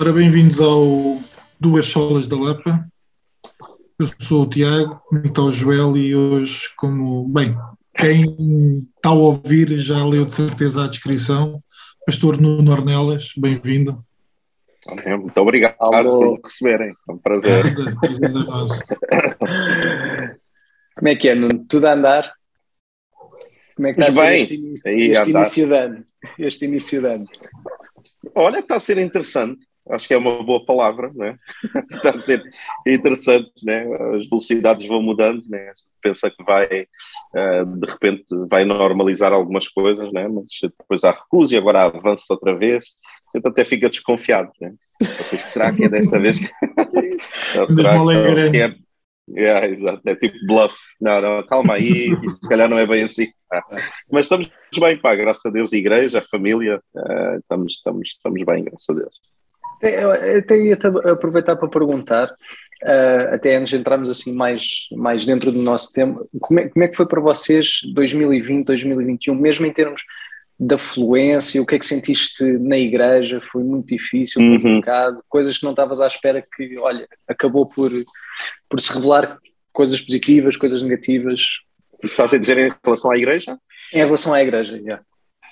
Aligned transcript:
Ora, 0.00 0.12
bem-vindos 0.12 0.60
ao 0.60 1.18
Duas 1.58 1.86
Solas 1.86 2.28
da 2.28 2.38
Lapa. 2.38 2.86
Eu 3.98 4.06
sou 4.20 4.44
o 4.44 4.48
Tiago, 4.48 5.02
está 5.24 5.42
o 5.42 5.50
Joel 5.50 5.96
e 5.96 6.14
hoje, 6.14 6.68
como, 6.76 7.28
bem, 7.28 7.56
quem 7.96 8.86
está 8.94 9.08
a 9.08 9.12
ouvir 9.12 9.76
já 9.76 10.04
leu 10.04 10.24
de 10.24 10.36
certeza 10.36 10.84
a 10.84 10.88
descrição. 10.88 11.60
Pastor 12.06 12.40
Nuno 12.40 12.70
Ornelas, 12.70 13.32
bem-vindo. 13.36 14.06
Muito 15.04 15.40
obrigado 15.40 15.74
Alô. 15.80 16.10
por 16.10 16.32
me 16.34 16.40
receberem, 16.44 16.90
é 16.90 17.12
um 17.12 17.18
prazer. 17.18 17.74
prazer 18.00 18.30
Como 20.94 21.08
é 21.08 21.16
que 21.16 21.28
é, 21.28 21.34
Nuno? 21.34 21.66
Tudo 21.68 21.88
a 21.88 21.94
andar? 21.94 22.32
Como 23.74 23.88
é 23.88 23.94
que 23.94 24.00
está 24.00 24.12
bem, 24.12 24.22
a 24.22 24.30
ser 24.30 24.42
este, 24.42 24.54
início, 24.54 25.12
este 25.12 25.30
início 25.30 25.66
de 25.66 25.76
ano? 25.76 26.04
Este 26.38 26.64
início 26.66 27.00
de 27.00 27.06
ano? 27.08 27.24
Olha, 28.36 28.60
está 28.60 28.76
a 28.76 28.80
ser 28.80 28.98
interessante. 28.98 29.66
Acho 29.90 30.08
que 30.08 30.14
é 30.14 30.18
uma 30.18 30.42
boa 30.42 30.64
palavra, 30.64 31.10
né? 31.14 31.36
está 31.90 32.10
a 32.10 32.20
ser 32.20 32.42
interessante, 32.86 33.64
né? 33.64 33.86
As 34.16 34.28
velocidades 34.28 34.86
vão 34.86 35.02
mudando, 35.02 35.42
né? 35.48 35.72
Pensa 36.02 36.30
que 36.30 36.42
vai, 36.44 36.86
uh, 37.34 37.64
de 37.64 37.90
repente, 37.90 38.24
vai 38.50 38.64
normalizar 38.64 39.32
algumas 39.32 39.68
coisas, 39.68 40.12
né? 40.12 40.28
Mas 40.28 40.46
depois 40.62 41.04
há 41.04 41.12
recuso 41.12 41.54
e 41.54 41.58
agora 41.58 41.82
há 41.82 41.86
avanço 41.86 42.24
outra 42.30 42.56
vez. 42.56 42.84
A 43.34 43.38
gente 43.38 43.48
até 43.48 43.64
fica 43.64 43.88
desconfiado, 43.88 44.50
né? 44.60 44.74
Seja, 45.24 45.42
será 45.42 45.72
que 45.72 45.84
é 45.84 45.88
desta 45.88 46.18
vez 46.18 46.38
que. 46.38 46.48
será 47.74 47.98
que 48.50 48.56
é 48.58 48.88
Yeah, 49.30 49.66
exato, 49.66 50.00
é 50.06 50.16
tipo 50.16 50.38
bluff. 50.46 50.74
Não, 51.00 51.20
não, 51.20 51.46
calma 51.46 51.74
aí, 51.74 52.16
isso 52.22 52.38
se 52.42 52.48
calhar 52.48 52.68
não 52.68 52.78
é 52.78 52.86
bem 52.86 53.02
assim. 53.02 53.30
Mas 54.10 54.24
estamos 54.24 54.50
bem, 54.78 54.96
pá, 54.96 55.14
graças 55.14 55.44
a 55.44 55.50
Deus, 55.50 55.72
igreja, 55.72 56.22
família, 56.22 56.80
uh, 56.94 57.38
estamos, 57.38 57.74
estamos, 57.74 58.08
estamos 58.08 58.42
bem, 58.44 58.64
graças 58.64 58.88
a 58.88 58.94
Deus. 58.94 59.37
Até 59.78 60.56
ia 60.56 60.78
aproveitar 61.12 61.56
para 61.56 61.68
perguntar, 61.68 62.28
uh, 62.82 63.34
até 63.34 63.56
antes 63.56 63.70
de 63.70 63.76
entrarmos 63.76 64.08
assim 64.08 64.34
mais, 64.34 64.64
mais 64.92 65.24
dentro 65.24 65.52
do 65.52 65.62
nosso 65.62 65.92
tema, 65.92 66.24
como 66.40 66.60
é, 66.60 66.68
como 66.68 66.84
é 66.84 66.88
que 66.88 66.96
foi 66.96 67.06
para 67.06 67.20
vocês 67.20 67.80
2020, 67.94 68.66
2021, 68.66 69.34
mesmo 69.34 69.66
em 69.66 69.72
termos 69.72 70.02
da 70.58 70.76
fluência, 70.76 71.62
o 71.62 71.66
que 71.66 71.76
é 71.76 71.78
que 71.78 71.86
sentiste 71.86 72.42
na 72.42 72.76
igreja? 72.76 73.40
Foi 73.40 73.62
muito 73.62 73.86
difícil, 73.86 74.42
uhum. 74.42 74.56
complicado, 74.56 75.22
coisas 75.28 75.56
que 75.56 75.64
não 75.64 75.70
estavas 75.70 76.00
à 76.00 76.06
espera 76.06 76.44
que, 76.56 76.76
olha, 76.78 77.06
acabou 77.28 77.66
por, 77.66 77.92
por 78.68 78.80
se 78.80 78.92
revelar 78.92 79.38
coisas 79.72 80.00
positivas, 80.00 80.56
coisas 80.56 80.82
negativas. 80.82 81.42
Estás 82.02 82.32
a 82.32 82.38
dizer 82.38 82.58
em 82.58 82.72
relação 82.84 83.12
à 83.12 83.16
igreja? 83.16 83.56
Em 83.94 83.98
relação 83.98 84.34
à 84.34 84.42
igreja, 84.42 84.76
já. 84.78 84.82
Yeah. 84.82 85.02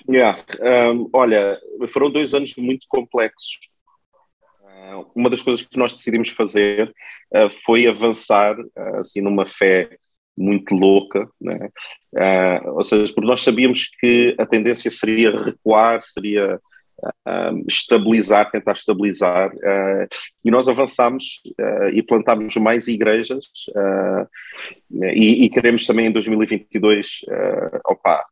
Yeah. 0.09 0.43
Um, 0.91 1.09
olha, 1.13 1.57
foram 1.87 2.11
dois 2.11 2.33
anos 2.33 2.53
muito 2.57 2.85
complexos. 2.89 3.59
Uh, 4.87 5.11
uma 5.13 5.29
das 5.29 5.41
coisas 5.41 5.65
que 5.65 5.77
nós 5.77 5.93
decidimos 5.93 6.29
fazer 6.29 6.93
uh, 7.33 7.49
foi 7.65 7.87
avançar 7.87 8.57
uh, 8.57 8.95
assim 8.99 9.21
numa 9.21 9.45
fé 9.45 9.97
muito 10.37 10.75
louca, 10.75 11.27
né? 11.41 11.69
Uh, 12.13 12.69
ou 12.75 12.83
seja, 12.83 13.11
porque 13.11 13.27
nós 13.27 13.41
sabíamos 13.41 13.89
que 13.99 14.35
a 14.37 14.45
tendência 14.45 14.89
seria 14.91 15.43
recuar, 15.43 16.03
seria 16.03 16.59
estabilizar, 17.67 18.49
tentar 18.49 18.71
estabilizar, 18.71 19.51
e 20.43 20.49
nós 20.49 20.67
avançámos 20.67 21.43
e 21.93 22.01
plantámos 22.01 22.55
mais 22.55 22.87
igrejas, 22.87 23.45
e, 25.13 25.45
e, 25.45 25.49
queremos 25.51 25.85
também 25.85 26.07
em 26.07 26.11
2022, 26.11 27.19
opa, 27.85 28.25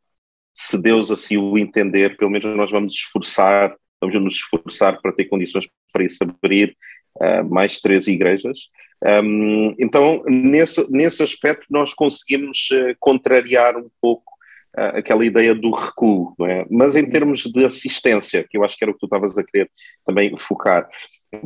se 0.51 0.81
Deus 0.81 1.11
assim 1.11 1.37
o 1.37 1.59
entender, 1.59 2.17
pelo 2.17 2.31
menos 2.31 2.57
nós 2.57 2.71
vamos 2.71 2.95
esforçar, 2.95 3.75
vamos 4.13 4.33
nos 4.33 4.33
esforçar 4.33 5.01
para 5.01 5.11
ter 5.11 5.25
condições 5.25 5.69
para 5.91 6.03
isso 6.03 6.23
abrir, 6.23 6.75
mais 7.49 7.79
três 7.79 8.07
igrejas. 8.07 8.69
Um, 9.03 9.75
então, 9.77 10.23
nesse, 10.25 10.89
nesse 10.91 11.21
aspecto, 11.21 11.65
nós 11.69 11.93
conseguimos 11.93 12.69
uh, 12.71 12.95
contrariar 12.99 13.77
um 13.77 13.89
pouco 14.01 14.33
uh, 14.77 14.97
aquela 14.97 15.25
ideia 15.25 15.53
do 15.53 15.71
recuo, 15.71 16.33
é? 16.41 16.65
Mas 16.71 16.95
em 16.95 17.07
termos 17.07 17.43
de 17.43 17.65
assistência, 17.65 18.45
que 18.49 18.57
eu 18.57 18.63
acho 18.63 18.75
que 18.75 18.83
era 18.83 18.91
o 18.91 18.93
que 18.93 18.99
tu 18.99 19.05
estavas 19.05 19.37
a 19.37 19.43
querer 19.43 19.69
também 20.05 20.35
focar, 20.39 20.89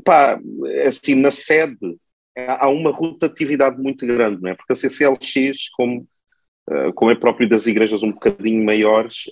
pá, 0.05 0.39
assim, 0.85 1.15
na 1.15 1.31
sede 1.31 1.97
há 2.37 2.69
uma 2.69 2.91
rotatividade 2.91 3.81
muito 3.81 4.05
grande, 4.05 4.41
não 4.41 4.51
é? 4.51 4.55
Porque 4.55 4.71
a 4.71 4.75
CCLX, 4.75 5.69
como, 5.75 6.07
uh, 6.69 6.93
como 6.93 7.11
é 7.11 7.15
próprio 7.15 7.49
das 7.49 7.67
igrejas 7.67 8.03
um 8.03 8.11
bocadinho 8.11 8.63
maiores, 8.63 9.23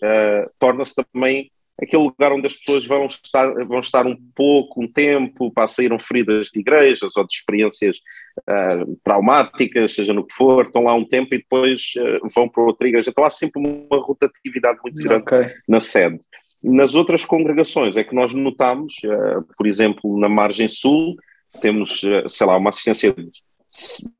torna-se 0.59 0.95
também 0.95 1.49
aquele 1.81 2.03
lugar 2.03 2.33
onde 2.33 2.47
as 2.47 2.53
pessoas 2.53 2.85
vão 2.85 3.05
estar, 3.05 3.53
vão 3.65 3.79
estar 3.79 4.07
um 4.07 4.17
pouco, 4.35 4.81
um 4.81 4.91
tempo, 4.91 5.51
para 5.51 5.67
saíram 5.67 5.99
feridas 5.99 6.47
de 6.47 6.59
igrejas 6.59 7.15
ou 7.15 7.25
de 7.25 7.33
experiências 7.33 7.97
uh, 8.39 8.99
traumáticas, 9.03 9.93
seja 9.93 10.13
no 10.13 10.25
que 10.25 10.33
for, 10.33 10.65
estão 10.65 10.83
lá 10.83 10.95
um 10.95 11.05
tempo 11.05 11.35
e 11.35 11.37
depois 11.37 11.93
uh, 11.97 12.27
vão 12.33 12.49
para 12.49 12.63
outra 12.63 12.87
igreja. 12.87 13.11
Então 13.11 13.23
há 13.23 13.29
sempre 13.29 13.61
uma 13.61 13.99
rotatividade 13.99 14.79
muito 14.83 15.01
grande 15.01 15.21
okay. 15.21 15.45
na 15.67 15.79
sede. 15.79 16.19
Nas 16.63 16.95
outras 16.95 17.23
congregações 17.23 17.95
é 17.95 18.03
que 18.03 18.15
nós 18.15 18.33
notamos, 18.33 18.95
uh, 19.05 19.45
por 19.55 19.67
exemplo, 19.67 20.19
na 20.19 20.27
margem 20.27 20.67
sul, 20.67 21.15
temos, 21.61 22.01
sei 22.29 22.45
lá, 22.45 22.57
uma 22.57 22.69
assistência 22.69 23.13
de 23.13 23.27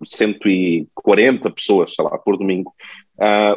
140 0.06 1.52
pessoas, 1.52 1.94
sei 1.94 2.04
lá, 2.04 2.18
por 2.18 2.38
domingo. 2.38 2.74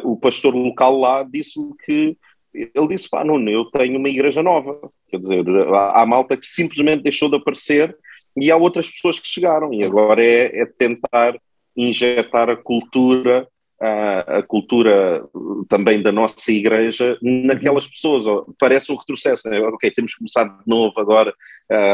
o 0.03 0.15
pastor 0.17 0.53
local 0.53 0.99
lá 0.99 1.23
disse-me 1.23 1.73
que 1.83 2.15
ele 2.53 2.87
disse: 2.89 3.09
pá, 3.09 3.23
Nuno, 3.23 3.49
eu 3.49 3.65
tenho 3.65 3.97
uma 3.97 4.09
igreja 4.09 4.43
nova. 4.43 4.77
Quer 5.09 5.19
dizer, 5.19 5.45
há, 5.73 6.01
há 6.01 6.05
malta 6.05 6.37
que 6.37 6.45
simplesmente 6.45 7.03
deixou 7.03 7.29
de 7.29 7.37
aparecer 7.37 7.95
e 8.35 8.51
há 8.51 8.57
outras 8.57 8.89
pessoas 8.89 9.19
que 9.19 9.27
chegaram. 9.27 9.73
E 9.73 9.83
agora 9.83 10.23
é, 10.23 10.61
é 10.61 10.65
tentar 10.65 11.37
injetar 11.75 12.49
a 12.49 12.55
cultura, 12.55 13.47
a, 13.79 14.37
a, 14.37 14.43
cultura 14.43 15.25
também 15.69 16.01
da 16.01 16.11
nossa 16.11 16.51
igreja 16.51 17.17
naquelas 17.21 17.87
pessoas. 17.87 18.25
Parece 18.59 18.91
um 18.91 18.95
retrocesso. 18.95 19.49
Né? 19.49 19.59
Ok, 19.59 19.89
temos 19.91 20.13
que 20.13 20.19
começar 20.19 20.43
de 20.43 20.67
novo 20.67 20.99
agora. 20.99 21.33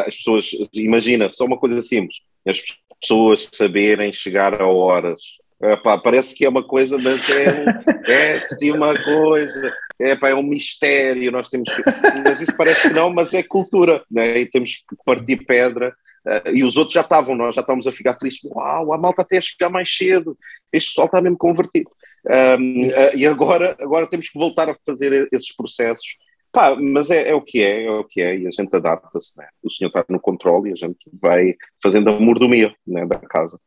as 0.05 0.15
pessoas, 0.15 0.49
imagina, 0.73 1.29
só 1.29 1.45
uma 1.45 1.57
coisa 1.57 1.81
simples: 1.81 2.21
as 2.47 2.61
pessoas 2.99 3.49
saberem 3.53 4.11
chegar 4.11 4.59
a 4.61 4.67
horas. 4.67 5.37
Epá, 5.61 5.97
parece 5.97 6.35
que 6.35 6.45
é 6.45 6.49
uma 6.49 6.63
coisa, 6.63 6.97
mas 6.97 7.29
é, 7.29 7.65
é 8.07 8.33
assim 8.33 8.71
uma 8.71 8.93
coisa 8.93 9.73
é, 9.99 10.15
pá, 10.15 10.29
é 10.29 10.35
um 10.35 10.43
mistério, 10.43 11.31
nós 11.31 11.49
temos 11.49 11.73
que. 11.73 11.81
Mas 12.23 12.41
isso 12.41 12.55
parece 12.55 12.87
que 12.87 12.93
não, 12.93 13.09
mas 13.09 13.33
é 13.33 13.41
cultura, 13.41 14.03
né? 14.09 14.39
e 14.39 14.45
temos 14.45 14.75
que 14.75 14.95
partir 15.03 15.45
pedra. 15.45 15.95
Uh, 16.25 16.49
e 16.53 16.63
os 16.63 16.75
outros 16.75 16.93
já 16.93 17.01
estavam, 17.01 17.35
nós 17.35 17.55
já 17.55 17.61
estávamos 17.61 17.87
a 17.87 17.91
ficar 17.91 18.13
felizes. 18.19 18.41
Uau, 18.43 18.93
a 18.93 18.97
malta 18.97 19.21
até 19.21 19.37
a 19.37 19.41
chegar 19.41 19.69
mais 19.69 19.95
cedo, 19.95 20.37
este 20.73 20.89
pessoal 20.89 21.05
está 21.05 21.21
mesmo 21.21 21.37
convertido. 21.37 21.89
Um, 22.25 22.87
uh, 22.89 22.93
ah, 22.95 23.15
e 23.15 23.25
agora, 23.25 23.77
agora 23.79 24.07
temos 24.07 24.27
que 24.29 24.37
voltar 24.37 24.69
a 24.69 24.75
fazer 24.85 25.27
esses 25.31 25.55
processos. 25.55 26.17
Pá, 26.51 26.75
mas 26.75 27.09
é, 27.09 27.29
é, 27.29 27.33
o 27.33 27.41
que 27.41 27.61
é, 27.61 27.85
é 27.85 27.91
o 27.91 28.03
que 28.03 28.21
é, 28.21 28.37
e 28.37 28.47
a 28.47 28.51
gente 28.51 28.75
adapta-se, 28.75 29.37
né? 29.37 29.47
O 29.63 29.71
senhor 29.71 29.89
está 29.89 30.03
no 30.09 30.19
controle 30.19 30.69
e 30.69 30.73
a 30.73 30.75
gente 30.75 30.97
vai 31.13 31.55
fazendo 31.81 32.09
a 32.09 32.19
mordomia 32.19 32.73
né, 32.85 33.05
da 33.05 33.19
casa. 33.19 33.59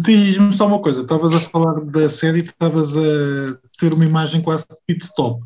Diz-me 0.00 0.52
só 0.52 0.66
uma 0.66 0.80
coisa, 0.80 1.02
estavas 1.02 1.34
a 1.34 1.40
falar 1.40 1.80
da 1.84 2.08
série 2.08 2.38
e 2.38 2.42
estavas 2.42 2.96
a 2.96 3.58
ter 3.78 3.92
uma 3.92 4.04
imagem 4.04 4.40
quase 4.40 4.66
de 4.68 4.76
pit 4.86 5.04
stop. 5.04 5.42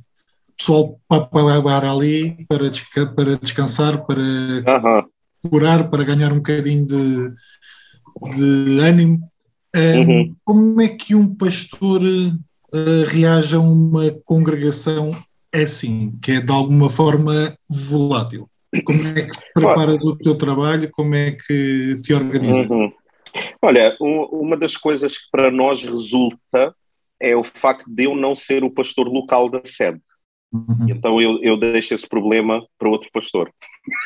Pessoal 0.57 0.99
para 1.09 1.91
ali, 1.91 2.47
para, 2.49 2.69
desca 2.69 3.07
para 3.07 3.37
descansar, 3.37 4.05
para 4.05 4.21
uhum. 4.21 5.05
curar, 5.49 5.91
para 5.91 6.05
ganhar 6.05 6.33
um 6.33 6.37
bocadinho 6.37 6.87
de, 6.87 7.33
de 8.37 8.81
ânimo. 8.81 9.21
Um, 9.77 9.99
uhum. 10.01 10.37
Como 10.45 10.81
é 10.81 10.89
que 10.89 11.15
um 11.15 11.35
pastor 11.35 12.01
uh, 12.03 13.05
reage 13.07 13.55
a 13.55 13.61
uma 13.61 14.11
congregação 14.25 15.17
assim, 15.55 16.19
que 16.23 16.33
é 16.33 16.41
de 16.41 16.53
alguma 16.53 16.89
forma 16.89 17.55
volátil? 17.89 18.49
Como 18.85 19.07
é 19.07 19.23
que 19.23 19.39
preparas 19.55 20.05
o 20.05 20.17
teu 20.17 20.35
trabalho? 20.37 20.91
Como 20.91 21.15
é 21.15 21.33
que 21.33 21.99
te 22.03 22.13
organizas? 22.13 22.67
Olha, 23.61 23.97
uma 24.01 24.57
das 24.57 24.77
coisas 24.77 25.19
que 25.19 25.29
para 25.31 25.51
nós 25.51 25.83
resulta 25.83 26.75
é 27.21 27.35
o 27.35 27.43
facto 27.43 27.85
de 27.89 28.05
eu 28.05 28.15
não 28.15 28.37
ser 28.37 28.63
o 28.65 28.71
pastor 28.71 29.09
local 29.09 29.49
da 29.49 29.61
sede. 29.65 30.01
Uhum. 30.53 30.87
Então 30.89 31.21
eu, 31.21 31.43
eu 31.43 31.59
deixo 31.59 31.95
esse 31.95 32.09
problema 32.09 32.65
para 32.79 32.89
outro 32.89 33.11
pastor. 33.13 33.53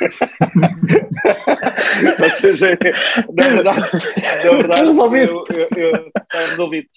Ou 2.23 2.31
seja, 2.31 2.79
na 3.33 3.49
verdade, 3.49 3.81
na 4.45 4.51
verdade 4.51 4.83
eu, 4.83 5.45
eu, 5.51 5.69
eu, 5.77 6.09
está 6.09 6.41
resolvido. 6.51 6.89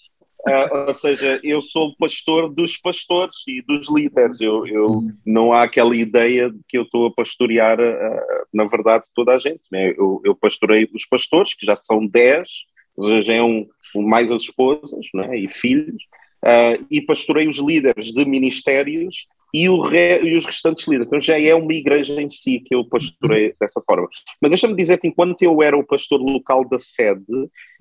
Uh, 0.47 0.87
ou 0.87 0.93
seja, 0.93 1.39
eu 1.43 1.59
sou 1.59 1.87
o 1.87 1.97
pastor 1.97 2.53
dos 2.53 2.77
pastores 2.77 3.35
e 3.47 3.63
dos 3.63 3.89
líderes. 3.89 4.39
Eu, 4.39 4.65
eu 4.67 4.85
uhum. 4.85 5.11
não 5.25 5.51
há 5.51 5.63
aquela 5.63 5.95
ideia 5.97 6.51
de 6.51 6.59
que 6.69 6.77
eu 6.77 6.83
estou 6.83 7.07
a 7.07 7.11
pastorear, 7.11 7.79
uh, 7.79 8.45
na 8.53 8.65
verdade, 8.65 9.05
toda 9.15 9.33
a 9.33 9.37
gente. 9.39 9.61
Né? 9.71 9.91
Eu, 9.97 10.21
eu 10.23 10.35
pastorei 10.35 10.87
os 10.93 11.05
pastores, 11.05 11.55
que 11.55 11.65
já 11.65 11.75
são 11.75 12.05
10, 12.05 12.47
já 13.23 13.33
é 13.33 13.41
um, 13.41 13.67
mais 13.95 14.31
as 14.31 14.43
esposas 14.43 14.91
né? 15.15 15.37
e 15.37 15.47
filhos, 15.47 16.03
uh, 16.43 16.85
e 16.91 17.01
pastorei 17.01 17.47
os 17.47 17.57
líderes 17.57 18.11
de 18.11 18.25
ministérios 18.25 19.27
e, 19.51 19.67
re, 19.67 20.21
e, 20.21 20.37
os 20.37 20.45
restantes 20.45 20.85
líderes. 20.85 21.07
Então 21.07 21.21
já 21.21 21.39
é 21.39 21.55
uma 21.55 21.73
igreja 21.73 22.21
em 22.21 22.29
si 22.29 22.59
que 22.59 22.75
eu 22.75 22.85
pastorei 22.85 23.55
dessa 23.59 23.81
forma. 23.81 24.07
Mas 24.41 24.51
deixa-me 24.51 24.75
dizer-te, 24.75 25.07
enquanto 25.07 25.41
eu 25.41 25.63
era 25.63 25.77
o 25.77 25.85
pastor 25.85 26.21
local 26.21 26.67
da 26.67 26.77
sede, 26.77 27.23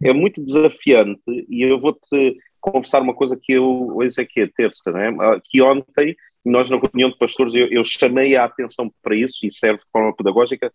é 0.03 0.13
muito 0.13 0.43
desafiante 0.43 1.21
e 1.27 1.63
eu 1.63 1.81
vou-te 1.81 2.37
confessar 2.73 3.03
uma 3.03 3.15
coisa 3.15 3.39
que 3.41 3.53
eu, 3.53 3.91
hoje 3.95 4.21
é 4.21 4.25
que 4.25 4.41
é 4.41 4.47
terça, 4.47 4.91
né? 4.91 5.11
que 5.45 5.61
ontem 5.61 6.17
nós 6.45 6.71
na 6.71 6.79
reunião 6.79 7.11
de 7.11 7.19
pastores 7.19 7.55
eu, 7.55 7.69
eu 7.69 7.85
chamei 7.85 8.37
a 8.37 8.45
atenção 8.45 8.91
para 9.03 9.15
isso 9.15 9.45
e 9.45 9.51
serve 9.51 9.83
de 9.85 9.91
forma 9.91 10.15
pedagógica 10.15 10.73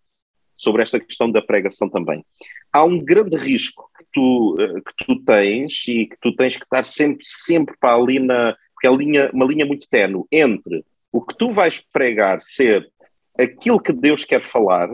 sobre 0.55 0.81
esta 0.81 0.99
questão 0.99 1.31
da 1.31 1.41
pregação 1.41 1.89
também. 1.89 2.23
Há 2.71 2.83
um 2.83 2.99
grande 2.99 3.35
risco 3.37 3.89
que 3.97 4.05
tu, 4.11 4.57
eh, 4.59 4.81
que 4.81 5.05
tu 5.05 5.23
tens 5.23 5.87
e 5.87 6.05
que 6.05 6.17
tu 6.21 6.35
tens 6.35 6.57
que 6.57 6.63
estar 6.63 6.83
sempre, 6.83 7.23
sempre 7.23 7.75
para 7.79 7.95
ali 7.95 8.19
na, 8.19 8.55
porque 8.73 8.87
é 8.87 8.95
linha, 8.95 9.31
uma 9.33 9.45
linha 9.45 9.65
muito 9.65 9.87
tenue 9.89 10.25
entre 10.31 10.83
o 11.11 11.21
que 11.21 11.35
tu 11.35 11.51
vais 11.51 11.79
pregar 11.91 12.41
ser 12.41 12.87
aquilo 13.37 13.79
que 13.79 13.93
Deus 13.93 14.25
quer 14.25 14.43
falar 14.43 14.89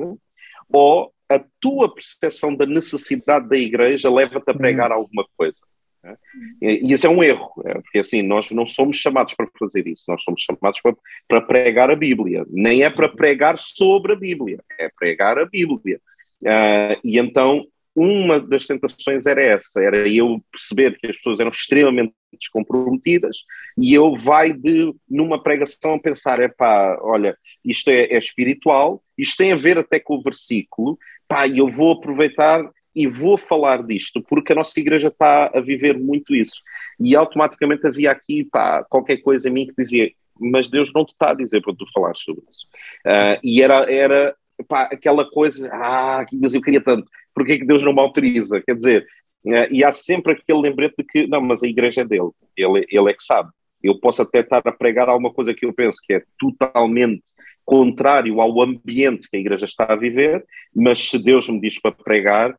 ou 0.71 1.11
a 1.27 1.43
tua 1.59 1.93
percepção 1.93 2.55
da 2.55 2.65
necessidade 2.65 3.49
da 3.49 3.57
igreja 3.57 4.09
leva-te 4.11 4.49
a 4.49 4.53
pregar 4.53 4.91
uhum. 4.91 4.97
alguma 4.97 5.25
coisa. 5.35 5.59
Né? 6.05 6.17
E 6.61 6.93
isso 6.93 7.07
é 7.07 7.09
um 7.09 7.23
erro, 7.23 7.51
né? 7.63 7.73
porque 7.73 7.99
assim, 7.99 8.21
nós 8.21 8.51
não 8.51 8.65
somos 8.65 8.97
chamados 8.97 9.33
para 9.33 9.47
fazer 9.59 9.87
isso, 9.87 10.03
nós 10.07 10.23
somos 10.23 10.41
chamados 10.41 10.79
para, 10.79 10.95
para 11.27 11.41
pregar 11.41 11.89
a 11.89 11.95
Bíblia, 11.95 12.45
nem 12.47 12.83
é 12.83 12.89
para 12.89 13.09
pregar 13.09 13.57
sobre 13.57 14.13
a 14.13 14.15
Bíblia, 14.15 14.63
é 14.79 14.89
pregar 14.89 15.39
a 15.39 15.45
Bíblia. 15.45 15.99
Uh, 16.41 16.99
e 17.03 17.17
então 17.17 17.65
uma 17.95 18.39
das 18.39 18.67
tentações 18.67 19.25
era 19.25 19.41
essa, 19.41 19.81
era 19.81 20.07
eu 20.07 20.43
perceber 20.51 20.97
que 20.99 21.07
as 21.07 21.15
pessoas 21.15 21.39
eram 21.39 21.49
extremamente 21.49 22.13
descomprometidas 22.37 23.37
e 23.77 23.93
eu 23.93 24.15
vai 24.17 24.51
de, 24.51 24.93
numa 25.09 25.41
pregação, 25.41 25.97
pensar, 25.97 26.41
é 26.41 26.49
pá, 26.49 26.99
olha, 27.01 27.37
isto 27.63 27.89
é, 27.89 28.01
é, 28.03 28.17
espiritual, 28.17 29.01
isto 29.17 29.37
tem 29.37 29.53
a 29.53 29.55
ver 29.55 29.77
até 29.77 29.97
com 29.97 30.17
o 30.17 30.21
versículo, 30.21 30.99
pá, 31.25 31.47
eu 31.47 31.69
vou 31.69 31.93
aproveitar 31.93 32.69
e 32.95 33.07
vou 33.07 33.37
falar 33.37 33.83
disto, 33.83 34.23
porque 34.23 34.53
a 34.53 34.55
nossa 34.55 34.79
igreja 34.79 35.09
está 35.09 35.51
a 35.53 35.59
viver 35.59 35.97
muito 35.97 36.33
isso. 36.33 36.61
E 36.99 37.15
automaticamente 37.15 37.85
havia 37.85 38.11
aqui, 38.11 38.45
pá, 38.45 38.83
qualquer 38.83 39.17
coisa 39.17 39.49
em 39.49 39.51
mim 39.51 39.67
que 39.67 39.73
dizia, 39.77 40.11
mas 40.39 40.69
Deus 40.69 40.91
não 40.93 41.05
te 41.05 41.09
está 41.09 41.31
a 41.31 41.35
dizer 41.35 41.61
para 41.61 41.75
tu 41.75 41.85
falar 41.93 42.15
sobre 42.15 42.43
isso. 42.49 42.65
Uh, 43.05 43.39
e 43.43 43.61
era, 43.61 43.91
era 43.91 44.35
pá, 44.67 44.83
aquela 44.83 45.29
coisa, 45.29 45.69
ah, 45.73 46.25
mas 46.33 46.53
eu 46.53 46.61
queria 46.61 46.81
tanto 46.81 47.09
porque 47.35 47.51
é 47.51 47.57
que 47.59 47.65
Deus 47.65 47.83
não 47.83 47.93
me 47.93 47.99
autoriza? 47.99 48.63
Quer 48.65 48.75
dizer, 48.75 49.05
uh, 49.45 49.67
e 49.69 49.83
há 49.83 49.91
sempre 49.91 50.33
aquele 50.33 50.61
lembrete 50.61 50.95
de 50.97 51.03
que, 51.03 51.27
não, 51.27 51.41
mas 51.41 51.61
a 51.61 51.67
igreja 51.67 52.01
é 52.01 52.05
dele, 52.05 52.31
ele, 52.55 52.87
ele 52.89 53.11
é 53.11 53.13
que 53.13 53.23
sabe. 53.23 53.49
Eu 53.83 53.99
posso 53.99 54.23
até 54.23 54.39
estar 54.39 54.63
a 54.65 54.71
pregar 54.71 55.09
alguma 55.09 55.31
coisa 55.31 55.53
que 55.53 55.65
eu 55.65 55.73
penso 55.73 55.99
que 56.03 56.15
é 56.15 56.23
totalmente 56.39 57.23
contrário 57.63 58.41
ao 58.41 58.61
ambiente 58.63 59.29
que 59.29 59.37
a 59.37 59.39
igreja 59.39 59.65
está 59.65 59.85
a 59.91 59.95
viver, 59.95 60.43
mas 60.73 60.97
se 61.09 61.19
Deus 61.19 61.47
me 61.49 61.59
diz 61.59 61.79
para 61.79 61.91
pregar, 61.91 62.57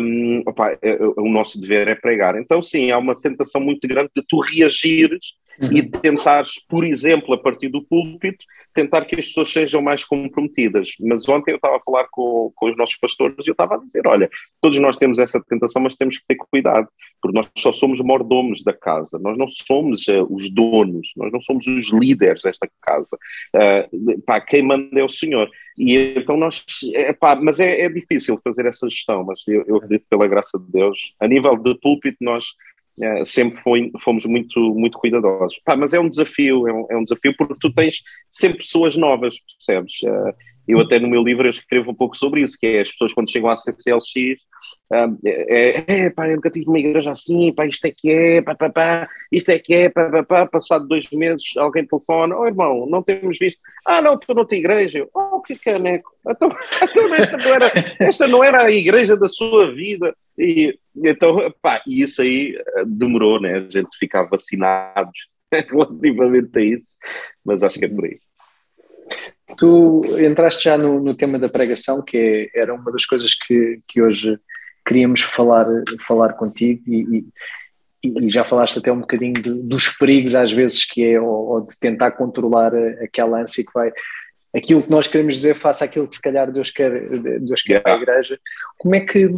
um, 0.00 0.42
opa, 0.46 0.72
é, 0.72 0.78
é, 0.82 0.98
o 1.00 1.28
nosso 1.28 1.60
dever 1.60 1.88
é 1.88 1.94
pregar. 1.94 2.36
Então, 2.38 2.62
sim, 2.62 2.90
há 2.90 2.98
uma 2.98 3.14
tentação 3.14 3.60
muito 3.60 3.86
grande 3.86 4.10
de 4.14 4.22
tu 4.26 4.40
reagires 4.40 5.34
uhum. 5.60 5.72
e 5.72 5.82
tentares, 5.82 6.54
por 6.68 6.84
exemplo, 6.84 7.34
a 7.34 7.38
partir 7.38 7.68
do 7.68 7.82
púlpito, 7.82 8.44
tentar 8.76 9.06
que 9.06 9.18
as 9.18 9.26
pessoas 9.26 9.50
sejam 9.50 9.80
mais 9.80 10.04
comprometidas. 10.04 10.90
Mas 11.00 11.26
ontem 11.28 11.52
eu 11.52 11.56
estava 11.56 11.76
a 11.76 11.80
falar 11.80 12.06
com, 12.10 12.52
com 12.54 12.68
os 12.68 12.76
nossos 12.76 12.96
pastores 12.96 13.46
e 13.46 13.50
eu 13.50 13.52
estava 13.52 13.76
a 13.76 13.78
dizer: 13.78 14.06
olha, 14.06 14.30
todos 14.60 14.78
nós 14.78 14.98
temos 14.98 15.18
essa 15.18 15.42
tentação, 15.48 15.82
mas 15.82 15.96
temos 15.96 16.18
que 16.18 16.24
ter 16.28 16.36
cuidado, 16.36 16.86
porque 17.20 17.36
nós 17.36 17.48
só 17.56 17.72
somos 17.72 18.00
mordomos 18.00 18.62
da 18.62 18.74
casa, 18.74 19.18
nós 19.18 19.38
não 19.38 19.48
somos 19.48 20.06
uh, 20.08 20.26
os 20.30 20.50
donos, 20.50 21.12
nós 21.16 21.32
não 21.32 21.40
somos 21.40 21.66
os 21.66 21.90
líderes 21.90 22.42
desta 22.42 22.68
casa. 22.82 23.16
Uh, 23.54 24.20
pá, 24.22 24.40
quem 24.40 24.62
manda 24.62 25.00
é 25.00 25.04
o 25.04 25.08
Senhor. 25.08 25.50
E 25.78 26.14
então 26.16 26.36
nós, 26.36 26.64
é, 26.94 27.12
pá, 27.12 27.34
mas 27.34 27.58
é, 27.58 27.80
é 27.80 27.88
difícil 27.88 28.38
fazer 28.44 28.66
essa 28.66 28.88
gestão, 28.88 29.24
mas 29.24 29.40
eu, 29.48 29.64
eu 29.66 29.76
acredito 29.76 30.04
pela 30.08 30.26
graça 30.26 30.58
de 30.58 30.70
Deus, 30.70 31.14
a 31.18 31.26
nível 31.26 31.56
de 31.56 31.74
púlpito, 31.80 32.18
nós 32.20 32.46
sempre 33.24 33.60
foi, 33.60 33.92
fomos 34.00 34.24
muito, 34.24 34.58
muito 34.74 34.98
cuidadosos. 34.98 35.60
Pá, 35.64 35.76
mas 35.76 35.92
é 35.92 36.00
um 36.00 36.08
desafio, 36.08 36.66
é 36.66 36.72
um, 36.72 36.86
é 36.90 36.96
um, 36.96 37.04
desafio 37.04 37.34
porque 37.36 37.54
tu 37.60 37.72
tens 37.72 38.02
sempre 38.30 38.58
pessoas 38.58 38.96
novas, 38.96 39.36
percebes? 39.58 40.00
Eu 40.66 40.80
até 40.80 40.98
no 40.98 41.08
meu 41.08 41.22
livro 41.22 41.48
escrevo 41.48 41.90
um 41.90 41.94
pouco 41.94 42.16
sobre 42.16 42.42
isso, 42.42 42.56
que 42.58 42.66
é 42.66 42.80
as 42.80 42.90
pessoas 42.90 43.12
quando 43.12 43.30
chegam 43.30 43.50
à 43.50 43.56
CCLX, 43.56 44.40
uh, 44.92 45.18
é, 45.24 45.84
é, 45.86 46.10
pá, 46.10 46.28
eu 46.28 46.36
nunca 46.36 46.50
tive 46.50 46.68
uma 46.68 46.78
igreja 46.78 47.12
assim, 47.12 47.52
pá, 47.52 47.66
isto 47.66 47.84
é 47.84 47.92
que 47.96 48.10
é, 48.10 48.42
pá, 48.42 48.54
pá, 48.54 48.70
pá, 48.70 49.08
isto 49.30 49.50
é 49.50 49.58
que 49.58 49.74
é, 49.74 49.88
pá, 49.88 50.10
pá, 50.10 50.24
pá, 50.24 50.46
passado 50.46 50.86
dois 50.88 51.08
meses 51.10 51.56
alguém 51.56 51.86
telefona, 51.86 52.36
oh 52.36 52.46
irmão, 52.46 52.86
não 52.88 53.02
temos 53.02 53.38
visto, 53.38 53.60
ah 53.86 54.02
não, 54.02 54.18
tu 54.18 54.34
não 54.34 54.46
igreja, 54.50 55.06
oh 55.14 55.40
que 55.40 55.56
caneco, 55.56 56.10
então, 56.28 56.50
então 56.82 57.14
esta, 57.14 57.36
não 57.36 57.54
era, 57.54 57.72
esta 58.00 58.28
não 58.28 58.44
era 58.44 58.62
a 58.62 58.70
igreja 58.70 59.16
da 59.16 59.28
sua 59.28 59.72
vida, 59.72 60.14
e 60.38 60.78
então, 61.04 61.52
pá, 61.60 61.82
e 61.86 62.02
isso 62.02 62.22
aí 62.22 62.56
eh, 62.56 62.84
demorou, 62.86 63.40
né? 63.40 63.58
A 63.58 63.70
gente 63.70 63.96
ficar 63.98 64.24
vacinados 64.24 65.18
relativamente 65.52 66.58
a 66.58 66.62
isso, 66.62 66.96
mas 67.44 67.62
acho 67.62 67.78
que 67.78 67.84
é 67.84 67.88
por 67.88 68.04
aí. 68.04 68.18
Tu 69.56 70.04
entraste 70.18 70.64
já 70.64 70.76
no, 70.76 71.00
no 71.00 71.14
tema 71.14 71.38
da 71.38 71.48
pregação, 71.48 72.02
que 72.02 72.50
é, 72.54 72.60
era 72.60 72.74
uma 72.74 72.90
das 72.90 73.06
coisas 73.06 73.34
que, 73.34 73.78
que 73.88 74.02
hoje 74.02 74.38
queríamos 74.84 75.20
falar, 75.20 75.66
falar 76.00 76.34
contigo 76.34 76.82
e, 76.86 77.24
e, 78.02 78.26
e 78.26 78.30
já 78.30 78.44
falaste 78.44 78.78
até 78.78 78.90
um 78.90 79.00
bocadinho 79.00 79.34
de, 79.34 79.52
dos 79.52 79.88
perigos 79.88 80.34
às 80.34 80.52
vezes 80.52 80.84
que 80.84 81.04
é 81.04 81.20
ou, 81.20 81.48
ou, 81.48 81.60
de 81.60 81.76
tentar 81.78 82.12
controlar 82.12 82.72
aquela 83.02 83.40
ânsia 83.40 83.64
que 83.64 83.72
vai 83.74 83.92
aquilo 84.54 84.82
que 84.82 84.90
nós 84.90 85.08
queremos 85.08 85.34
dizer 85.34 85.56
face 85.56 85.82
àquilo 85.82 86.06
que 86.06 86.14
se 86.14 86.22
calhar 86.22 86.52
Deus 86.52 86.70
quer 86.70 86.90
Deus 87.40 87.62
quer 87.62 87.82
yeah. 87.84 87.92
a 87.92 87.96
igreja 87.96 88.38
como 88.78 88.94
é 88.94 89.00
que 89.00 89.28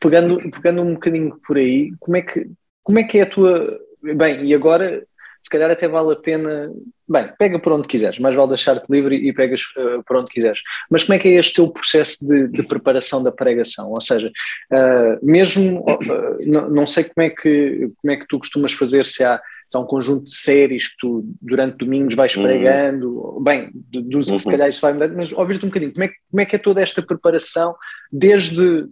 pegando, 0.00 0.38
pegando 0.50 0.82
um 0.82 0.94
bocadinho 0.94 1.38
por 1.46 1.56
aí, 1.56 1.92
como 1.98 2.16
é 2.16 2.22
que, 2.22 2.50
como 2.82 2.98
é, 2.98 3.04
que 3.04 3.18
é 3.18 3.22
a 3.22 3.26
tua. 3.26 3.78
Bem, 4.02 4.44
e 4.44 4.54
agora 4.54 5.04
se 5.46 5.50
calhar 5.50 5.70
até 5.70 5.86
vale 5.86 6.12
a 6.12 6.16
pena. 6.16 6.72
Bem, 7.08 7.30
pega 7.38 7.56
por 7.56 7.72
onde 7.72 7.86
quiseres, 7.86 8.18
mais 8.18 8.34
vale 8.34 8.48
deixar-te 8.48 8.90
livre 8.90 9.14
e 9.14 9.32
pegas 9.32 9.62
uh, 9.76 10.02
por 10.04 10.16
onde 10.16 10.28
quiseres. 10.28 10.58
Mas 10.90 11.04
como 11.04 11.14
é 11.14 11.20
que 11.20 11.28
é 11.28 11.38
este 11.38 11.54
teu 11.54 11.68
processo 11.68 12.26
de, 12.26 12.48
de 12.48 12.64
preparação 12.64 13.22
da 13.22 13.30
pregação? 13.30 13.90
Ou 13.90 14.00
seja, 14.00 14.28
uh, 14.72 15.24
mesmo, 15.24 15.82
uh, 15.82 16.38
não, 16.44 16.68
não 16.68 16.86
sei 16.86 17.04
como 17.04 17.24
é, 17.24 17.30
que, 17.30 17.92
como 18.02 18.12
é 18.12 18.16
que 18.16 18.26
tu 18.26 18.40
costumas 18.40 18.72
fazer, 18.72 19.06
se 19.06 19.22
há, 19.22 19.40
se 19.68 19.76
há 19.76 19.80
um 19.80 19.86
conjunto 19.86 20.24
de 20.24 20.34
séries 20.34 20.88
que 20.88 20.96
tu 20.98 21.24
durante 21.40 21.76
domingos 21.76 22.16
vais 22.16 22.36
uhum. 22.36 22.42
pregando, 22.42 23.40
bem, 23.40 23.70
do, 23.72 24.02
do, 24.02 24.16
uhum. 24.16 24.38
se 24.40 24.50
calhar 24.50 24.68
isto 24.68 24.80
vai 24.80 24.94
mudar, 24.94 25.08
mas 25.10 25.30
ouvir-te 25.30 25.64
um 25.64 25.68
bocadinho, 25.68 25.92
como 25.92 26.04
é, 26.06 26.10
como 26.28 26.40
é 26.40 26.44
que 26.44 26.56
é 26.56 26.58
toda 26.58 26.82
esta 26.82 27.00
preparação 27.02 27.76
desde 28.10 28.88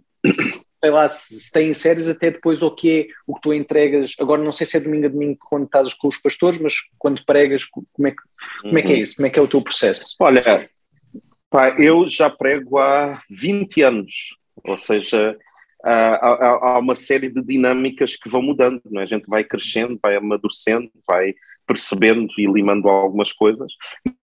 sei 0.85 0.91
lá, 0.91 1.07
se 1.07 1.51
tem 1.51 1.73
séries 1.73 2.07
até 2.07 2.29
depois 2.29 2.61
o 2.61 2.69
que 2.69 2.99
é 2.99 3.07
o 3.25 3.33
que 3.33 3.41
tu 3.41 3.51
entregas. 3.51 4.13
Agora 4.19 4.43
não 4.43 4.51
sei 4.51 4.67
se 4.67 4.77
é 4.77 4.79
domingo 4.79 5.07
a 5.07 5.09
domingo 5.09 5.37
quando 5.39 5.65
estás 5.65 5.91
com 5.95 6.07
os 6.07 6.17
pastores, 6.19 6.59
mas 6.59 6.75
quando 6.99 7.25
pregas, 7.25 7.65
como 7.65 8.07
é 8.07 8.11
que, 8.11 8.17
como 8.61 8.77
é, 8.77 8.81
que 8.83 8.93
é 8.93 8.95
uhum. 8.95 9.01
isso? 9.01 9.15
Como 9.15 9.25
é 9.25 9.29
que 9.31 9.39
é 9.39 9.41
o 9.41 9.47
teu 9.47 9.63
processo? 9.63 10.15
Olha, 10.19 10.69
pá, 11.49 11.69
eu 11.81 12.07
já 12.07 12.29
prego 12.29 12.77
há 12.77 13.19
20 13.31 13.81
anos, 13.81 14.37
ou 14.63 14.77
seja, 14.77 15.35
há, 15.83 16.15
há, 16.15 16.73
há, 16.73 16.79
uma 16.79 16.95
série 16.95 17.29
de 17.29 17.43
dinâmicas 17.43 18.15
que 18.15 18.29
vão 18.29 18.43
mudando, 18.43 18.79
não 18.85 19.01
é? 19.01 19.05
a 19.05 19.07
gente 19.07 19.25
vai 19.27 19.43
crescendo, 19.43 19.97
vai 19.99 20.15
amadurecendo, 20.15 20.91
vai 21.07 21.33
percebendo 21.65 22.27
e 22.37 22.45
limando 22.45 22.87
algumas 22.87 23.31
coisas, 23.31 23.73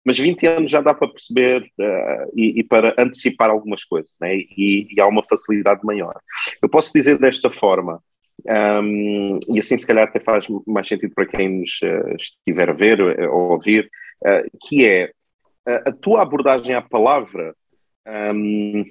mas 0.05 0.17
20 0.17 0.45
anos 0.47 0.71
já 0.71 0.81
dá 0.81 0.93
para 0.93 1.07
perceber 1.07 1.63
uh, 1.63 2.31
e, 2.35 2.59
e, 2.59 2.63
para 2.63 2.95
antecipar 2.97 3.49
algumas 3.49 3.83
coisas, 3.83 4.11
né? 4.19 4.35
e, 4.35 4.87
e, 4.89 5.01
há 5.01 5.07
uma 5.07 5.23
facilidade 5.23 5.81
maior. 5.83 6.13
Eu 6.61 6.69
posso 6.69 6.91
dizer 6.93 7.17
desta 7.17 7.49
forma, 7.49 8.01
um, 8.83 9.39
e 9.53 9.59
assim 9.59 9.77
se 9.77 9.85
calhar 9.85 10.07
até 10.07 10.19
faz 10.19 10.47
mais 10.65 10.87
sentido 10.87 11.13
para 11.13 11.25
quem 11.25 11.59
nos 11.59 11.79
uh, 11.83 12.15
estiver 12.15 12.69
a 12.69 12.73
ver 12.73 12.99
eh, 12.99 13.27
ou 13.27 13.51
ouvir, 13.51 13.89
uh, 14.25 14.57
que 14.67 14.85
é 14.85 15.11
a 15.65 15.91
tua 15.91 16.23
abordagem 16.23 16.73
à 16.73 16.81
palavra. 16.81 17.55
Um, 18.07 18.83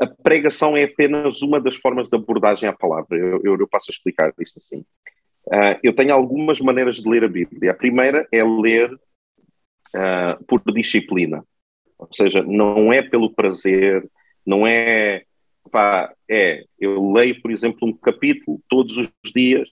a 0.00 0.06
pregação 0.06 0.76
é 0.76 0.82
apenas 0.82 1.42
uma 1.42 1.60
das 1.60 1.76
formas 1.76 2.08
de 2.08 2.16
abordagem 2.16 2.68
à 2.68 2.72
palavra. 2.72 3.16
Eu, 3.16 3.40
eu, 3.44 3.56
eu 3.56 3.68
passo 3.68 3.86
a 3.90 3.92
explicar 3.92 4.32
isto 4.40 4.58
assim. 4.58 4.84
Uh, 5.52 5.76
eu 5.82 5.94
tenho 5.94 6.14
algumas 6.14 6.60
maneiras 6.60 6.96
de 6.96 7.08
ler 7.08 7.24
a 7.24 7.28
Bíblia. 7.28 7.72
A 7.72 7.74
primeira 7.74 8.26
é 8.32 8.42
ler 8.42 8.90
uh, 8.92 10.44
por 10.46 10.62
disciplina, 10.72 11.44
ou 11.98 12.08
seja, 12.10 12.42
não 12.42 12.90
é 12.90 13.02
pelo 13.02 13.34
prazer, 13.34 14.08
não 14.46 14.66
é, 14.66 15.24
pá, 15.70 16.12
é, 16.28 16.64
eu 16.80 17.12
leio, 17.12 17.40
por 17.42 17.50
exemplo, 17.50 17.86
um 17.86 17.92
capítulo 17.92 18.60
todos 18.68 18.96
os 18.96 19.10
dias. 19.34 19.68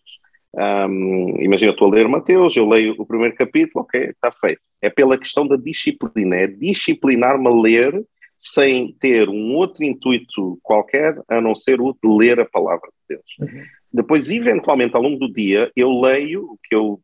Um, 0.52 1.40
imagina, 1.40 1.70
eu 1.70 1.74
estou 1.74 1.88
a 1.88 1.94
ler 1.94 2.08
Mateus, 2.08 2.56
eu 2.56 2.68
leio 2.68 2.94
o 2.98 3.06
primeiro 3.06 3.34
capítulo, 3.34 3.84
ok, 3.84 4.10
está 4.10 4.30
feito. 4.30 4.60
É 4.82 4.90
pela 4.90 5.16
questão 5.16 5.46
da 5.46 5.56
disciplina, 5.56 6.36
é 6.36 6.46
disciplinar-me 6.46 7.46
a 7.46 7.50
ler 7.50 8.04
sem 8.38 8.92
ter 8.98 9.28
um 9.28 9.54
outro 9.54 9.84
intuito 9.84 10.58
qualquer 10.62 11.14
a 11.28 11.40
não 11.40 11.54
ser 11.54 11.80
o 11.80 11.92
de 11.92 12.08
ler 12.08 12.40
a 12.40 12.44
palavra 12.44 12.88
de 12.88 13.16
Deus. 13.16 13.36
Uhum. 13.40 13.64
Depois, 13.92 14.30
eventualmente, 14.30 14.94
ao 14.94 15.02
longo 15.02 15.18
do 15.18 15.32
dia, 15.32 15.70
eu 15.74 15.90
leio 16.00 16.44
o 16.44 16.58
que 16.62 16.74
eu 16.74 17.00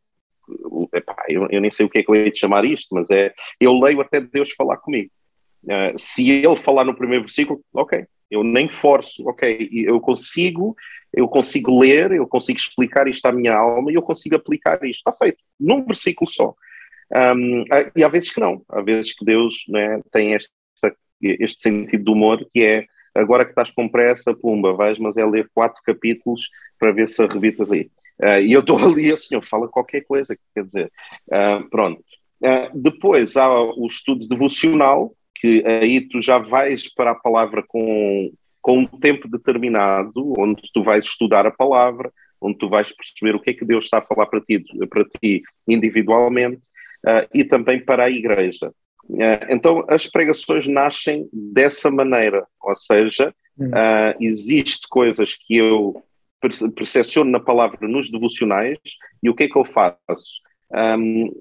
epá, 0.93 1.15
eu, 1.27 1.47
eu, 1.49 1.59
nem 1.59 1.69
sei 1.69 1.85
o 1.85 1.89
que 1.89 1.99
é 1.99 2.03
que 2.03 2.09
eu 2.09 2.15
ia 2.15 2.31
de 2.31 2.37
chamar 2.37 2.63
isto, 2.65 2.93
mas 2.95 3.09
é, 3.09 3.33
eu 3.59 3.77
leio 3.77 4.01
até 4.01 4.21
Deus 4.21 4.51
falar 4.51 4.77
comigo. 4.77 5.11
Uh, 5.63 5.97
se 5.97 6.29
ele 6.29 6.55
falar 6.55 6.85
no 6.85 6.95
primeiro 6.95 7.23
versículo, 7.23 7.61
ok, 7.73 8.05
eu 8.29 8.43
nem 8.43 8.67
forço, 8.67 9.27
ok, 9.27 9.69
eu 9.71 9.99
consigo, 9.99 10.75
eu 11.13 11.27
consigo 11.27 11.77
ler, 11.79 12.11
eu 12.11 12.27
consigo 12.27 12.57
explicar 12.57 13.07
isto 13.07 13.25
à 13.25 13.31
minha 13.31 13.53
alma 13.53 13.91
e 13.91 13.95
eu 13.95 14.01
consigo 14.01 14.35
aplicar 14.35 14.83
isto, 14.83 14.99
está 14.99 15.11
feito, 15.11 15.39
num 15.59 15.85
versículo 15.85 16.29
só. 16.29 16.53
Um, 17.35 17.63
e 17.95 18.03
há 18.03 18.07
vezes 18.07 18.31
que 18.31 18.39
não, 18.39 18.61
há 18.69 18.81
vezes 18.81 19.13
que 19.13 19.23
Deus 19.23 19.65
né, 19.69 20.01
tem 20.11 20.33
este, 20.33 20.51
este 21.21 21.61
sentido 21.61 22.03
de 22.03 22.11
humor 22.11 22.45
que 22.53 22.61
é 22.61 22.85
agora 23.17 23.43
que 23.43 23.51
estás 23.51 23.71
com 23.71 23.89
pressa, 23.89 24.33
pumba, 24.33 24.73
vais, 24.73 24.99
mas 24.99 25.17
é 25.17 25.25
ler 25.25 25.49
quatro 25.53 25.81
capítulos 25.83 26.49
para 26.79 26.91
ver 26.91 27.07
se 27.07 27.21
arrebitas 27.21 27.71
aí. 27.71 27.89
Uh, 28.19 28.41
e 28.41 28.53
eu 28.53 28.61
estou 28.61 28.77
ali, 28.83 29.11
o 29.11 29.17
senhor 29.17 29.43
fala 29.43 29.67
qualquer 29.67 30.01
coisa, 30.01 30.37
quer 30.53 30.63
dizer, 30.63 30.91
uh, 31.27 31.67
pronto. 31.69 32.03
Uh, 32.41 32.69
depois 32.73 33.35
há 33.35 33.49
o 33.49 33.85
estudo 33.87 34.27
devocional, 34.27 35.13
que 35.35 35.63
aí 35.65 36.01
tu 36.01 36.21
já 36.21 36.37
vais 36.37 36.91
para 36.93 37.11
a 37.11 37.15
palavra 37.15 37.63
com, 37.67 38.31
com 38.61 38.79
um 38.79 38.85
tempo 38.85 39.27
determinado, 39.27 40.33
onde 40.37 40.61
tu 40.73 40.83
vais 40.83 41.05
estudar 41.05 41.45
a 41.45 41.51
palavra, 41.51 42.11
onde 42.41 42.57
tu 42.57 42.69
vais 42.69 42.91
perceber 42.91 43.35
o 43.35 43.39
que 43.39 43.51
é 43.51 43.53
que 43.53 43.65
Deus 43.65 43.85
está 43.85 43.99
a 43.99 44.03
falar 44.03 44.27
para 44.27 44.41
ti, 44.41 44.63
para 44.89 45.05
ti 45.05 45.43
individualmente, 45.67 46.61
e 47.33 47.43
também 47.43 47.83
para 47.83 48.05
a 48.05 48.09
igreja. 48.09 48.71
Então, 49.49 49.85
as 49.87 50.05
pregações 50.05 50.67
nascem 50.67 51.29
dessa 51.31 51.89
maneira, 51.89 52.45
ou 52.61 52.75
seja, 52.75 53.33
Uh, 53.59 54.13
existe 54.21 54.87
coisas 54.87 55.33
que 55.33 55.57
eu 55.57 56.03
percepciono 56.75 57.31
na 57.31 57.39
palavra 57.39 57.87
nos 57.87 58.11
devocionais 58.11 58.77
e 59.23 59.29
o 59.29 59.35
que 59.35 59.45
é 59.45 59.47
que 59.47 59.57
eu 59.57 59.65
faço? 59.65 59.97
Um, 60.69 61.31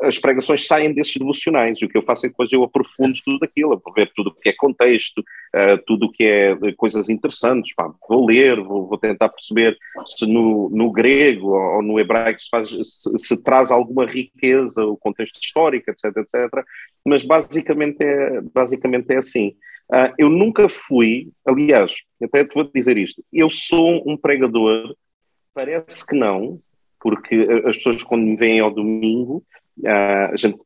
as 0.00 0.18
pregações 0.18 0.66
saem 0.66 0.92
desses 0.92 1.16
devocionais 1.16 1.80
e 1.80 1.84
o 1.84 1.88
que 1.88 1.96
eu 1.96 2.02
faço 2.02 2.26
é 2.26 2.28
depois 2.28 2.52
eu 2.52 2.64
aprofundo 2.64 3.16
tudo 3.24 3.44
aquilo, 3.44 3.80
a 3.86 3.92
ver 3.92 4.10
tudo 4.14 4.30
o 4.30 4.34
que 4.34 4.48
é 4.48 4.52
contexto, 4.52 5.20
uh, 5.20 5.78
tudo 5.86 6.06
o 6.06 6.12
que 6.12 6.24
é 6.24 6.56
coisas 6.76 7.08
interessantes, 7.08 7.72
pá, 7.76 7.92
vou 8.08 8.26
ler, 8.26 8.60
vou, 8.60 8.88
vou, 8.88 8.98
tentar 8.98 9.28
perceber 9.28 9.78
se 10.04 10.26
no, 10.26 10.68
no 10.70 10.90
grego 10.90 11.50
ou 11.50 11.80
no 11.80 12.00
hebraico 12.00 12.40
se, 12.40 12.48
faz, 12.48 12.70
se, 12.70 13.18
se, 13.18 13.42
traz 13.42 13.70
alguma 13.70 14.04
riqueza, 14.04 14.84
o 14.84 14.96
contexto 14.96 15.40
histórico, 15.40 15.90
etc, 15.90 16.04
etc, 16.16 16.64
mas 17.04 17.22
basicamente 17.22 18.02
é, 18.02 18.40
basicamente 18.40 19.12
é 19.12 19.18
assim. 19.18 19.54
Uh, 19.92 20.10
eu 20.18 20.28
nunca 20.28 20.68
fui, 20.68 21.30
aliás, 21.46 21.94
até 22.20 22.44
te 22.44 22.54
vou 22.54 22.68
dizer 22.74 22.98
isto, 22.98 23.22
eu 23.32 23.48
sou 23.48 24.02
um 24.06 24.16
pregador, 24.16 24.96
parece 25.54 26.04
que 26.04 26.16
não, 26.16 26.58
porque 27.04 27.46
as 27.66 27.76
pessoas 27.76 28.02
quando 28.02 28.22
me 28.22 28.34
vêm 28.34 28.60
ao 28.60 28.70
domingo, 28.70 29.44
uh, 29.80 30.32
a 30.32 30.36
gente, 30.36 30.64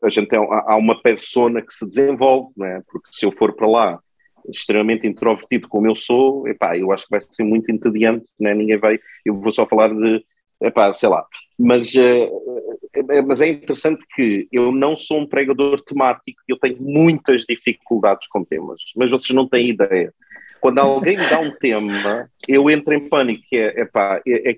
a 0.00 0.08
gente 0.08 0.32
é, 0.32 0.38
há 0.38 0.76
uma 0.76 1.02
persona 1.02 1.60
que 1.60 1.74
se 1.74 1.84
desenvolve, 1.88 2.52
não 2.56 2.64
é? 2.64 2.80
porque 2.86 3.08
se 3.10 3.26
eu 3.26 3.32
for 3.32 3.52
para 3.56 3.66
lá 3.66 4.00
extremamente 4.48 5.04
introvertido 5.04 5.68
como 5.68 5.88
eu 5.88 5.96
sou, 5.96 6.46
epá, 6.46 6.78
eu 6.78 6.92
acho 6.92 7.06
que 7.06 7.10
vai 7.10 7.20
ser 7.20 7.42
muito 7.42 7.72
entediante, 7.72 8.28
né? 8.38 8.54
ninguém 8.54 8.78
vai, 8.78 9.00
eu 9.24 9.34
vou 9.34 9.50
só 9.50 9.66
falar 9.66 9.88
de, 9.88 10.24
epá, 10.62 10.92
sei 10.92 11.08
lá, 11.08 11.26
mas 11.58 11.92
uh, 11.96 12.78
é, 12.92 13.20
mas 13.20 13.40
é 13.40 13.48
interessante 13.48 14.04
que 14.14 14.46
eu 14.52 14.70
não 14.70 14.94
sou 14.94 15.18
um 15.18 15.26
pregador 15.26 15.80
temático, 15.82 16.40
eu 16.46 16.56
tenho 16.56 16.76
muitas 16.80 17.44
dificuldades 17.44 18.28
com 18.28 18.44
temas, 18.44 18.80
mas 18.94 19.10
vocês 19.10 19.34
não 19.34 19.48
têm 19.48 19.70
ideia. 19.70 20.14
Quando 20.60 20.78
alguém 20.78 21.16
me 21.16 21.26
dá 21.26 21.40
um 21.40 21.50
tema, 21.52 22.30
eu 22.46 22.68
entro 22.68 22.92
em 22.92 23.08
pânico, 23.08 23.42
é, 23.52 23.80
epá, 23.80 24.20
é, 24.26 24.52
é, 24.52 24.56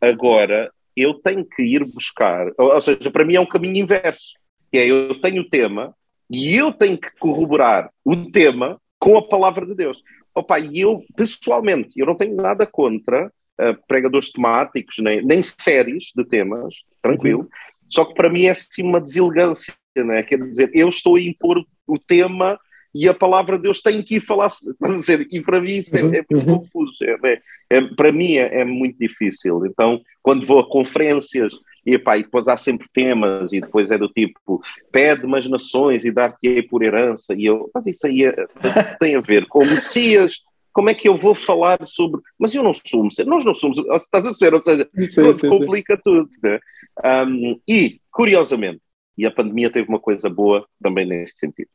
agora 0.00 0.70
eu 0.96 1.14
tenho 1.14 1.44
que 1.44 1.62
ir 1.62 1.84
buscar, 1.84 2.48
ou 2.58 2.80
seja, 2.80 3.10
para 3.10 3.24
mim 3.24 3.36
é 3.36 3.40
um 3.40 3.46
caminho 3.46 3.76
inverso, 3.76 4.34
que 4.70 4.78
é 4.78 4.86
eu 4.86 5.20
tenho 5.20 5.42
o 5.42 5.48
tema 5.48 5.94
e 6.28 6.56
eu 6.56 6.72
tenho 6.72 6.98
que 6.98 7.10
corroborar 7.18 7.90
o 8.04 8.16
tema 8.30 8.80
com 8.98 9.16
a 9.16 9.26
palavra 9.26 9.66
de 9.66 9.74
Deus. 9.74 10.02
Opa, 10.34 10.58
e 10.60 10.80
eu, 10.80 11.04
pessoalmente, 11.16 11.98
eu 11.98 12.06
não 12.06 12.14
tenho 12.14 12.36
nada 12.36 12.66
contra 12.66 13.26
uh, 13.26 13.86
pregadores 13.88 14.30
temáticos, 14.30 14.98
nem, 14.98 15.24
nem 15.24 15.42
séries 15.42 16.12
de 16.14 16.24
temas, 16.24 16.76
tranquilo. 17.02 17.40
Uhum. 17.40 17.48
Só 17.88 18.04
que 18.04 18.14
para 18.14 18.30
mim 18.30 18.44
é 18.44 18.50
assim 18.50 18.82
uma 18.82 19.00
deselegância, 19.00 19.74
né? 19.96 20.22
quer 20.22 20.38
dizer, 20.38 20.70
eu 20.72 20.88
estou 20.88 21.16
a 21.16 21.20
impor 21.20 21.64
o 21.86 21.98
tema 21.98 22.58
e 22.94 23.08
a 23.08 23.14
palavra 23.14 23.56
de 23.56 23.64
Deus 23.64 23.80
tem 23.80 24.02
que 24.02 24.16
ir 24.16 24.20
falar, 24.20 24.48
dizer, 24.82 25.26
e 25.30 25.40
para 25.40 25.60
mim 25.60 25.76
isso 25.76 25.96
é, 25.96 26.02
uhum, 26.02 26.14
é 26.14 26.24
muito 26.30 26.50
uhum. 26.50 26.58
confuso, 26.58 26.96
é, 27.02 27.40
é, 27.70 27.80
para 27.80 28.12
mim 28.12 28.34
é, 28.34 28.60
é, 28.60 28.64
muito 28.64 28.98
difícil. 28.98 29.64
Então, 29.66 30.00
quando 30.22 30.46
vou 30.46 30.60
a 30.60 30.68
conferências 30.68 31.54
e, 31.86 31.94
epá, 31.94 32.18
e 32.18 32.22
depois 32.22 32.48
há 32.48 32.56
sempre 32.56 32.88
temas, 32.92 33.52
e 33.52 33.60
depois 33.60 33.90
é 33.90 33.98
do 33.98 34.08
tipo, 34.08 34.60
pede-me 34.92 35.38
as 35.38 35.48
nações 35.48 36.04
e 36.04 36.10
dar-te-ei 36.10 36.62
por 36.62 36.82
herança, 36.82 37.34
e 37.34 37.46
eu, 37.46 37.70
mas 37.74 37.86
isso 37.86 38.06
aí 38.06 38.24
é, 38.24 38.34
isso 38.80 38.96
tem 38.98 39.14
a 39.14 39.20
ver 39.20 39.46
com 39.46 39.60
Messias 39.60 40.40
como 40.72 40.88
é 40.88 40.94
que 40.94 41.08
eu 41.08 41.16
vou 41.16 41.34
falar 41.34 41.84
sobre. 41.84 42.20
Mas 42.38 42.54
eu 42.54 42.62
não 42.62 42.72
sou 42.72 43.04
Messias, 43.04 43.26
nós 43.26 43.44
não 43.44 43.54
somos. 43.54 43.78
Estás 43.78 44.26
a 44.26 44.30
dizer, 44.30 44.54
ou 44.54 44.62
seja, 44.62 44.88
sim, 45.04 45.34
sim, 45.34 45.48
complica 45.48 45.96
sim. 45.96 46.02
tudo. 46.04 46.30
Né? 46.42 46.60
Um, 47.04 47.60
e, 47.66 48.00
curiosamente, 48.10 48.80
e 49.16 49.26
a 49.26 49.30
pandemia 49.30 49.70
teve 49.70 49.88
uma 49.88 49.98
coisa 49.98 50.28
boa 50.28 50.66
também 50.82 51.06
neste 51.06 51.40
sentido. 51.40 51.68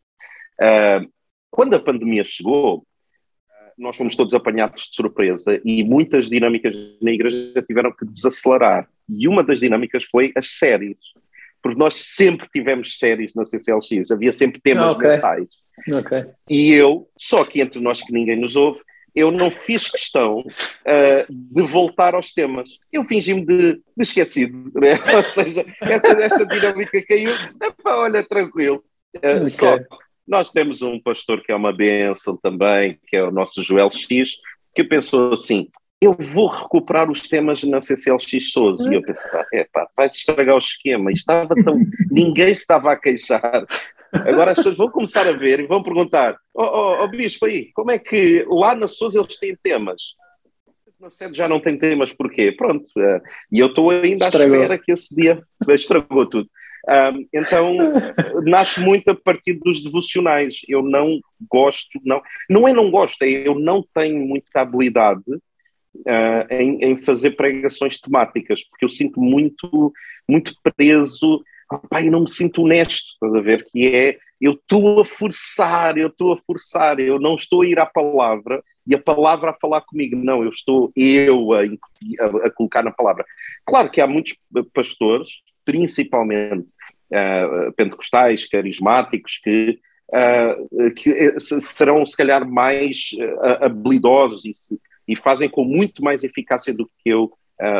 Uh, 0.61 1.09
quando 1.49 1.73
a 1.73 1.79
pandemia 1.79 2.23
chegou, 2.23 2.85
nós 3.77 3.95
fomos 3.95 4.15
todos 4.15 4.33
apanhados 4.33 4.83
de 4.83 4.95
surpresa 4.95 5.59
e 5.65 5.83
muitas 5.83 6.29
dinâmicas 6.29 6.75
na 7.01 7.11
igreja 7.11 7.61
tiveram 7.67 7.91
que 7.91 8.05
desacelerar. 8.05 8.89
E 9.09 9.27
uma 9.27 9.43
das 9.43 9.59
dinâmicas 9.59 10.05
foi 10.05 10.31
as 10.35 10.51
séries. 10.51 10.97
Porque 11.61 11.77
nós 11.77 11.95
sempre 11.95 12.47
tivemos 12.53 12.97
séries 12.99 13.33
na 13.33 13.43
CCLX, 13.43 14.11
havia 14.11 14.31
sempre 14.31 14.61
temas 14.61 14.93
okay. 14.93 15.09
mensais. 15.09 15.49
Okay. 15.89 16.25
E 16.49 16.71
eu, 16.71 17.09
só 17.17 17.43
que 17.43 17.59
entre 17.59 17.81
nós 17.81 18.01
que 18.01 18.13
ninguém 18.13 18.35
nos 18.35 18.55
ouve, 18.55 18.79
eu 19.15 19.31
não 19.31 19.49
fiz 19.49 19.89
questão 19.89 20.39
uh, 20.39 21.25
de 21.29 21.61
voltar 21.63 22.13
aos 22.13 22.33
temas. 22.33 22.69
Eu 22.91 23.03
fingi-me 23.03 23.45
de, 23.45 23.73
de, 23.73 23.81
esquecido, 24.03 24.71
né? 24.75 24.93
ou 25.15 25.23
seja, 25.23 25.65
essa, 25.81 26.09
essa 26.09 26.45
dinâmica 26.45 27.01
caiu. 27.07 27.31
Epá, 27.61 27.95
olha, 27.95 28.23
tranquilo. 28.23 28.83
Uh, 29.15 29.37
okay. 29.37 29.47
Só 29.47 29.77
nós 30.27 30.51
temos 30.51 30.81
um 30.81 30.99
pastor 30.99 31.41
que 31.43 31.51
é 31.51 31.55
uma 31.55 31.73
benção 31.73 32.37
também, 32.37 32.99
que 33.07 33.15
é 33.17 33.23
o 33.23 33.31
nosso 33.31 33.61
Joel 33.61 33.91
X, 33.91 34.37
que 34.73 34.83
pensou 34.83 35.33
assim: 35.33 35.67
eu 36.01 36.15
vou 36.17 36.47
recuperar 36.47 37.09
os 37.09 37.21
temas 37.27 37.63
na 37.63 37.81
CCLX 37.81 38.51
Souza. 38.51 38.89
E 38.89 38.95
eu 38.95 39.01
pensei, 39.01 39.31
é 39.53 39.63
pá, 39.71 39.87
vai 39.95 40.07
estragar 40.07 40.55
o 40.55 40.59
esquema. 40.59 41.11
E 41.11 41.13
estava 41.13 41.55
tão. 41.63 41.79
Ninguém 42.11 42.53
se 42.53 42.61
estava 42.61 42.91
a 42.91 42.95
queixar. 42.95 43.65
Agora 44.11 44.51
as 44.51 44.57
pessoas 44.57 44.77
vão 44.77 44.89
começar 44.89 45.27
a 45.27 45.31
ver 45.31 45.59
e 45.59 45.67
vão 45.67 45.83
perguntar: 45.83 46.37
Ó 46.53 46.63
oh, 46.63 47.01
oh, 47.01 47.03
oh, 47.03 47.07
Bispo, 47.07 47.45
aí, 47.45 47.71
como 47.73 47.91
é 47.91 47.99
que 47.99 48.45
lá 48.49 48.75
na 48.75 48.87
Souza 48.87 49.19
eles 49.19 49.37
têm 49.39 49.55
temas? 49.55 50.15
Na 50.99 51.09
sede 51.09 51.37
já 51.37 51.47
não 51.47 51.59
tem 51.59 51.77
temas, 51.77 52.13
porquê? 52.13 52.51
Pronto. 52.51 52.87
Uh, 52.97 53.21
e 53.51 53.59
eu 53.59 53.67
estou 53.67 53.89
ainda 53.89 54.25
estragou. 54.25 54.55
à 54.55 54.61
espera 54.61 54.81
que 54.81 54.91
esse 54.91 55.13
dia 55.13 55.41
estragou 55.69 56.25
tudo. 56.25 56.49
Um, 56.87 57.27
então, 57.33 57.75
nasce 58.43 58.79
muito 58.79 59.09
a 59.09 59.15
partir 59.15 59.53
dos 59.53 59.83
devocionais. 59.83 60.61
Eu 60.67 60.81
não 60.81 61.19
gosto, 61.49 61.99
não, 62.03 62.21
não 62.49 62.67
é 62.67 62.73
não 62.73 62.91
gosto, 62.91 63.23
é 63.23 63.29
eu 63.29 63.59
não 63.59 63.83
tenho 63.93 64.25
muita 64.25 64.61
habilidade 64.61 65.23
uh, 65.27 66.53
em, 66.53 66.83
em, 66.83 66.95
fazer 66.95 67.31
pregações 67.31 67.99
temáticas, 67.99 68.63
porque 68.63 68.85
eu 68.85 68.89
sinto 68.89 69.19
muito, 69.19 69.91
muito 70.27 70.53
preso 70.77 71.43
pai, 71.89 72.07
eu 72.07 72.11
não 72.11 72.21
me 72.21 72.29
sinto 72.29 72.61
honesto, 72.61 73.13
estás 73.13 73.33
a 73.33 73.41
ver? 73.41 73.65
Que 73.71 73.87
é, 73.87 74.17
eu 74.39 74.53
estou 74.53 75.01
a 75.01 75.05
forçar, 75.05 75.97
eu 75.97 76.07
estou 76.07 76.33
a 76.33 76.37
forçar, 76.37 76.99
eu 76.99 77.19
não 77.19 77.35
estou 77.35 77.63
a 77.63 77.67
ir 77.67 77.79
à 77.79 77.85
palavra 77.85 78.63
e 78.85 78.93
a 78.93 79.01
palavra 79.01 79.49
a 79.51 79.53
falar 79.53 79.81
comigo, 79.81 80.15
não, 80.15 80.43
eu 80.43 80.49
estou 80.49 80.91
eu 80.95 81.53
a, 81.53 81.61
a, 81.61 82.47
a 82.47 82.51
colocar 82.51 82.83
na 82.83 82.91
palavra. 82.91 83.25
Claro 83.65 83.89
que 83.89 83.99
há 83.99 84.07
muitos 84.07 84.35
pastores, 84.73 85.41
principalmente 85.63 86.67
uh, 87.11 87.71
pentecostais, 87.73 88.47
carismáticos, 88.47 89.39
que, 89.43 89.79
uh, 90.09 90.93
que 90.93 91.39
serão 91.39 92.05
se 92.05 92.15
calhar 92.15 92.47
mais 92.47 93.09
uh, 93.13 93.65
habilidosos 93.65 94.45
e, 94.45 94.79
e 95.07 95.15
fazem 95.15 95.49
com 95.49 95.63
muito 95.63 96.03
mais 96.03 96.23
eficácia 96.23 96.73
do 96.73 96.89
que 96.99 97.09
eu 97.09 97.31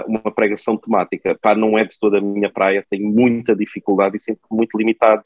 uma 0.07 0.31
pregação 0.31 0.77
temática. 0.77 1.37
Pá, 1.41 1.53
não 1.53 1.77
é 1.77 1.83
de 1.83 1.99
toda 1.99 2.17
a 2.17 2.21
minha 2.21 2.49
praia, 2.49 2.85
tenho 2.89 3.09
muita 3.09 3.53
dificuldade 3.53 4.15
e 4.15 4.21
sinto 4.21 4.39
muito 4.49 4.77
limitado 4.77 5.21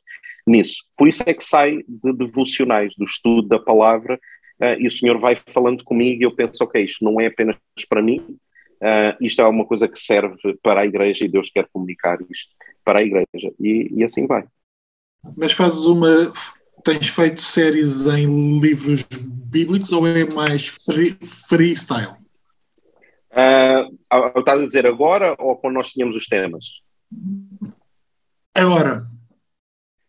nisso. 0.48 0.86
Por 0.98 1.08
isso 1.08 1.22
é 1.24 1.36
que 1.36 1.44
sai 1.44 1.84
de 1.88 2.12
devocionais, 2.13 2.96
do 2.98 3.03
estudo 3.03 3.48
da 3.48 3.60
palavra, 3.60 4.20
e 4.79 4.88
o 4.88 4.91
Senhor 4.91 5.20
vai 5.20 5.36
falando 5.36 5.84
comigo 5.84 6.24
e 6.24 6.25
eu 6.25 6.36
penso, 6.36 6.63
ok, 6.63 6.84
isto 6.84 7.06
não 7.06 7.22
é 7.22 7.27
apenas 7.27 7.58
para 7.88 8.01
mim, 8.01 8.39
uh, 8.82 9.15
isto 9.22 9.41
é 9.41 9.48
uma 9.48 9.65
coisa 9.65 9.88
que 9.88 10.00
serve 10.00 10.58
para 10.62 10.82
a 10.82 10.86
igreja 10.86 11.25
e 11.25 11.29
Deus 11.29 11.50
quer 11.50 11.68
comunicar 11.72 12.18
isto 12.29 12.53
para 12.89 13.00
a 13.00 13.03
igreja. 13.03 13.53
E, 13.60 13.88
e 13.91 14.03
assim 14.03 14.25
vai. 14.25 14.43
Mas 15.38 15.53
fazes 15.53 15.86
uma. 15.86 16.34
Tens 16.84 17.10
feito 17.10 17.39
séries 17.39 18.08
em 18.08 18.60
livros 18.60 19.03
bíblicos 19.03 19.91
ou 19.91 20.08
é 20.08 20.25
mais 20.25 20.67
free, 20.67 21.15
freestyle? 21.48 22.17
Uh, 23.31 24.39
estás 24.39 24.62
a 24.62 24.65
dizer 24.65 24.88
agora 24.88 25.36
ou 25.38 25.55
quando 25.58 25.75
nós 25.75 25.91
tínhamos 25.91 26.15
os 26.15 26.25
temas? 26.25 26.65
Agora. 28.55 29.05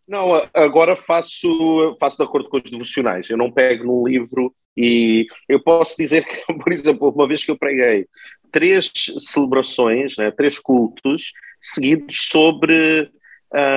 Não, 0.09 0.31
agora 0.55 0.97
faço, 0.97 1.95
faço 2.01 2.17
de 2.17 2.25
acordo 2.25 2.49
com 2.49 2.57
os 2.57 2.71
devocionais. 2.71 3.29
Eu 3.29 3.37
não 3.37 3.53
pego 3.53 3.85
num 3.85 4.09
livro 4.09 4.55
e 4.77 5.27
eu 5.49 5.63
posso 5.63 5.97
dizer 5.99 6.25
que, 6.25 6.55
por 6.55 6.73
exemplo, 6.73 7.11
uma 7.11 7.29
vez 7.29 7.45
que 7.45 7.51
eu 7.51 7.59
preguei 7.59 8.09
três 8.51 8.91
celebrações, 9.19 10.17
né, 10.17 10.31
três 10.31 10.59
cultos 10.59 11.33
seguidos 11.61 12.29
sobre, 12.29 13.11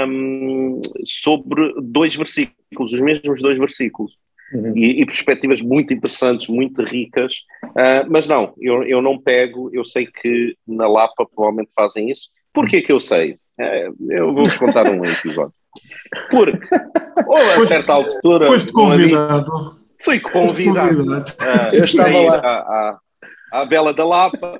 um, 0.07 0.79
sobre 1.05 1.73
dois 1.81 2.15
versículos, 2.15 2.93
os 2.93 3.01
mesmos 3.01 3.41
dois 3.41 3.59
versículos. 3.59 4.17
Uhum. 4.53 4.73
E, 4.75 5.01
e, 5.01 5.05
perspectivas 5.05 5.61
muito 5.61 5.93
interessantes, 5.93 6.47
muito 6.47 6.83
ricas, 6.83 7.33
uh, 7.63 8.05
mas 8.07 8.27
não, 8.27 8.53
eu, 8.59 8.83
eu 8.83 9.01
não 9.01 9.17
pego, 9.17 9.69
eu 9.73 9.83
sei 9.83 10.05
que 10.05 10.55
na 10.67 10.87
Lapa 10.87 11.25
provavelmente 11.25 11.71
fazem 11.75 12.11
isso. 12.11 12.29
Porquê 12.53 12.81
que 12.81 12.91
eu 12.91 12.99
sei? 12.99 13.33
Uh, 13.59 14.11
eu 14.11 14.31
vou-vos 14.31 14.55
contar 14.57 14.85
um 14.85 15.01
episódio. 15.03 15.53
Porque, 16.29 16.59
ou 17.25 17.37
a 17.37 17.65
certa 17.65 17.93
altura. 17.93 18.45
Foste 18.45 18.71
convidado. 18.71 19.51
Fui 20.03 20.19
convidado. 20.19 20.97
convidado. 20.97 21.31
Uh, 21.41 21.75
eu 21.75 21.85
estava 21.85 22.21
lá. 22.21 22.35
À, 22.37 22.59
à, 22.59 22.99
à 23.53 23.63
Bela 23.63 23.93
da 23.93 24.03
Lapa 24.03 24.59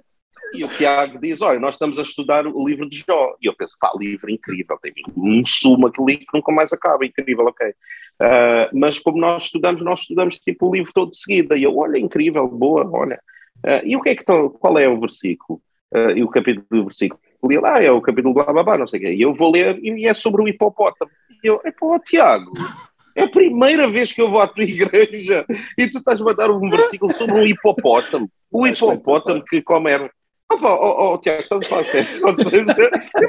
e 0.53 0.63
o 0.63 0.67
Tiago 0.67 1.17
diz: 1.19 1.41
Olha, 1.41 1.59
nós 1.59 1.75
estamos 1.75 1.97
a 1.97 2.03
estudar 2.03 2.45
o 2.45 2.67
livro 2.67 2.88
de 2.88 3.03
Jó. 3.07 3.35
E 3.41 3.47
eu 3.47 3.55
penso: 3.55 3.75
pá, 3.79 3.91
livro 3.97 4.29
incrível, 4.29 4.77
tem 4.79 4.93
um 5.17 5.43
sumo 5.43 5.88
aquele 5.88 6.17
que 6.17 6.27
nunca 6.31 6.51
mais 6.51 6.71
acaba, 6.71 7.03
incrível, 7.03 7.45
ok. 7.45 7.69
Uh, 7.69 8.69
mas 8.79 9.00
como 9.00 9.19
nós 9.19 9.45
estudamos, 9.45 9.81
nós 9.81 10.01
estudamos 10.01 10.38
tipo 10.38 10.69
o 10.69 10.75
livro 10.75 10.93
todo 10.93 11.09
de 11.09 11.17
seguida. 11.17 11.57
E 11.57 11.63
eu: 11.63 11.75
Olha, 11.75 11.97
incrível, 11.97 12.47
boa, 12.47 12.88
olha. 12.93 13.19
Uh, 13.65 13.81
e 13.83 13.95
o 13.97 14.01
que 14.01 14.09
é 14.09 14.15
que 14.15 14.23
qual 14.23 14.77
é 14.77 14.88
o 14.88 15.00
versículo? 15.00 15.59
Uh, 15.91 16.12
e 16.12 16.23
o 16.23 16.29
capítulo 16.29 16.67
do 16.69 16.83
versículo? 16.85 17.19
Li 17.43 17.57
lá, 17.57 17.83
é 17.83 17.91
o 17.91 18.01
capítulo 18.01 18.33
blá 18.33 18.45
blá 18.45 18.63
blá, 18.63 18.77
não 18.77 18.88
sei 18.88 19.00
o 19.00 19.03
quê. 19.03 19.13
E 19.15 19.21
eu 19.23 19.33
vou 19.33 19.51
ler 19.51 19.79
e 19.83 20.07
é 20.07 20.13
sobre 20.13 20.43
o 20.43 20.47
hipopótamo. 20.47 21.09
E 21.43 21.47
eu: 21.47 21.59
É 21.65 21.71
pô, 21.71 21.97
Tiago. 22.00 22.51
É 23.15 23.24
a 23.24 23.29
primeira 23.29 23.88
vez 23.88 24.12
que 24.12 24.22
eu 24.22 24.29
vou 24.29 24.41
à 24.41 24.48
tua 24.48 24.63
igreja. 24.63 25.46
E 25.77 25.88
tu 25.88 26.00
estás 26.00 26.20
a 26.20 26.24
mandar 26.24 26.50
um 26.51 26.70
versículo 26.70 27.12
sobre 27.13 27.36
um 27.36 27.46
hipopótamo. 27.46 28.29
O 28.51 28.67
hipopótamo 28.67 29.43
que 29.43 29.62
come 29.62 29.91
Opa, 30.51 30.71
oh, 30.71 31.13
oh, 31.13 31.17
Tiago, 31.17 31.41
estás 31.41 31.63
a 31.63 31.67
falar 31.67 31.83
sério? 31.85 32.25
Ou 32.27 32.35
seja, 32.35 32.75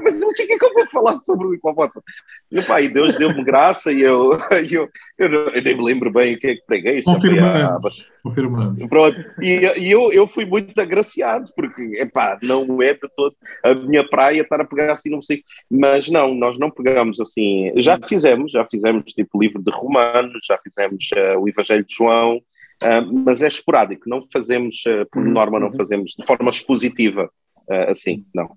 mas 0.02 0.22
o 0.22 0.28
que 0.28 0.52
é 0.52 0.58
que 0.58 0.64
eu 0.64 0.74
vou 0.74 0.86
falar 0.86 1.16
sobre 1.18 1.46
o 1.46 1.54
hipopótamo? 1.54 2.02
E, 2.50 2.60
pá, 2.62 2.82
e 2.82 2.88
Deus 2.88 3.16
deu-me 3.16 3.42
graça 3.44 3.92
e 3.92 4.02
eu, 4.02 4.32
eu, 4.70 4.88
eu, 5.18 5.32
eu, 5.50 5.62
nem 5.62 5.76
me 5.76 5.84
lembro 5.84 6.10
bem 6.12 6.34
o 6.34 6.38
que 6.38 6.48
é 6.48 6.54
que 6.56 6.66
preguei. 6.66 7.02
Confirmando. 7.02 7.80
Confirmando. 8.22 8.88
Pronto, 8.88 9.18
e, 9.40 9.60
e, 9.80 9.90
eu, 9.90 10.12
eu 10.12 10.26
fui 10.26 10.44
muito 10.44 10.78
agraciado, 10.78 11.50
porque, 11.56 11.82
epá, 12.00 12.38
não 12.42 12.82
é 12.82 12.92
de 12.92 13.08
todo 13.14 13.34
a 13.62 13.74
minha 13.74 14.06
praia 14.06 14.42
estar 14.42 14.60
a 14.60 14.66
pegar 14.66 14.92
assim, 14.92 15.08
não 15.08 15.22
sei. 15.22 15.42
Mas 15.70 16.08
não, 16.08 16.34
nós 16.34 16.58
não 16.58 16.70
pegamos 16.70 17.20
assim. 17.20 17.72
Já 17.76 17.98
fizemos, 17.98 18.52
já 18.52 18.64
fizemos 18.64 19.12
tipo 19.12 19.40
livro 19.40 19.62
de 19.62 19.70
Romanos, 19.70 20.44
já 20.46 20.58
fizemos 20.58 21.08
uh, 21.14 21.38
o 21.40 21.48
Evangelho 21.48 21.84
de 21.84 21.94
João. 21.94 22.40
Uh, 22.82 23.24
mas 23.24 23.42
é 23.42 23.48
esporádico, 23.48 24.08
não 24.08 24.22
fazemos, 24.32 24.82
uh, 24.86 25.06
por 25.10 25.22
uhum. 25.22 25.30
norma, 25.30 25.60
não 25.60 25.72
fazemos 25.72 26.14
de 26.18 26.26
forma 26.26 26.50
expositiva 26.50 27.30
uh, 27.68 27.90
assim, 27.90 28.24
não. 28.34 28.56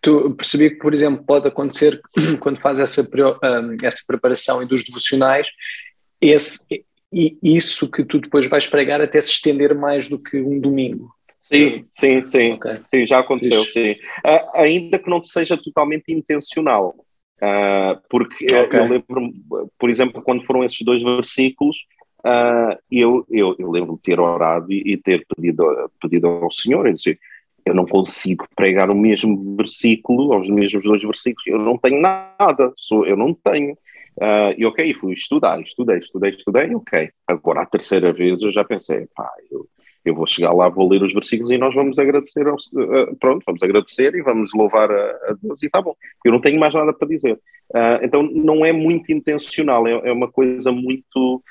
Tu 0.00 0.30
percebi 0.32 0.70
que, 0.70 0.76
por 0.76 0.94
exemplo, 0.94 1.24
pode 1.24 1.48
acontecer 1.48 2.00
quando 2.40 2.58
faz 2.58 2.80
essa, 2.80 3.06
essa 3.82 4.04
preparação 4.06 4.62
e 4.62 4.66
dos 4.66 4.84
devocionais, 4.84 5.48
esse, 6.20 6.84
e 7.12 7.36
isso 7.42 7.90
que 7.90 8.04
tu 8.04 8.20
depois 8.20 8.48
vais 8.48 8.66
pregar 8.66 9.00
até 9.00 9.20
se 9.20 9.30
estender 9.30 9.74
mais 9.74 10.08
do 10.08 10.18
que 10.18 10.40
um 10.40 10.60
domingo. 10.60 11.10
Sim, 11.52 11.84
sim, 11.92 12.24
sim, 12.24 12.52
okay. 12.52 12.78
sim 12.88 13.06
já 13.06 13.18
aconteceu, 13.18 13.62
Isso. 13.62 13.72
sim. 13.72 13.92
Uh, 14.24 14.50
ainda 14.54 14.98
que 15.00 15.10
não 15.10 15.22
seja 15.22 15.56
totalmente 15.56 16.12
intencional, 16.14 16.94
uh, 17.42 18.00
porque 18.08 18.44
okay. 18.44 18.78
eu 18.78 18.86
lembro, 18.86 19.32
por 19.76 19.90
exemplo, 19.90 20.22
quando 20.22 20.44
foram 20.44 20.62
esses 20.62 20.80
dois 20.82 21.02
versículos, 21.02 21.76
uh, 22.24 22.78
eu, 22.90 23.26
eu, 23.30 23.56
eu 23.58 23.70
lembro 23.70 23.96
de 23.96 24.02
ter 24.02 24.20
orado 24.20 24.72
e, 24.72 24.92
e, 24.92 24.96
ter 24.96 25.26
pedido, 25.34 25.90
pedido 26.00 26.26
ao 26.28 26.50
Senhor, 26.50 26.86
eu, 26.86 26.94
disse, 26.94 27.18
eu 27.64 27.74
não 27.74 27.86
consigo 27.86 28.46
pregar 28.54 28.90
o 28.90 28.96
mesmo 28.96 29.56
versículo, 29.56 30.32
aos 30.32 30.48
mesmos 30.48 30.82
dois 30.82 31.02
versículos, 31.02 31.46
eu 31.46 31.58
não 31.58 31.76
tenho 31.76 32.00
nada, 32.00 32.72
sou, 32.76 33.06
eu 33.06 33.16
não 33.16 33.34
tenho. 33.34 33.76
Uh, 34.16 34.52
e 34.58 34.66
ok, 34.66 34.92
fui 34.94 35.12
estudar, 35.12 35.60
estudei, 35.60 35.98
estudei, 35.98 36.30
estudei, 36.30 36.74
ok. 36.74 37.10
Agora, 37.26 37.62
a 37.62 37.66
terceira 37.66 38.12
vez 38.12 38.42
eu 38.42 38.50
já 38.50 38.64
pensei, 38.64 39.06
pá, 39.14 39.30
eu, 39.50 39.66
eu 40.04 40.14
vou 40.14 40.26
chegar 40.26 40.52
lá, 40.52 40.68
vou 40.68 40.88
ler 40.88 41.02
os 41.02 41.12
versículos 41.12 41.50
e 41.50 41.58
nós 41.58 41.74
vamos 41.74 41.98
agradecer, 41.98 42.46
ao, 42.46 42.54
uh, 42.54 43.16
pronto, 43.18 43.42
vamos 43.46 43.62
agradecer 43.62 44.14
e 44.14 44.22
vamos 44.22 44.52
louvar 44.54 44.90
a, 44.90 45.10
a, 45.10 45.36
Deus 45.40 45.62
e 45.62 45.70
tá 45.70 45.80
bom. 45.80 45.94
Eu 46.24 46.32
não 46.32 46.40
tenho 46.40 46.58
mais 46.58 46.74
nada 46.74 46.92
para 46.92 47.08
dizer. 47.08 47.34
Uh, 47.74 48.02
então, 48.02 48.22
não 48.22 48.64
é 48.64 48.72
muito 48.72 49.12
intencional, 49.12 49.86
é, 49.86 50.08
é 50.08 50.12
uma 50.12 50.30
coisa 50.30 50.72
muito 50.72 51.42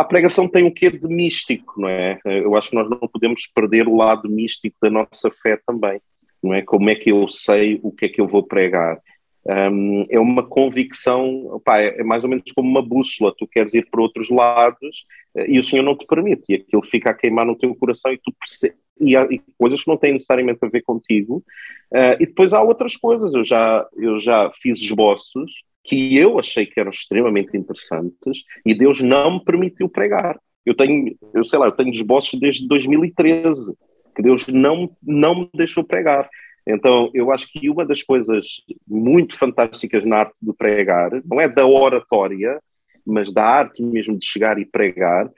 a 0.00 0.04
pregação 0.04 0.48
tem 0.48 0.64
um 0.64 0.70
quê 0.70 0.90
de 0.90 1.08
místico, 1.08 1.80
não 1.80 1.88
é? 1.88 2.18
Eu 2.24 2.56
acho 2.56 2.70
que 2.70 2.76
nós 2.76 2.88
não 2.88 2.98
podemos 2.98 3.46
perder 3.46 3.88
o 3.88 3.96
lado 3.96 4.28
místico 4.28 4.76
da 4.82 4.90
nossa 4.90 5.30
fé 5.30 5.58
também, 5.66 6.00
não 6.42 6.52
é? 6.52 6.62
Como 6.62 6.90
é 6.90 6.94
que 6.94 7.10
eu 7.10 7.28
sei 7.28 7.80
o 7.82 7.92
que 7.92 8.06
é 8.06 8.08
que 8.08 8.20
eu 8.20 8.26
vou 8.26 8.42
pregar? 8.42 9.00
Um, 9.46 10.06
é 10.08 10.18
uma 10.18 10.42
convicção, 10.42 11.60
pá, 11.64 11.78
é 11.78 12.02
mais 12.02 12.24
ou 12.24 12.30
menos 12.30 12.50
como 12.52 12.68
uma 12.68 12.80
bússola, 12.80 13.34
tu 13.36 13.46
queres 13.46 13.74
ir 13.74 13.86
para 13.90 14.00
outros 14.00 14.30
lados 14.30 15.04
eh, 15.36 15.44
e 15.50 15.58
o 15.58 15.64
Senhor 15.64 15.82
não 15.82 15.94
te 15.94 16.06
permite, 16.06 16.44
e 16.48 16.54
aquilo 16.54 16.82
fica 16.82 17.10
a 17.10 17.14
queimar 17.14 17.44
no 17.44 17.54
teu 17.54 17.74
coração 17.74 18.10
e 18.10 18.16
tu 18.16 18.32
percebes, 18.40 18.78
e, 18.98 19.14
há, 19.14 19.22
e 19.30 19.42
coisas 19.58 19.82
que 19.82 19.88
não 19.88 19.98
têm 19.98 20.14
necessariamente 20.14 20.60
a 20.62 20.68
ver 20.68 20.80
contigo, 20.80 21.44
uh, 21.92 22.16
e 22.18 22.24
depois 22.24 22.54
há 22.54 22.62
outras 22.62 22.96
coisas, 22.96 23.34
eu 23.34 23.44
já, 23.44 23.86
eu 23.96 24.18
já 24.18 24.50
fiz 24.62 24.80
esboços 24.80 25.52
que 25.84 26.16
eu 26.16 26.38
achei 26.38 26.64
que 26.64 26.80
eram 26.80 26.90
extremamente 26.90 27.56
interessantes 27.56 28.44
e 28.64 28.74
Deus 28.74 29.00
não 29.00 29.34
me 29.34 29.44
permitiu 29.44 29.88
pregar. 29.88 30.38
Eu 30.64 30.74
tenho, 30.74 31.14
eu 31.34 31.44
sei 31.44 31.58
lá, 31.58 31.66
eu 31.66 31.72
tenho 31.72 31.90
esboços 31.90 32.40
desde 32.40 32.66
2013 32.66 33.74
que 34.16 34.22
Deus 34.22 34.46
não, 34.46 34.90
não 35.02 35.40
me 35.40 35.50
deixou 35.54 35.84
pregar. 35.84 36.28
Então, 36.66 37.10
eu 37.12 37.30
acho 37.30 37.48
que 37.52 37.68
uma 37.68 37.84
das 37.84 38.02
coisas 38.02 38.46
muito 38.86 39.36
fantásticas 39.36 40.04
na 40.04 40.20
arte 40.20 40.34
de 40.40 40.52
pregar, 40.54 41.10
não 41.24 41.40
é 41.40 41.48
da 41.48 41.66
oratória, 41.66 42.58
mas 43.04 43.30
da 43.30 43.44
arte 43.44 43.82
mesmo 43.82 44.16
de 44.18 44.24
chegar 44.24 44.58
e 44.58 44.64
pregar, 44.64 45.30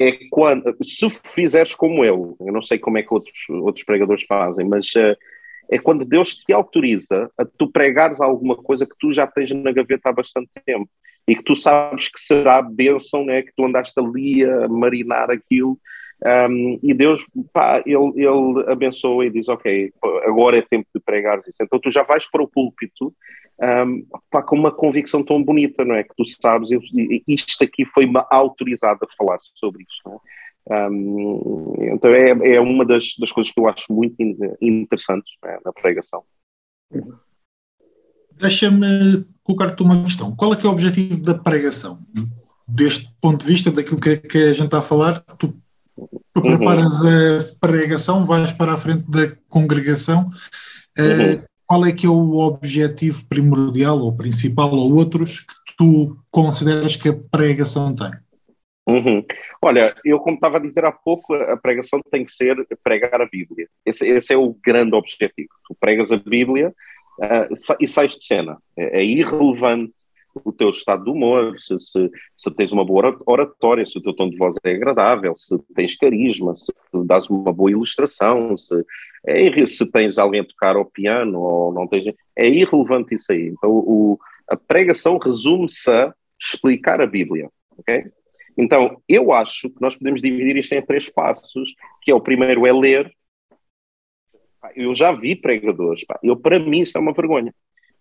é 0.00 0.12
quando, 0.30 0.74
se 0.82 1.08
fizeres 1.10 1.74
como 1.74 2.04
eu, 2.04 2.36
eu 2.40 2.52
não 2.52 2.60
sei 2.60 2.78
como 2.78 2.98
é 2.98 3.02
que 3.02 3.14
outros, 3.14 3.48
outros 3.50 3.84
pregadores 3.84 4.24
fazem, 4.24 4.66
mas 4.66 4.86
uh, 4.96 5.16
é 5.72 5.78
quando 5.78 6.04
Deus 6.04 6.36
te 6.36 6.52
autoriza 6.52 7.30
a 7.38 7.46
tu 7.46 7.66
pregares 7.66 8.20
alguma 8.20 8.54
coisa 8.54 8.84
que 8.84 8.94
tu 9.00 9.10
já 9.10 9.26
tens 9.26 9.50
na 9.52 9.72
gaveta 9.72 10.10
há 10.10 10.12
bastante 10.12 10.50
tempo 10.66 10.88
e 11.26 11.34
que 11.34 11.42
tu 11.42 11.56
sabes 11.56 12.08
que 12.08 12.20
será 12.20 12.60
bênção, 12.60 13.24
né? 13.24 13.40
que 13.40 13.52
tu 13.56 13.64
andaste 13.64 13.98
ali 13.98 14.44
a 14.44 14.68
marinar 14.68 15.30
aquilo. 15.30 15.78
Um, 16.24 16.78
e 16.82 16.92
Deus, 16.92 17.26
pá, 17.52 17.82
ele, 17.86 18.12
ele 18.16 18.70
abençoa 18.70 19.26
e 19.26 19.30
diz: 19.30 19.48
Ok, 19.48 19.92
agora 20.24 20.58
é 20.58 20.62
tempo 20.62 20.86
de 20.94 21.00
pregar 21.00 21.40
isso. 21.40 21.62
Então 21.62 21.80
tu 21.80 21.90
já 21.90 22.02
vais 22.02 22.30
para 22.30 22.42
o 22.42 22.48
púlpito 22.48 23.12
um, 23.60 24.06
pá, 24.30 24.42
com 24.42 24.56
uma 24.56 24.70
convicção 24.70 25.24
tão 25.24 25.42
bonita, 25.42 25.84
não 25.84 25.94
é? 25.94 26.04
Que 26.04 26.14
tu 26.16 26.24
sabes, 26.24 26.68
isto 27.26 27.64
aqui 27.64 27.84
foi-me 27.86 28.22
autorizado 28.30 29.00
a 29.02 29.16
falar 29.16 29.38
sobre 29.54 29.84
isto. 29.84 30.10
É? 30.10 30.16
Um, 30.70 31.74
então 31.80 32.10
é, 32.10 32.54
é 32.54 32.60
uma 32.60 32.84
das, 32.84 33.14
das 33.18 33.32
coisas 33.32 33.52
que 33.52 33.60
eu 33.60 33.68
acho 33.68 33.92
muito 33.92 34.14
interessantes 34.60 35.32
né, 35.42 35.58
na 35.64 35.72
pregação. 35.72 36.22
Deixa-me 38.38 39.26
colocar-te 39.42 39.82
uma 39.82 40.04
questão. 40.04 40.34
Qual 40.34 40.52
é 40.52 40.56
que 40.56 40.66
é 40.66 40.68
o 40.68 40.72
objetivo 40.72 41.20
da 41.22 41.34
pregação? 41.34 41.98
Deste 42.66 43.12
ponto 43.20 43.40
de 43.40 43.52
vista, 43.52 43.70
daquilo 43.70 44.00
que, 44.00 44.16
que 44.16 44.38
a 44.38 44.52
gente 44.52 44.66
está 44.66 44.78
a 44.78 44.82
falar, 44.82 45.20
tu, 45.38 45.48
tu 46.32 46.36
uhum. 46.36 46.42
preparas 46.42 46.94
a 47.04 47.56
pregação, 47.60 48.24
vais 48.24 48.52
para 48.52 48.72
a 48.72 48.78
frente 48.78 49.10
da 49.10 49.34
congregação. 49.48 50.28
Eh, 50.96 51.34
uhum. 51.34 51.42
qual 51.66 51.86
é 51.86 51.92
que 51.92 52.06
é 52.06 52.08
o 52.08 52.38
objetivo 52.38 53.26
primordial 53.26 53.98
ou 53.98 54.16
principal 54.16 54.72
ou 54.72 54.94
outros 54.94 55.40
que 55.40 55.76
tu 55.76 56.16
consideras 56.30 56.96
que 56.96 57.08
a 57.08 57.18
pregação 57.30 57.92
tem? 57.92 58.12
Uhum. 58.86 59.24
Olha, 59.60 59.94
eu 60.04 60.18
como 60.18 60.34
estava 60.34 60.56
a 60.56 60.60
dizer 60.60 60.84
há 60.84 60.90
pouco, 60.90 61.34
a 61.34 61.56
pregação 61.56 62.00
tem 62.10 62.24
que 62.24 62.32
ser 62.32 62.66
pregar 62.82 63.20
a 63.20 63.26
Bíblia. 63.26 63.68
Esse, 63.86 64.06
esse 64.08 64.32
é 64.32 64.36
o 64.36 64.56
grande 64.64 64.94
objetivo. 64.94 65.50
Tu 65.66 65.76
pregas 65.78 66.10
a 66.10 66.16
Bíblia 66.16 66.74
uh, 67.20 67.76
e 67.80 67.86
sais 67.86 68.16
de 68.16 68.24
cena. 68.24 68.58
É, 68.76 69.00
é, 69.00 69.04
irrelevante 69.04 69.92
o 70.44 70.50
teu 70.50 70.70
estado 70.70 71.04
de 71.04 71.10
humor, 71.10 71.54
se, 71.60 71.78
se, 71.78 72.10
se, 72.34 72.50
tens 72.54 72.72
uma 72.72 72.84
boa 72.84 73.14
oratória, 73.26 73.84
se 73.84 73.98
o 73.98 74.02
teu 74.02 74.14
tom 74.14 74.30
de 74.30 74.36
voz 74.38 74.56
é 74.64 74.74
agradável, 74.74 75.36
se 75.36 75.58
tens 75.74 75.94
carisma, 75.94 76.54
se 76.54 76.72
dás 77.04 77.28
uma 77.28 77.52
boa 77.52 77.70
ilustração, 77.70 78.56
se, 78.56 78.74
é, 79.26 79.66
se 79.66 79.90
tens 79.90 80.16
alguém 80.16 80.40
a 80.40 80.44
tocar 80.44 80.74
ao 80.74 80.86
piano 80.86 81.38
ou 81.38 81.72
não 81.72 81.86
tens. 81.86 82.14
É 82.34 82.48
irrelevante 82.48 83.14
isso 83.14 83.30
aí. 83.30 83.48
Então, 83.48 83.70
o, 83.70 84.18
a 84.48 84.56
pregação 84.56 85.18
resume-se 85.18 85.90
a 85.90 86.12
explicar 86.40 87.00
a 87.00 87.06
Bíblia. 87.06 87.48
ok? 87.78 88.10
Então, 88.56 89.00
eu 89.08 89.32
acho 89.32 89.70
que 89.70 89.80
nós 89.80 89.96
podemos 89.96 90.20
dividir 90.20 90.56
isto 90.56 90.74
em 90.74 90.82
três 90.82 91.08
passos, 91.08 91.74
que 92.02 92.10
é 92.10 92.14
o 92.14 92.20
primeiro 92.20 92.66
é 92.66 92.72
ler, 92.72 93.12
Eu 94.76 94.94
já 94.94 95.10
vi 95.12 95.34
pregadores, 95.34 96.04
pá, 96.04 96.18
eu, 96.22 96.36
para 96.36 96.58
mim 96.58 96.82
isso 96.82 96.96
é 96.96 97.00
uma 97.00 97.12
vergonha. 97.12 97.52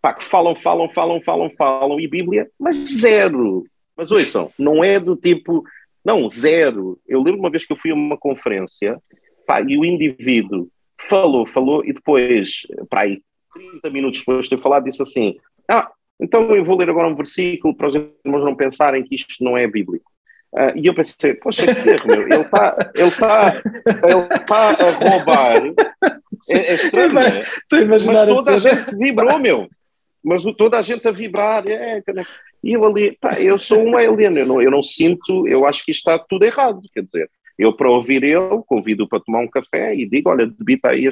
Pá, 0.01 0.13
que 0.13 0.23
falam, 0.23 0.55
falam, 0.55 0.89
falam, 0.89 1.21
falam, 1.21 1.49
falam, 1.57 1.99
e 1.99 2.07
Bíblia, 2.07 2.49
mas 2.59 2.75
zero. 2.77 3.63
Mas 3.95 4.11
ouçam, 4.11 4.51
não 4.57 4.83
é 4.83 4.99
do 4.99 5.15
tipo, 5.15 5.63
não, 6.03 6.29
zero. 6.29 6.99
Eu 7.07 7.19
lembro 7.19 7.39
uma 7.39 7.49
vez 7.49 7.65
que 7.65 7.73
eu 7.73 7.77
fui 7.77 7.91
a 7.91 7.95
uma 7.95 8.17
conferência, 8.17 8.99
pá, 9.45 9.61
e 9.61 9.77
o 9.77 9.85
indivíduo 9.85 10.69
falou, 10.97 11.47
falou, 11.47 11.83
e 11.85 11.93
depois, 11.93 12.67
pá, 12.89 13.01
aí, 13.01 13.21
30 13.53 13.89
minutos 13.89 14.19
depois 14.19 14.45
de 14.45 14.55
ter 14.55 14.61
falado, 14.61 14.85
disse 14.85 15.01
assim: 15.01 15.35
Ah, 15.67 15.91
então 16.19 16.55
eu 16.55 16.63
vou 16.63 16.77
ler 16.77 16.89
agora 16.89 17.07
um 17.07 17.15
versículo 17.15 17.75
para 17.75 17.87
os 17.87 17.95
irmãos 17.95 18.43
não 18.43 18.55
pensarem 18.55 19.03
que 19.03 19.15
isto 19.15 19.43
não 19.43 19.57
é 19.57 19.67
bíblico. 19.67 20.10
Uh, 20.53 20.75
e 20.75 20.85
eu 20.85 20.93
pensei, 20.93 21.33
poxa, 21.33 21.73
que 21.73 21.89
erro, 21.89 22.07
meu. 22.07 22.21
Ele 22.23 22.41
está 22.41 22.91
ele 22.93 23.11
tá, 23.11 23.61
ele 23.85 24.45
tá 24.45 24.69
a 24.69 24.91
roubar. 24.91 25.61
É, 26.49 26.57
é 26.57 26.73
estranho, 26.73 27.19
é? 27.19 27.43
Mas 27.85 28.03
toda 28.03 28.55
a 28.55 28.57
gente 28.57 28.95
vibrou, 28.95 29.39
meu. 29.39 29.69
Mas 30.23 30.45
o, 30.45 30.53
toda 30.53 30.77
a 30.77 30.81
gente 30.81 31.07
a 31.07 31.11
vibrar. 31.11 31.63
É, 31.69 32.03
e 32.63 32.73
eu 32.73 32.85
ali, 32.85 33.17
pá, 33.19 33.39
eu 33.39 33.57
sou 33.57 33.81
um 33.81 33.97
alien, 33.97 34.37
eu 34.37 34.45
não, 34.45 34.61
eu 34.61 34.69
não 34.69 34.83
sinto, 34.83 35.47
eu 35.47 35.65
acho 35.65 35.83
que 35.85 35.91
isto 35.91 36.09
está 36.09 36.19
tudo 36.19 36.43
errado. 36.43 36.81
Quer 36.93 37.03
dizer, 37.03 37.29
eu 37.57 37.73
para 37.73 37.89
ouvir 37.89 38.23
ele, 38.23 38.61
convido 38.67 39.07
para 39.07 39.19
tomar 39.19 39.39
um 39.39 39.47
café 39.47 39.95
e 39.95 40.05
digo, 40.05 40.29
olha, 40.29 40.45
debita 40.45 40.89
aí. 40.89 41.09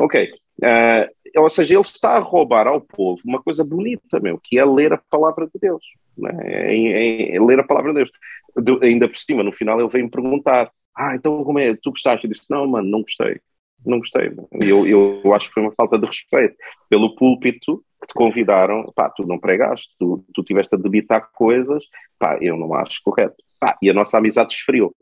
Ok. 0.00 0.32
Uh, 0.62 1.40
ou 1.40 1.48
seja, 1.48 1.74
ele 1.74 1.82
está 1.82 2.16
a 2.16 2.18
roubar 2.18 2.66
ao 2.66 2.80
povo 2.80 3.20
uma 3.24 3.42
coisa 3.42 3.64
bonita, 3.64 4.20
meu, 4.20 4.38
que 4.42 4.58
é 4.58 4.64
ler 4.64 4.92
a 4.92 4.98
palavra 4.98 5.46
de 5.46 5.58
Deus. 5.60 5.82
Né? 6.18 6.30
É, 6.42 6.74
é, 6.74 7.36
é 7.36 7.40
ler 7.40 7.60
a 7.60 7.64
palavra 7.64 7.92
de 7.92 7.98
Deus 7.98 8.10
do, 8.56 8.80
ainda 8.82 9.08
por 9.08 9.16
cima, 9.16 9.42
no 9.42 9.52
final 9.52 9.78
ele 9.78 9.88
veio-me 9.88 10.10
perguntar: 10.10 10.70
Ah, 10.96 11.14
então 11.14 11.42
como 11.44 11.58
é? 11.58 11.74
Tu 11.76 11.90
gostaste? 11.90 12.26
Eu 12.26 12.32
disse: 12.32 12.46
Não, 12.48 12.66
mano, 12.66 12.88
não 12.88 13.02
gostei. 13.02 13.40
Não 13.84 13.98
gostei. 13.98 14.32
Eu, 14.62 14.86
eu, 14.86 15.20
eu 15.24 15.34
acho 15.34 15.48
que 15.48 15.54
foi 15.54 15.62
uma 15.62 15.72
falta 15.72 15.98
de 15.98 16.06
respeito 16.06 16.54
pelo 16.88 17.14
púlpito 17.14 17.82
que 18.00 18.08
te 18.08 18.14
convidaram. 18.14 18.92
Pá, 18.94 19.08
tu 19.08 19.26
não 19.26 19.38
pregaste, 19.38 19.94
tu, 19.98 20.24
tu 20.34 20.42
tiveste 20.42 20.74
a 20.74 20.78
debitar 20.78 21.30
coisas. 21.32 21.84
Pá, 22.18 22.38
eu 22.40 22.56
não 22.56 22.74
acho 22.74 23.00
correto. 23.02 23.36
Pá, 23.58 23.76
e 23.80 23.88
a 23.88 23.94
nossa 23.94 24.18
amizade 24.18 24.54
esfriou. 24.54 24.94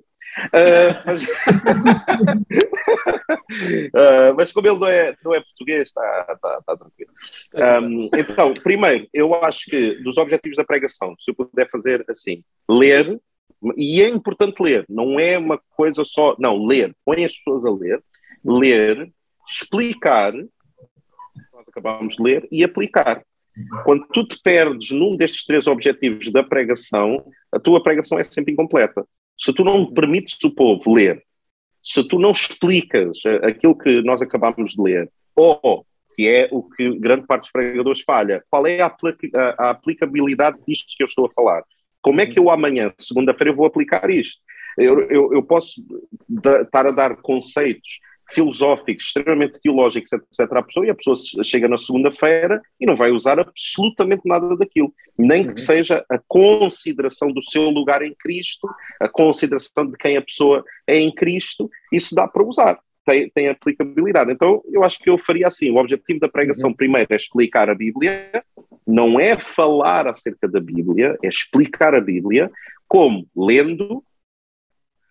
Uh, 0.49 0.95
mas... 1.05 1.23
uh, 3.93 4.35
mas, 4.37 4.53
como 4.53 4.69
ele 4.69 4.79
não 4.79 4.87
é, 4.87 5.17
não 5.25 5.35
é 5.35 5.41
português, 5.41 5.89
está, 5.89 6.27
está, 6.31 6.59
está 6.59 6.77
tranquilo. 6.77 7.11
Um, 7.55 8.11
então, 8.17 8.55
primeiro, 8.55 9.09
eu 9.13 9.35
acho 9.43 9.67
que 9.67 10.03
dos 10.03 10.17
objetivos 10.19 10.57
da 10.57 10.65
pregação, 10.65 11.15
se 11.19 11.31
eu 11.31 11.35
puder 11.35 11.69
fazer 11.69 12.05
assim, 12.09 12.43
ler, 12.69 13.21
e 13.77 14.03
é 14.03 14.09
importante 14.09 14.63
ler, 14.63 14.85
não 14.89 15.19
é 15.19 15.37
uma 15.39 15.61
coisa 15.71 16.05
só, 16.05 16.37
não, 16.39 16.65
ler, 16.65 16.95
põe 17.05 17.25
as 17.25 17.37
pessoas 17.37 17.65
a 17.65 17.71
ler, 17.71 18.03
ler, 18.45 19.11
explicar, 19.49 20.33
nós 21.53 21.69
acabamos 21.69 22.17
de 22.17 22.23
ler, 22.23 22.49
e 22.51 22.63
aplicar. 22.63 23.25
Quando 23.85 24.07
tu 24.13 24.25
te 24.25 24.41
perdes 24.41 24.91
num 24.91 25.17
destes 25.17 25.45
três 25.45 25.67
objetivos 25.67 26.31
da 26.31 26.45
pregação, 26.45 27.25
a 27.51 27.59
tua 27.59 27.83
pregação 27.83 28.19
é 28.19 28.25
sempre 28.25 28.53
incompleta. 28.53 29.05
Se 29.39 29.53
tu 29.53 29.65
não 29.65 29.87
permites 29.87 30.43
o 30.45 30.51
povo 30.51 30.95
ler, 30.95 31.23
se 31.83 32.07
tu 32.07 32.19
não 32.19 32.33
explicas 32.33 33.23
aquilo 33.43 33.77
que 33.77 34.03
nós 34.03 34.21
acabamos 34.21 34.73
de 34.73 34.83
ler, 34.83 35.11
ou 35.35 35.87
que 36.15 36.29
é 36.29 36.49
o 36.51 36.63
que 36.63 36.99
grande 36.99 37.27
parte 37.27 37.43
dos 37.43 37.53
pregadores 37.53 38.03
falha, 38.03 38.43
qual 38.51 38.67
é 38.67 38.81
a, 38.81 38.93
a, 39.57 39.71
aplicabilidade 39.71 40.59
disto 40.67 40.93
que 40.97 41.03
eu 41.03 41.07
estou 41.07 41.27
a 41.27 41.31
falar? 41.31 41.63
Como 42.03 42.21
é 42.21 42.27
que 42.27 42.39
eu 42.39 42.51
amanhã, 42.51 42.93
segunda-feira, 42.99 43.53
vou 43.53 43.67
aplicar 43.67 44.11
isto? 44.11 44.41
Eu, 44.77 45.01
eu, 45.03 45.33
eu 45.33 45.43
posso 45.43 45.81
estar 46.65 46.87
a 46.87 46.93
dar 46.93 47.17
conceitos 47.17 48.01
filosóficos, 48.31 49.07
extremamente 49.07 49.61
teológicos, 49.61 50.13
etc. 50.13 50.53
à 50.53 50.63
pessoa, 50.63 50.87
e 50.87 50.91
a 50.91 50.95
pessoa 50.95 51.17
chega 51.43 51.69
na 51.69 51.79
segunda-feira 51.79 52.61
e 52.79 52.87
não 52.87 52.95
vai 52.95 53.11
usar 53.11 53.39
absolutamente 53.39 54.23
nada 54.25 54.57
daquilo. 54.57 54.93
Nem 55.17 55.45
que 55.45 55.51
uhum. 55.61 55.67
seja 55.67 56.05
a 56.11 56.19
consideração 56.29 57.33
do 57.33 57.43
seu 57.43 57.71
lugar 57.71 58.03
em 58.03 58.15
Cristo, 58.15 58.69
a 59.01 59.09
consideração 59.09 59.87
de 59.87 59.97
quem 59.97 60.17
a 60.17 60.23
pessoa 60.23 60.65
é 60.87 60.99
em 60.99 61.13
Cristo, 61.13 61.71
isso 61.93 62.15
dá 62.15 62.29
para 62.29 62.45
usar. 62.45 62.79
Tem, 63.07 63.31
tem 63.31 63.49
aplicabilidade. 63.49 64.31
Então, 64.31 64.63
eu 64.71 64.85
acho 64.85 64.99
que 64.99 65.09
eu 65.09 65.19
faria 65.19 65.49
assim: 65.49 65.71
o 65.71 65.77
objetivo 65.77 66.21
da 66.21 66.29
pregação, 66.29 66.69
uhum. 66.69 66.77
primeiro, 66.77 67.09
é 67.11 67.17
explicar 67.17 67.71
a 67.71 67.75
Bíblia, 67.75 68.45
não 68.87 69.19
é 69.19 69.39
falar 69.39 70.07
acerca 70.07 70.47
da 70.47 70.61
Bíblia, 70.61 71.17
é 71.23 71.29
explicar 71.29 71.95
a 71.95 72.01
Bíblia, 72.01 72.51
como 72.87 73.27
lendo, 73.35 74.05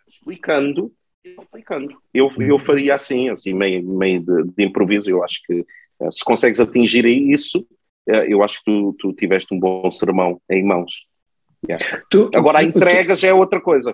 explicando 0.07 0.91
aplicando. 1.37 1.97
Eu, 2.13 2.29
eu 2.39 2.53
uhum. 2.53 2.59
faria 2.59 2.95
assim, 2.95 3.29
assim, 3.29 3.53
meio, 3.53 3.83
meio 3.87 4.21
de, 4.21 4.43
de 4.55 4.63
improviso. 4.63 5.09
Eu 5.09 5.23
acho 5.23 5.41
que 5.45 5.65
eh, 5.99 6.11
se 6.11 6.23
consegues 6.23 6.59
atingir 6.59 7.05
isso, 7.05 7.65
eh, 8.07 8.27
eu 8.29 8.43
acho 8.43 8.59
que 8.59 8.65
tu, 8.65 8.95
tu 8.99 9.13
tiveste 9.13 9.53
um 9.53 9.59
bom 9.59 9.89
sermão 9.91 10.41
em 10.49 10.63
mãos. 10.63 11.07
Yeah. 11.67 12.03
Tu, 12.09 12.29
Agora 12.33 12.59
a 12.59 12.63
entrega 12.63 13.15
já 13.15 13.29
é 13.29 13.33
outra 13.33 13.59
coisa. 13.59 13.93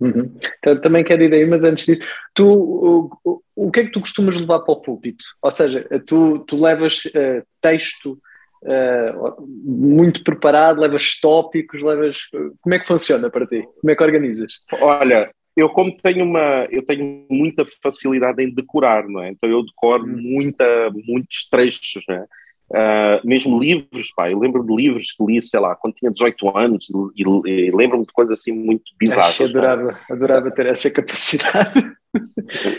Uhum. 0.00 0.36
Então, 0.58 0.80
também 0.80 1.04
quero 1.04 1.22
ir 1.22 1.32
aí, 1.32 1.46
mas 1.46 1.62
antes 1.64 1.86
disso, 1.86 2.02
tu, 2.34 2.46
o, 2.46 3.18
o, 3.24 3.42
o, 3.54 3.70
que 3.70 3.80
é 3.80 3.84
que 3.84 3.92
tu 3.92 4.00
costumas 4.00 4.36
levar 4.36 4.60
para 4.60 4.72
o 4.72 4.80
púlpito? 4.80 5.24
Ou 5.40 5.50
seja, 5.50 5.86
tu, 6.04 6.40
tu 6.40 6.60
levas 6.60 7.04
uh, 7.06 7.46
texto 7.60 8.18
uh, 8.64 9.46
muito 9.46 10.24
preparado, 10.24 10.80
levas 10.80 11.18
tópicos, 11.20 11.80
levas. 11.80 12.18
Como 12.60 12.74
é 12.74 12.78
que 12.78 12.86
funciona 12.86 13.30
para 13.30 13.46
ti? 13.46 13.62
Como 13.80 13.90
é 13.90 13.94
que 13.94 14.02
organizas? 14.02 14.54
Olha, 14.72 15.30
eu 15.56 15.68
como 15.68 15.96
tenho 15.96 16.24
uma, 16.24 16.66
eu 16.70 16.84
tenho 16.84 17.26
muita 17.30 17.64
facilidade 17.82 18.42
em 18.42 18.52
decorar, 18.52 19.06
não 19.08 19.22
é? 19.22 19.30
Então 19.30 19.48
eu 19.48 19.64
decoro 19.64 20.04
hum. 20.04 20.16
muita, 20.16 20.90
muitos 21.06 21.48
trechos, 21.48 22.04
não 22.08 22.16
é? 22.16 22.26
Uh, 22.70 23.20
mesmo 23.24 23.60
livros, 23.60 24.10
pá, 24.16 24.30
eu 24.30 24.38
lembro 24.38 24.64
de 24.64 24.74
livros 24.74 25.12
que 25.12 25.24
li, 25.24 25.40
sei 25.42 25.60
lá, 25.60 25.76
quando 25.76 25.94
tinha 25.94 26.10
18 26.10 26.56
anos 26.56 26.88
e, 27.14 27.22
e, 27.22 27.70
lembro-me 27.70 28.04
de 28.04 28.12
coisas 28.12 28.40
assim 28.40 28.52
muito 28.52 28.84
bizarras. 28.98 29.38
Eu 29.38 29.46
adorava, 29.46 29.98
adorava 30.10 30.50
ter 30.50 30.66
essa 30.66 30.90
capacidade. 30.90 31.92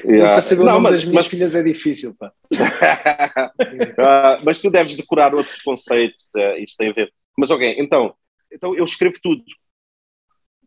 Yeah. 0.06 0.32
Para 0.32 0.42
saber 0.42 0.62
o 0.62 0.66
nome 0.66 0.84
mas, 0.84 0.94
das 0.94 1.04
minhas 1.04 1.26
mas... 1.26 1.28
filhas 1.28 1.56
é 1.56 1.64
difícil, 1.64 2.16
pá. 2.18 2.32
uh, 2.54 4.40
mas 4.46 4.62
tu 4.62 4.72
deves 4.72 4.96
decorar 4.96 5.36
outros 5.36 5.62
conceitos, 5.62 6.24
uh, 6.38 6.58
isto 6.58 6.78
tem 6.78 6.90
a 6.92 6.94
ver. 6.94 7.12
Mas 7.38 7.52
ok, 7.52 7.76
então, 7.78 8.14
então 8.50 8.74
eu 8.78 8.86
escrevo 8.86 9.18
tudo 9.22 9.44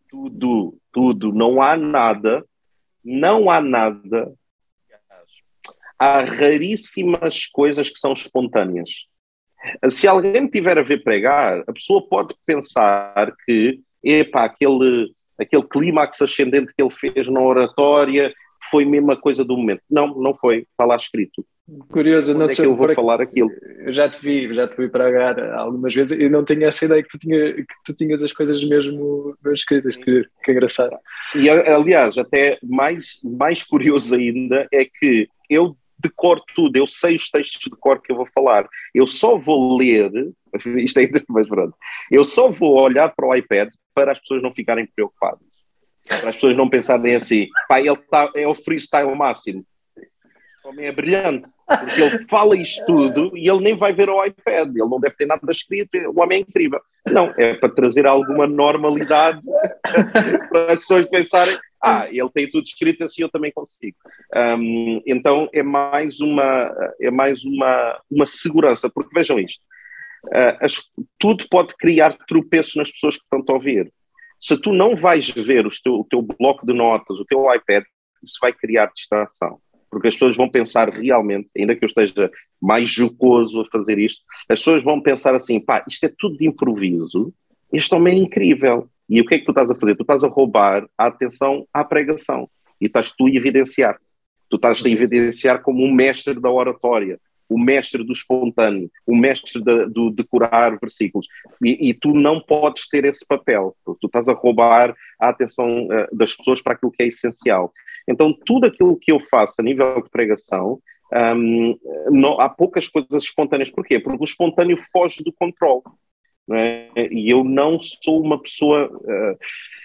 tudo, 0.08 0.76
tudo, 0.92 1.32
não 1.32 1.62
há 1.62 1.76
nada, 1.76 2.44
não 3.04 3.50
há 3.50 3.60
nada. 3.60 4.32
Há 5.98 6.22
raríssimas 6.22 7.46
coisas 7.46 7.90
que 7.90 7.98
são 7.98 8.12
espontâneas. 8.12 8.90
Se 9.90 10.06
alguém 10.06 10.42
me 10.42 10.50
tiver 10.50 10.78
a 10.78 10.82
ver 10.82 11.02
pregar, 11.02 11.64
a 11.66 11.72
pessoa 11.72 12.06
pode 12.08 12.34
pensar 12.46 13.34
que, 13.44 13.80
epá, 14.02 14.44
aquele, 14.44 15.12
aquele 15.36 15.66
clímax 15.66 16.22
ascendente 16.22 16.72
que 16.72 16.82
ele 16.82 16.90
fez 16.90 17.28
na 17.28 17.40
oratória 17.40 18.32
foi 18.70 18.84
a 18.84 18.88
mesma 18.88 19.16
coisa 19.16 19.44
do 19.44 19.56
momento. 19.56 19.82
Não, 19.90 20.08
não 20.14 20.34
foi, 20.34 20.66
está 20.70 20.84
lá 20.84 20.96
escrito. 20.96 21.44
Curioso, 21.90 22.32
não 22.32 22.46
é 22.46 22.48
sei. 22.48 22.64
que 22.64 22.70
eu 22.70 22.74
vou 22.74 22.94
falar 22.94 23.20
aquilo. 23.20 23.50
Eu 23.80 23.92
já 23.92 24.08
te 24.08 24.20
vi, 24.22 24.52
já 24.54 24.66
te 24.66 24.76
vi 24.76 24.88
pregar 24.88 25.38
algumas 25.54 25.94
vezes 25.94 26.18
e 26.18 26.28
não 26.28 26.42
tinha 26.42 26.68
essa 26.68 26.86
ideia 26.86 27.02
que 27.02 27.10
tu, 27.10 27.18
tinha, 27.18 27.54
que 27.54 27.74
tu 27.84 27.94
tinhas 27.94 28.22
as 28.22 28.32
coisas 28.32 28.66
mesmo 28.66 29.36
escritas, 29.52 29.94
que, 29.96 30.24
que 30.42 30.52
engraçado. 30.52 30.96
E 31.34 31.50
aliás, 31.50 32.16
até 32.16 32.58
mais, 32.62 33.18
mais 33.22 33.62
curioso 33.62 34.14
ainda 34.14 34.66
é 34.72 34.86
que 34.86 35.28
eu 35.50 35.76
decoro 35.98 36.42
tudo, 36.54 36.76
eu 36.76 36.86
sei 36.86 37.16
os 37.16 37.28
textos 37.28 37.60
de 37.60 37.76
cor 37.76 38.00
que 38.00 38.12
eu 38.12 38.16
vou 38.16 38.26
falar. 38.34 38.66
Eu 38.94 39.06
só 39.06 39.36
vou 39.36 39.76
ler, 39.76 40.10
isto 40.76 40.98
ainda 40.98 41.22
mais 41.28 41.48
pronto, 41.48 41.74
eu 42.10 42.24
só 42.24 42.50
vou 42.50 42.80
olhar 42.80 43.12
para 43.14 43.26
o 43.26 43.34
iPad 43.34 43.68
para 43.94 44.12
as 44.12 44.20
pessoas 44.20 44.42
não 44.42 44.54
ficarem 44.54 44.86
preocupadas. 44.86 45.47
Para 46.08 46.30
as 46.30 46.34
pessoas 46.34 46.56
não 46.56 46.68
pensarem 46.68 47.14
assim, 47.14 47.48
pá, 47.68 47.80
ele 47.80 47.96
tá, 47.96 48.30
é 48.34 48.46
o 48.46 48.54
freestyle 48.54 49.14
máximo. 49.14 49.64
O 50.64 50.68
homem 50.68 50.86
é 50.86 50.92
brilhante. 50.92 51.48
Porque 51.68 52.00
ele 52.00 52.26
fala 52.28 52.56
isto 52.56 52.84
tudo 52.86 53.36
e 53.36 53.46
ele 53.48 53.60
nem 53.60 53.76
vai 53.76 53.92
ver 53.92 54.08
ao 54.08 54.24
iPad, 54.24 54.70
ele 54.70 54.88
não 54.88 54.98
deve 54.98 55.16
ter 55.16 55.26
nada 55.26 55.40
escrito, 55.52 55.90
o 55.98 56.20
homem 56.20 56.38
é 56.38 56.40
incrível. 56.40 56.80
Não, 57.06 57.30
é 57.36 57.54
para 57.54 57.68
trazer 57.68 58.06
alguma 58.06 58.46
normalidade 58.46 59.42
para 60.48 60.72
as 60.72 60.80
pessoas 60.80 61.06
pensarem, 61.06 61.54
ah, 61.82 62.06
ele 62.08 62.30
tem 62.30 62.50
tudo 62.50 62.64
escrito 62.64 63.04
assim, 63.04 63.20
eu 63.20 63.28
também 63.28 63.52
consigo. 63.52 63.96
Um, 64.34 65.02
então 65.06 65.48
é 65.52 65.62
mais 65.62 66.20
uma 66.20 66.74
é 67.00 67.10
mais 67.10 67.44
uma, 67.44 68.00
uma 68.10 68.24
segurança, 68.24 68.88
porque 68.88 69.14
vejam 69.14 69.38
isto, 69.38 69.62
uh, 70.28 70.64
as, 70.64 70.90
tudo 71.18 71.46
pode 71.50 71.76
criar 71.76 72.16
tropeço 72.26 72.78
nas 72.78 72.90
pessoas 72.90 73.16
que 73.16 73.22
estão 73.22 73.44
a 73.46 73.58
ouvir. 73.58 73.92
Se 74.38 74.56
tu 74.60 74.72
não 74.72 74.94
vais 74.94 75.28
ver 75.30 75.66
o 75.66 75.70
teu, 75.82 75.94
o 75.94 76.04
teu 76.04 76.22
bloco 76.22 76.66
de 76.66 76.72
notas, 76.72 77.18
o 77.18 77.24
teu 77.24 77.52
iPad, 77.52 77.84
isso 78.22 78.38
vai 78.40 78.52
criar 78.52 78.90
distração 78.94 79.60
porque 79.90 80.08
as 80.08 80.14
pessoas 80.14 80.36
vão 80.36 80.48
pensar 80.48 80.90
realmente, 80.90 81.48
ainda 81.56 81.74
que 81.74 81.84
eu 81.84 81.86
esteja 81.86 82.30
mais 82.60 82.88
jocoso 82.88 83.60
a 83.60 83.64
fazer 83.70 83.98
isto, 83.98 84.22
as 84.48 84.58
pessoas 84.58 84.82
vão 84.82 85.00
pensar 85.00 85.34
assim: 85.34 85.58
pá, 85.60 85.84
isto 85.88 86.04
é 86.04 86.12
tudo 86.16 86.36
de 86.36 86.46
improviso, 86.46 87.32
este 87.72 87.94
homem 87.94 88.18
é 88.18 88.22
incrível. 88.22 88.88
E 89.08 89.20
o 89.20 89.24
que 89.24 89.36
é 89.36 89.38
que 89.38 89.46
tu 89.46 89.52
estás 89.52 89.70
a 89.70 89.74
fazer? 89.74 89.96
Tu 89.96 90.02
estás 90.02 90.22
a 90.22 90.28
roubar 90.28 90.86
a 90.96 91.06
atenção 91.06 91.66
à 91.72 91.82
pregação 91.82 92.48
e 92.78 92.86
estás 92.86 93.12
tu 93.12 93.26
a 93.26 93.30
evidenciar. 93.30 93.98
Tu 94.50 94.56
estás 94.56 94.84
a 94.84 94.88
evidenciar 94.88 95.62
como 95.62 95.82
um 95.82 95.90
mestre 95.90 96.38
da 96.38 96.50
oratória, 96.50 97.18
o 97.48 97.58
mestre 97.58 98.04
do 98.04 98.12
espontâneo, 98.12 98.90
o 99.06 99.16
mestre 99.16 99.62
de, 99.62 99.86
do 99.86 100.10
decorar 100.10 100.78
versículos. 100.78 101.26
E, 101.64 101.90
e, 101.90 101.94
tu 101.94 102.12
não 102.12 102.40
podes 102.40 102.88
ter 102.88 103.04
esse 103.04 103.24
papel. 103.26 103.74
Tu 103.84 104.06
estás 104.06 104.28
a 104.28 104.34
roubar 104.34 104.94
a 105.18 105.28
atenção 105.28 105.86
uh, 105.86 106.16
das 106.16 106.34
pessoas 106.34 106.60
para 106.60 106.74
aquilo 106.74 106.92
que 106.92 107.02
é 107.02 107.06
essencial. 107.06 107.72
Então, 108.08 108.32
tudo 108.44 108.66
aquilo 108.66 108.98
que 108.98 109.12
eu 109.12 109.20
faço 109.20 109.54
a 109.58 109.62
nível 109.64 110.02
de 110.02 110.10
pregação, 110.10 110.80
um, 111.12 111.78
não, 112.10 112.40
há 112.40 112.48
poucas 112.48 112.88
coisas 112.88 113.22
espontâneas. 113.22 113.70
Porquê? 113.70 113.98
Porque 113.98 114.22
o 114.22 114.24
espontâneo 114.24 114.78
foge 114.92 115.22
do 115.24 115.32
controle. 115.32 115.82
É? 116.50 116.88
E 117.10 117.28
eu 117.30 117.44
não 117.44 117.78
sou 117.78 118.22
uma 118.22 118.40
pessoa, 118.40 118.90
uh, 118.90 119.38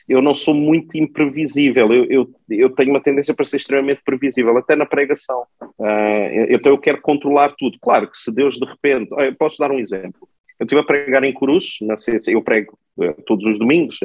eu 0.07 0.21
não 0.21 0.33
sou 0.33 0.53
muito 0.53 0.97
imprevisível, 0.97 1.91
eu, 1.91 2.05
eu, 2.05 2.35
eu, 2.49 2.69
tenho 2.69 2.91
uma 2.91 3.01
tendência 3.01 3.33
para 3.33 3.45
ser 3.45 3.57
extremamente 3.57 4.01
previsível, 4.03 4.57
até 4.57 4.75
na 4.75 4.85
pregação. 4.85 5.45
Uh, 5.61 6.47
então 6.49 6.71
eu 6.71 6.77
quero 6.77 7.01
controlar 7.01 7.53
tudo. 7.57 7.77
Claro 7.81 8.09
que 8.09 8.17
se 8.17 8.33
Deus 8.33 8.55
de 8.55 8.65
repente, 8.65 9.09
eu 9.11 9.35
posso 9.35 9.57
dar 9.57 9.71
um 9.71 9.79
exemplo. 9.79 10.27
Eu 10.57 10.63
estive 10.63 10.79
a 10.79 10.85
pregar 10.85 11.23
em 11.23 11.33
Cruz, 11.33 11.79
eu 12.27 12.41
prego 12.41 12.77
todos 13.25 13.45
os 13.45 13.59
domingos, 13.59 13.99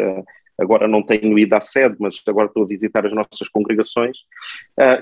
agora 0.59 0.89
não 0.89 1.03
tenho 1.03 1.39
ido 1.39 1.55
à 1.55 1.61
sede, 1.61 1.95
mas 2.01 2.21
agora 2.27 2.49
estou 2.49 2.65
a 2.65 2.67
visitar 2.67 3.07
as 3.07 3.13
nossas 3.13 3.49
congregações. 3.53 4.17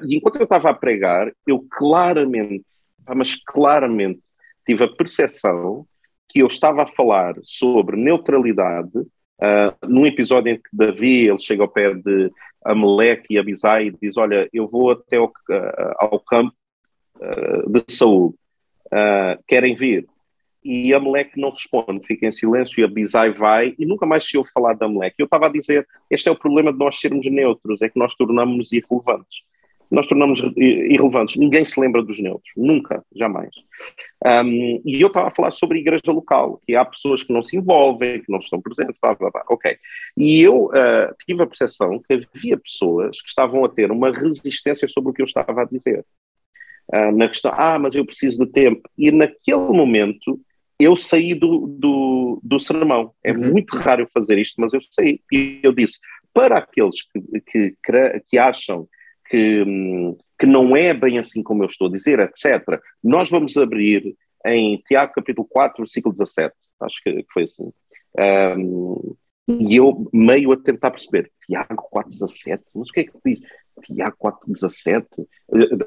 e 0.07 0.17
enquanto 0.17 0.37
eu 0.37 0.45
estava 0.45 0.69
a 0.69 0.75
pregar, 0.75 1.33
eu 1.47 1.65
claramente, 1.71 2.67
mas 3.15 3.37
claramente, 3.37 4.21
tive 4.67 4.85
a 4.85 4.89
percepção 4.89 5.87
que 6.37 6.43
eu 6.43 6.49
estava 6.49 6.83
a 6.83 6.87
falar 6.87 7.35
sobre 7.43 7.97
neutralidade 7.97 8.99
uh, 8.99 9.89
num 9.89 10.07
episódio 10.07 10.53
em 10.53 10.57
que 10.57 10.69
Davi 10.71 11.27
ele 11.27 11.39
chega 11.39 11.63
ao 11.63 11.69
pé 11.69 11.95
de 11.95 12.31
Amaleque 12.63 13.29
e 13.31 13.39
Abisai 13.39 13.87
e 13.87 13.97
diz: 14.03 14.19
Olha, 14.19 14.47
eu 14.53 14.69
vou 14.69 14.91
até 14.91 15.17
ao, 15.17 15.29
uh, 15.29 15.95
ao 15.99 16.21
campo 16.21 16.55
uh, 17.17 17.73
de 17.73 17.83
Saúl, 17.89 18.35
querem 19.49 19.75
vir? 19.75 20.07
E 20.63 20.93
Amaleque 20.93 21.41
não 21.41 21.49
responde, 21.49 22.07
fica 22.07 22.27
em 22.27 22.31
silêncio 22.31 22.83
e 22.83 22.85
Abisai 22.85 23.33
vai 23.33 23.75
e 23.79 23.87
nunca 23.87 24.05
mais 24.05 24.29
se 24.29 24.37
ouve 24.37 24.51
falar 24.51 24.75
de 24.75 24.85
Amaleque. 24.85 25.17
Eu 25.19 25.25
estava 25.25 25.47
a 25.47 25.51
dizer: 25.51 25.89
Este 26.11 26.29
é 26.29 26.33
o 26.33 26.39
problema 26.39 26.71
de 26.71 26.79
nós 26.79 27.01
sermos 27.01 27.25
neutros, 27.25 27.81
é 27.81 27.89
que 27.89 27.99
nós 27.99 28.15
tornamos-nos 28.15 28.71
irrelevantes 28.75 29.39
nós 29.91 30.07
tornamos 30.07 30.41
irrelevantes. 30.57 31.37
Ninguém 31.37 31.65
se 31.65 31.79
lembra 31.81 32.03
dos 32.03 32.19
neutros, 32.21 32.53
nunca, 32.57 33.05
jamais. 33.15 33.51
Um, 34.25 34.83
e 34.85 35.01
eu 35.01 35.09
estava 35.09 35.29
a 35.29 35.31
falar 35.31 35.51
sobre 35.51 35.79
a 35.79 35.81
igreja 35.81 36.13
local, 36.13 36.61
que 36.67 36.75
há 36.75 36.85
pessoas 36.85 37.23
que 37.23 37.33
não 37.33 37.43
se 37.43 37.57
envolvem, 37.57 38.23
que 38.23 38.31
não 38.31 38.39
estão 38.39 38.61
presentes, 38.61 38.97
blá, 39.01 39.15
blá, 39.15 39.31
blá. 39.31 39.45
ok. 39.49 39.77
E 40.17 40.41
eu 40.41 40.67
uh, 40.67 41.15
tive 41.27 41.43
a 41.43 41.47
percepção 41.47 42.01
que 42.01 42.15
havia 42.15 42.57
pessoas 42.57 43.21
que 43.21 43.29
estavam 43.29 43.65
a 43.65 43.69
ter 43.69 43.91
uma 43.91 44.11
resistência 44.11 44.89
sobre 44.89 45.11
o 45.11 45.13
que 45.13 45.23
eu 45.23 45.27
estava 45.27 45.63
a 45.63 45.65
dizer. 45.65 46.05
Uh, 46.93 47.13
na 47.17 47.29
questão, 47.29 47.53
ah, 47.55 47.79
mas 47.79 47.95
eu 47.95 48.05
preciso 48.05 48.45
de 48.45 48.51
tempo. 48.51 48.89
E 48.97 49.11
naquele 49.11 49.69
momento 49.69 50.41
eu 50.79 50.97
saí 50.97 51.35
do, 51.35 51.67
do, 51.67 52.41
do 52.43 52.61
sermão. 52.61 53.13
É 53.25 53.33
uhum. 53.33 53.53
muito 53.53 53.77
raro 53.79 54.03
eu 54.03 54.09
fazer 54.13 54.39
isto, 54.39 54.61
mas 54.61 54.73
eu 54.73 54.81
saí. 54.91 55.21
E 55.33 55.61
eu 55.63 55.73
disse, 55.73 55.99
para 56.33 56.59
aqueles 56.59 57.03
que, 57.03 57.41
que, 57.41 58.23
que 58.29 58.39
acham 58.39 58.87
que, 59.29 59.65
que 60.39 60.47
não 60.47 60.77
é 60.77 60.95
bem 60.95 61.19
assim 61.19 61.43
como 61.43 61.63
eu 61.63 61.67
estou 61.67 61.89
a 61.89 61.93
dizer, 61.93 62.19
etc. 62.21 62.81
Nós 63.03 63.31
vamos 63.31 63.57
abrir 63.57 64.17
em 64.45 64.79
Tiago 64.87 65.13
capítulo 65.13 65.47
4, 65.51 65.79
versículo 65.79 66.13
17, 66.13 66.55
acho 66.81 67.03
que 67.03 67.25
foi 67.33 67.45
assim. 67.45 67.73
Um, 68.59 69.17
e 69.49 69.77
eu 69.77 70.09
meio 70.13 70.53
a 70.53 70.57
tentar 70.57 70.91
perceber, 70.91 71.31
Tiago 71.45 71.77
4, 71.91 72.11
17, 72.11 72.65
mas 72.75 72.89
o 72.89 72.93
que 72.93 73.01
é 73.01 73.05
que 73.05 73.13
diz? 73.25 73.41
Tiago 73.83 74.17
4, 74.19 74.41
17? 74.53 75.07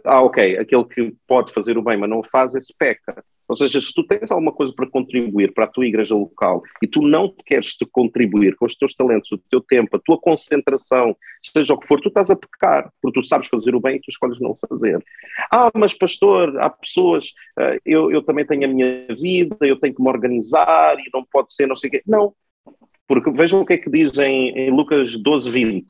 Ah, 0.06 0.21
ok, 0.23 0.58
aquele 0.58 0.86
que 0.86 1.15
pode 1.28 1.52
fazer 1.54 1.78
o 1.78 1.82
bem, 1.82 1.97
mas 1.97 2.10
não 2.10 2.19
o 2.19 2.30
faz, 2.30 2.54
esse 2.56 2.73
peca. 2.78 3.23
Ou 3.49 3.55
seja, 3.55 3.81
se 3.81 3.91
tu 3.91 4.03
tens 4.03 4.31
alguma 4.31 4.51
coisa 4.51 4.71
para 4.71 4.88
contribuir 4.88 5.53
para 5.53 5.65
a 5.65 5.67
tua 5.67 5.88
igreja 5.88 6.13
local 6.13 6.62
e 6.81 6.88
tu 6.88 7.01
não 7.01 7.33
queres 7.45 7.73
te 7.75 7.85
contribuir 7.85 8.55
com 8.55 8.65
os 8.65 8.75
teus 8.75 8.93
talentos, 8.93 9.31
o 9.31 9.38
teu 9.49 9.59
tempo, 9.59 9.97
a 9.97 9.99
tua 9.99 10.19
concentração, 10.19 11.17
seja 11.41 11.73
o 11.73 11.79
que 11.79 11.88
for, 11.88 11.99
tu 11.99 12.09
estás 12.09 12.29
a 12.29 12.35
pecar, 12.35 12.91
porque 13.01 13.19
tu 13.19 13.25
sabes 13.25 13.47
fazer 13.49 13.73
o 13.73 13.79
bem 13.79 13.95
e 13.95 13.99
tu 13.99 14.09
escolhes 14.09 14.39
não 14.39 14.55
fazer. 14.55 15.03
Ah, 15.51 15.71
mas 15.73 15.95
pastor, 15.95 16.59
há 16.59 16.69
pessoas, 16.69 17.33
eh, 17.57 17.79
eu, 17.83 18.12
eu 18.12 18.21
também 18.21 18.45
tenho 18.45 18.65
a 18.65 18.67
minha 18.67 19.07
vida, 19.19 19.57
eu 19.62 19.79
tenho 19.79 19.95
que 19.95 20.01
me 20.01 20.09
organizar 20.09 20.99
e 20.99 21.09
não 21.12 21.25
pode 21.25 21.51
ser 21.51 21.67
não 21.67 21.75
sei 21.75 21.88
o 21.88 21.91
quê. 21.91 22.03
Não, 22.05 22.33
porque 23.07 23.31
vejam 23.31 23.62
o 23.62 23.65
que 23.65 23.73
é 23.73 23.77
que 23.77 23.89
diz 23.89 24.15
em, 24.19 24.49
em 24.51 24.69
Lucas 24.69 25.17
12, 25.17 25.49
20. 25.49 25.88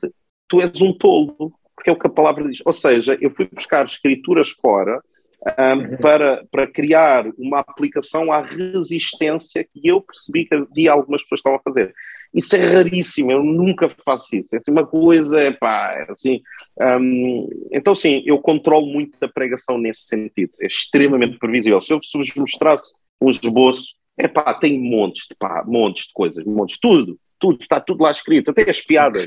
Tu 0.48 0.62
és 0.62 0.80
um 0.80 0.92
tolo, 0.94 1.52
porque 1.76 1.90
é 1.90 1.92
o 1.92 1.98
que 1.98 2.06
a 2.06 2.10
palavra 2.10 2.48
diz. 2.48 2.62
Ou 2.64 2.72
seja, 2.72 3.18
eu 3.20 3.30
fui 3.30 3.46
buscar 3.52 3.84
escrituras 3.84 4.48
fora 4.50 5.02
um, 5.42 5.96
para, 5.96 6.44
para 6.50 6.66
criar 6.66 7.26
uma 7.38 7.60
aplicação 7.60 8.32
à 8.32 8.42
resistência 8.42 9.64
que 9.64 9.88
eu 9.88 10.00
percebi 10.00 10.44
que 10.44 10.54
havia 10.54 10.92
algumas 10.92 11.22
pessoas 11.22 11.40
que 11.40 11.48
estavam 11.48 11.58
a 11.58 11.62
fazer. 11.62 11.94
Isso 12.32 12.54
é 12.54 12.64
raríssimo, 12.64 13.32
eu 13.32 13.42
nunca 13.42 13.88
faço 14.04 14.36
isso. 14.36 14.54
É 14.54 14.58
assim, 14.58 14.70
uma 14.70 14.86
coisa, 14.86 15.52
pá, 15.58 15.92
é 15.94 16.12
assim. 16.12 16.40
Um, 16.80 17.48
então, 17.72 17.94
sim, 17.94 18.22
eu 18.24 18.38
controlo 18.38 18.86
muito 18.86 19.16
a 19.20 19.28
pregação 19.28 19.78
nesse 19.78 20.02
sentido. 20.02 20.52
É 20.60 20.66
extremamente 20.66 21.38
previsível. 21.38 21.80
Se 21.80 21.92
eu 21.92 21.98
vos 22.14 22.34
mostrasse 22.36 22.92
um 23.20 23.30
esboço, 23.30 23.94
é 24.16 24.28
pá, 24.28 24.54
tem 24.54 24.78
montes 24.78 25.26
de, 25.28 25.34
pá, 25.36 25.64
montes 25.66 26.06
de 26.06 26.12
coisas, 26.12 26.44
montes, 26.44 26.78
tudo, 26.78 27.18
tudo, 27.38 27.60
está 27.62 27.80
tudo 27.80 28.02
lá 28.02 28.10
escrito, 28.10 28.50
até 28.50 28.68
as 28.68 28.80
piadas 28.80 29.26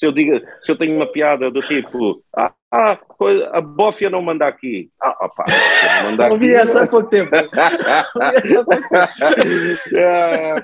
se 0.00 0.06
eu, 0.06 0.12
digo, 0.12 0.40
se 0.62 0.72
eu 0.72 0.76
tenho 0.76 0.96
uma 0.96 1.06
piada 1.06 1.50
do 1.50 1.60
tipo, 1.60 2.24
ah, 2.34 2.54
ah 2.72 2.98
a 3.52 3.60
bófia 3.60 4.08
não 4.08 4.22
manda 4.22 4.46
aqui. 4.46 4.88
Ah, 4.98 5.26
opá, 5.26 5.44
não 5.46 6.10
manda 6.10 6.24
aqui. 6.24 6.32
Ouvi 6.40 6.54
essa 6.54 6.84
há 6.84 6.86
pouco 6.86 7.10
tempo. 7.10 7.30
ah, 7.36 8.02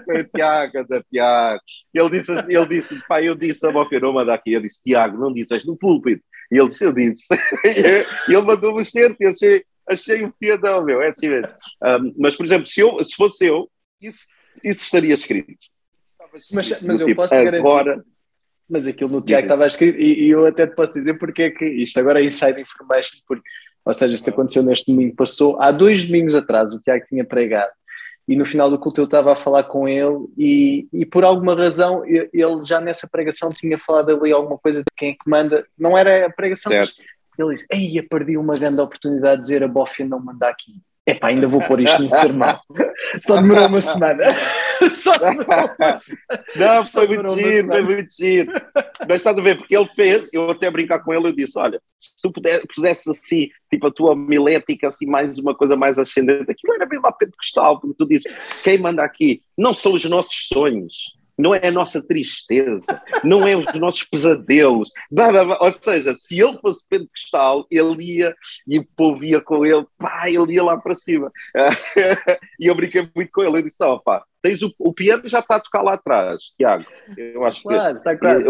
foi 0.07 0.21
o 0.23 0.25
Tiago 0.25 0.89
da 0.89 1.03
Tiago. 1.03 1.61
Ele 1.93 2.11
disse, 2.11 2.33
ele 2.49 2.67
disse, 2.67 2.99
pá, 3.07 3.23
eu 3.23 3.35
disse 3.35 3.67
a 3.67 3.71
bófia 3.71 4.01
não 4.01 4.15
manda 4.15 4.33
aqui. 4.33 4.55
Eu 4.55 4.63
disse, 4.63 4.83
Tiago, 4.83 5.19
não 5.19 5.31
dizes 5.31 5.67
no 5.67 5.77
púlpito. 5.77 6.25
E 6.51 6.59
ele 6.59 6.71
disse, 6.71 6.85
eu 6.85 6.93
disse. 6.95 7.27
e 7.63 8.33
ele 8.33 8.41
mandou-me 8.41 8.87
certo 8.87 9.21
e 9.21 9.27
achei, 9.27 9.65
achei 9.87 10.25
um 10.25 10.31
piadão, 10.31 10.83
meu, 10.83 11.03
é 11.03 11.11
assim 11.11 11.29
mesmo. 11.29 11.53
Um, 11.85 12.15
mas, 12.19 12.35
por 12.35 12.47
exemplo, 12.47 12.67
se, 12.67 12.81
eu, 12.81 13.05
se 13.05 13.15
fosse 13.15 13.45
eu, 13.45 13.69
isso, 14.01 14.21
isso 14.65 14.83
estaria 14.83 15.13
escrito. 15.13 15.67
Mas, 16.53 16.81
mas 16.81 17.01
eu 17.03 17.07
tipo, 17.07 17.21
posso 17.21 17.35
garantir. 17.35 18.03
Mas 18.69 18.87
aquilo 18.87 19.11
no 19.11 19.21
Tiago 19.21 19.45
estava 19.45 19.67
escrito, 19.67 19.99
e, 19.99 20.27
e, 20.27 20.31
eu 20.31 20.45
até 20.47 20.67
te 20.67 20.75
posso 20.75 20.93
dizer 20.93 21.15
porque 21.15 21.45
é 21.45 21.51
que 21.51 21.65
isto 21.65 21.99
agora 22.01 22.21
é 22.21 22.25
inside 22.25 22.61
information, 22.61 23.17
porque, 23.27 23.49
ou 23.85 23.95
seja, 23.95 24.17
se 24.17 24.31
aconteceu 24.31 24.63
neste 24.63 24.91
domingo, 24.91 25.15
passou 25.15 25.61
há 25.61 25.71
dois 25.71 26.05
domingos 26.05 26.35
atrás, 26.35 26.73
o 26.73 26.81
Tiago 26.81 27.05
tinha 27.07 27.25
pregado, 27.25 27.71
e 28.27 28.35
no 28.35 28.45
final 28.45 28.69
do 28.69 28.79
culto 28.79 29.01
eu 29.01 29.05
estava 29.05 29.33
a 29.33 29.37
falar 29.37 29.65
com 29.65 29.89
ele, 29.89 30.27
e, 30.37 30.89
e 30.93 31.07
por 31.07 31.25
alguma 31.25 31.55
razão 31.55 32.05
ele 32.05 32.65
já 32.65 32.81
nessa 32.81 33.09
pregação 33.09 33.49
tinha 33.51 33.79
falado 33.79 34.11
ali 34.11 34.33
alguma 34.33 34.59
coisa 34.59 34.81
de 34.81 34.87
quem 34.97 35.11
é 35.11 35.13
que 35.13 35.31
manda, 35.31 35.65
não 35.79 35.97
era 35.97 36.27
a 36.27 36.31
pregação, 36.31 36.73
certo. 36.73 36.95
mas 36.97 37.39
ele 37.39 37.55
disse: 37.55 37.67
Ei, 37.71 38.03
perdi 38.03 38.37
uma 38.37 38.59
grande 38.59 38.81
oportunidade 38.81 39.37
de 39.37 39.43
dizer 39.43 39.63
a 39.63 39.69
Bófia 39.69 40.05
não 40.05 40.19
manda 40.19 40.49
aqui. 40.49 40.83
Epá, 41.07 41.29
ainda 41.29 41.47
vou 41.47 41.61
pôr 41.61 41.81
isto 41.81 42.03
no 42.03 42.11
sermão. 42.11 42.59
Só 43.23 43.37
demorou 43.37 43.69
uma 43.69 43.81
semana. 43.81 44.25
Só 44.91 45.13
demorou 45.13 45.71
uma 45.79 45.97
semana. 45.97 46.45
Não, 46.57 46.85
foi 46.85 47.07
muito 47.07 47.35
giro, 47.39 47.67
foi 47.69 47.83
muito 47.83 48.13
giro. 48.13 48.53
Mas 49.09 49.19
estás 49.19 49.39
a 49.39 49.41
ver, 49.41 49.57
porque 49.57 49.77
ele 49.77 49.87
fez, 49.95 50.29
eu 50.33 50.51
até 50.51 50.69
brincar 50.69 50.99
com 51.05 51.15
ele, 51.15 51.29
eu 51.29 51.33
disse, 51.33 51.57
olha, 51.59 51.81
se 52.01 52.15
tu 52.21 52.33
pusesse 52.33 53.09
assim, 53.09 53.49
tipo 53.71 53.87
a 53.87 53.93
tua 53.93 54.17
milética, 54.17 54.89
assim, 54.89 55.07
mais 55.07 55.39
uma 55.39 55.55
coisa 55.55 55.77
mais 55.77 55.97
ascendente, 55.97 56.51
aquilo 56.51 56.75
era 56.75 56.87
bem 56.87 56.99
lá 56.99 57.13
pentecostal, 57.13 57.81
porque 57.81 57.97
tu 57.97 58.09
dizes, 58.09 58.25
quem 58.65 58.79
manda 58.79 59.05
aqui 59.05 59.43
não 59.57 59.73
são 59.73 59.93
os 59.93 60.05
nossos 60.07 60.49
sonhos, 60.49 61.16
não 61.39 61.55
é 61.55 61.67
a 61.67 61.71
nossa 61.71 62.03
tristeza, 62.07 63.01
não 63.23 63.47
é 63.47 63.57
os 63.57 63.67
nossos 63.75 64.05
pesadelos. 64.05 64.91
Ou 65.61 65.73
seja, 65.73 66.15
se 66.15 66.41
ele 66.41 66.59
fosse 66.59 66.83
pentecostal, 66.89 67.67
ele 67.71 68.17
ia 68.17 68.35
e 68.67 68.79
o 68.79 68.87
povo 68.97 69.25
ia 69.25 69.41
com 69.41 69.65
ele, 69.65 69.87
pá, 69.99 70.29
ele 70.29 70.55
ia 70.55 70.63
lá 70.63 70.77
para 70.79 70.95
cima. 70.95 71.31
e 72.61 72.67
eu 72.67 72.75
brinquei 72.75 73.09
muito 73.15 73.31
com 73.31 73.43
ele. 73.43 73.59
Eu 73.59 73.63
disse: 73.63 73.83
ó, 73.83 73.95
oh, 73.95 74.01
pá, 74.01 74.25
tens 74.47 74.63
o, 74.63 74.73
o 74.79 74.93
piano 74.93 75.29
já 75.29 75.41
está 75.41 75.57
a 75.57 75.61
tocar 75.61 75.83
lá 75.83 75.95
atrás, 75.95 76.53
Tiago. 76.57 76.87
Eu 77.17 77.45
acho 77.45 77.63
quase, 77.63 78.03
que. 78.03 78.09
Está 78.09 78.17
quase. 78.17 78.47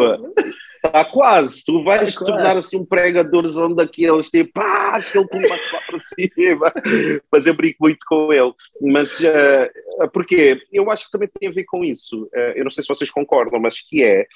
Está 0.84 1.04
quase. 1.06 1.64
Tu 1.64 1.84
vais 1.84 2.14
te 2.14 2.18
tornar 2.18 2.56
assim 2.56 2.76
um 2.76 2.84
pregadorzão 2.84 3.74
daqueles, 3.74 4.28
tipo, 4.28 4.52
pá, 4.52 4.96
aquele 4.96 5.26
clima 5.26 5.56
lá 5.72 5.80
para 5.86 5.98
cima. 6.00 6.72
Mas 7.32 7.46
eu 7.46 7.54
brinco 7.54 7.78
muito 7.80 8.04
com 8.06 8.30
ele. 8.30 8.52
Mas 8.82 9.18
uh, 9.20 10.10
porquê? 10.12 10.60
Eu 10.70 10.90
acho 10.90 11.06
que 11.06 11.10
também 11.10 11.28
tem 11.28 11.48
a 11.48 11.52
ver 11.52 11.64
com 11.64 11.82
isso. 11.82 12.24
Uh, 12.24 12.52
eu 12.54 12.64
não 12.64 12.70
sei 12.70 12.82
se 12.82 12.88
vocês 12.88 13.10
concordam, 13.10 13.58
mas 13.58 13.80
que 13.80 14.04
é 14.04 14.26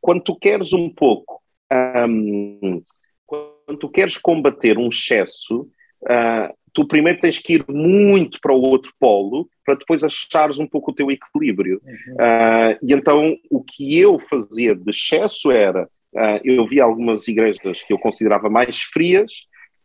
quando 0.00 0.22
tu 0.22 0.36
queres 0.36 0.72
um 0.72 0.88
pouco. 0.88 1.42
Um, 1.72 2.82
quando 3.26 3.78
tu 3.78 3.88
queres 3.88 4.16
combater 4.16 4.78
um 4.78 4.88
excesso, 4.88 5.68
uh, 6.02 6.54
tu 6.72 6.86
primeiro 6.86 7.20
tens 7.20 7.38
que 7.38 7.54
ir 7.54 7.64
muito 7.68 8.38
para 8.40 8.52
o 8.54 8.60
outro 8.60 8.92
polo 8.98 9.48
para 9.64 9.74
depois 9.76 10.02
achares 10.02 10.58
um 10.58 10.66
pouco 10.66 10.90
o 10.90 10.94
teu 10.94 11.10
equilíbrio. 11.10 11.80
Uhum. 11.84 12.14
Uh, 12.14 12.78
e 12.82 12.92
então 12.92 13.36
o 13.50 13.62
que 13.62 13.98
eu 13.98 14.18
fazia 14.18 14.74
de 14.74 14.90
excesso 14.90 15.50
era, 15.50 15.84
uh, 15.84 16.40
eu 16.44 16.66
via 16.66 16.84
algumas 16.84 17.28
igrejas 17.28 17.82
que 17.82 17.92
eu 17.92 17.98
considerava 17.98 18.48
mais 18.48 18.80
frias, 18.80 19.32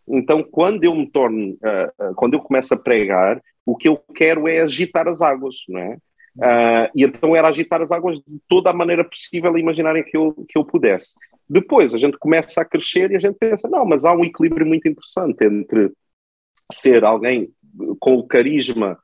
Então, 0.08 0.44
quando 0.44 0.84
eu 0.84 0.94
me 0.94 1.10
torno, 1.10 1.54
uh, 1.54 2.16
quando 2.16 2.36
eu 2.36 2.40
começo 2.40 2.74
a 2.74 2.78
pregar, 2.78 3.42
o 3.66 3.76
que 3.76 3.88
eu 3.88 3.98
quero 4.14 4.48
é 4.48 4.62
agitar 4.62 5.08
as 5.08 5.22
águas, 5.22 5.58
não 5.68 5.80
é? 5.80 5.98
Uh, 6.38 6.92
e 6.96 7.04
então 7.04 7.36
era 7.36 7.48
agitar 7.48 7.82
as 7.82 7.92
águas 7.92 8.20
de 8.20 8.40
toda 8.48 8.70
a 8.70 8.74
maneira 8.74 9.04
possível 9.04 9.58
imaginarem 9.58 10.04
que 10.04 10.16
eu, 10.16 10.34
que 10.48 10.58
eu 10.58 10.66
pudesse. 10.66 11.16
Depois 11.50 11.96
a 11.96 11.98
gente 11.98 12.18
começa 12.18 12.62
a 12.62 12.66
crescer 12.66 13.12
e 13.12 13.16
a 13.16 13.20
gente 13.20 13.38
pensa, 13.40 13.70
não, 13.70 13.86
mas 13.86 14.06
há 14.06 14.14
um 14.14 14.24
equilíbrio 14.24 14.66
muito 14.66 14.88
interessante 14.88 15.46
entre 15.46 15.92
ser 16.72 17.04
alguém 17.04 17.50
com 18.00 18.16
o 18.16 18.28
carisma 18.28 18.98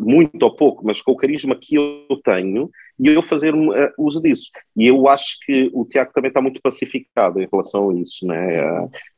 muito 0.00 0.42
ou 0.42 0.54
pouco, 0.54 0.84
mas 0.84 1.00
com 1.00 1.12
o 1.12 1.16
carisma 1.16 1.54
que 1.54 1.76
eu 1.76 2.20
tenho, 2.22 2.70
e 3.00 3.08
eu 3.08 3.22
fazer 3.22 3.54
uh, 3.54 3.70
uso 3.96 4.20
disso. 4.20 4.50
E 4.76 4.86
eu 4.86 5.08
acho 5.08 5.38
que 5.46 5.70
o 5.72 5.84
Tiago 5.84 6.12
também 6.12 6.28
está 6.28 6.42
muito 6.42 6.60
pacificado 6.60 7.40
em 7.40 7.48
relação 7.50 7.90
a 7.90 7.94
isso, 7.94 8.26
né? 8.26 8.60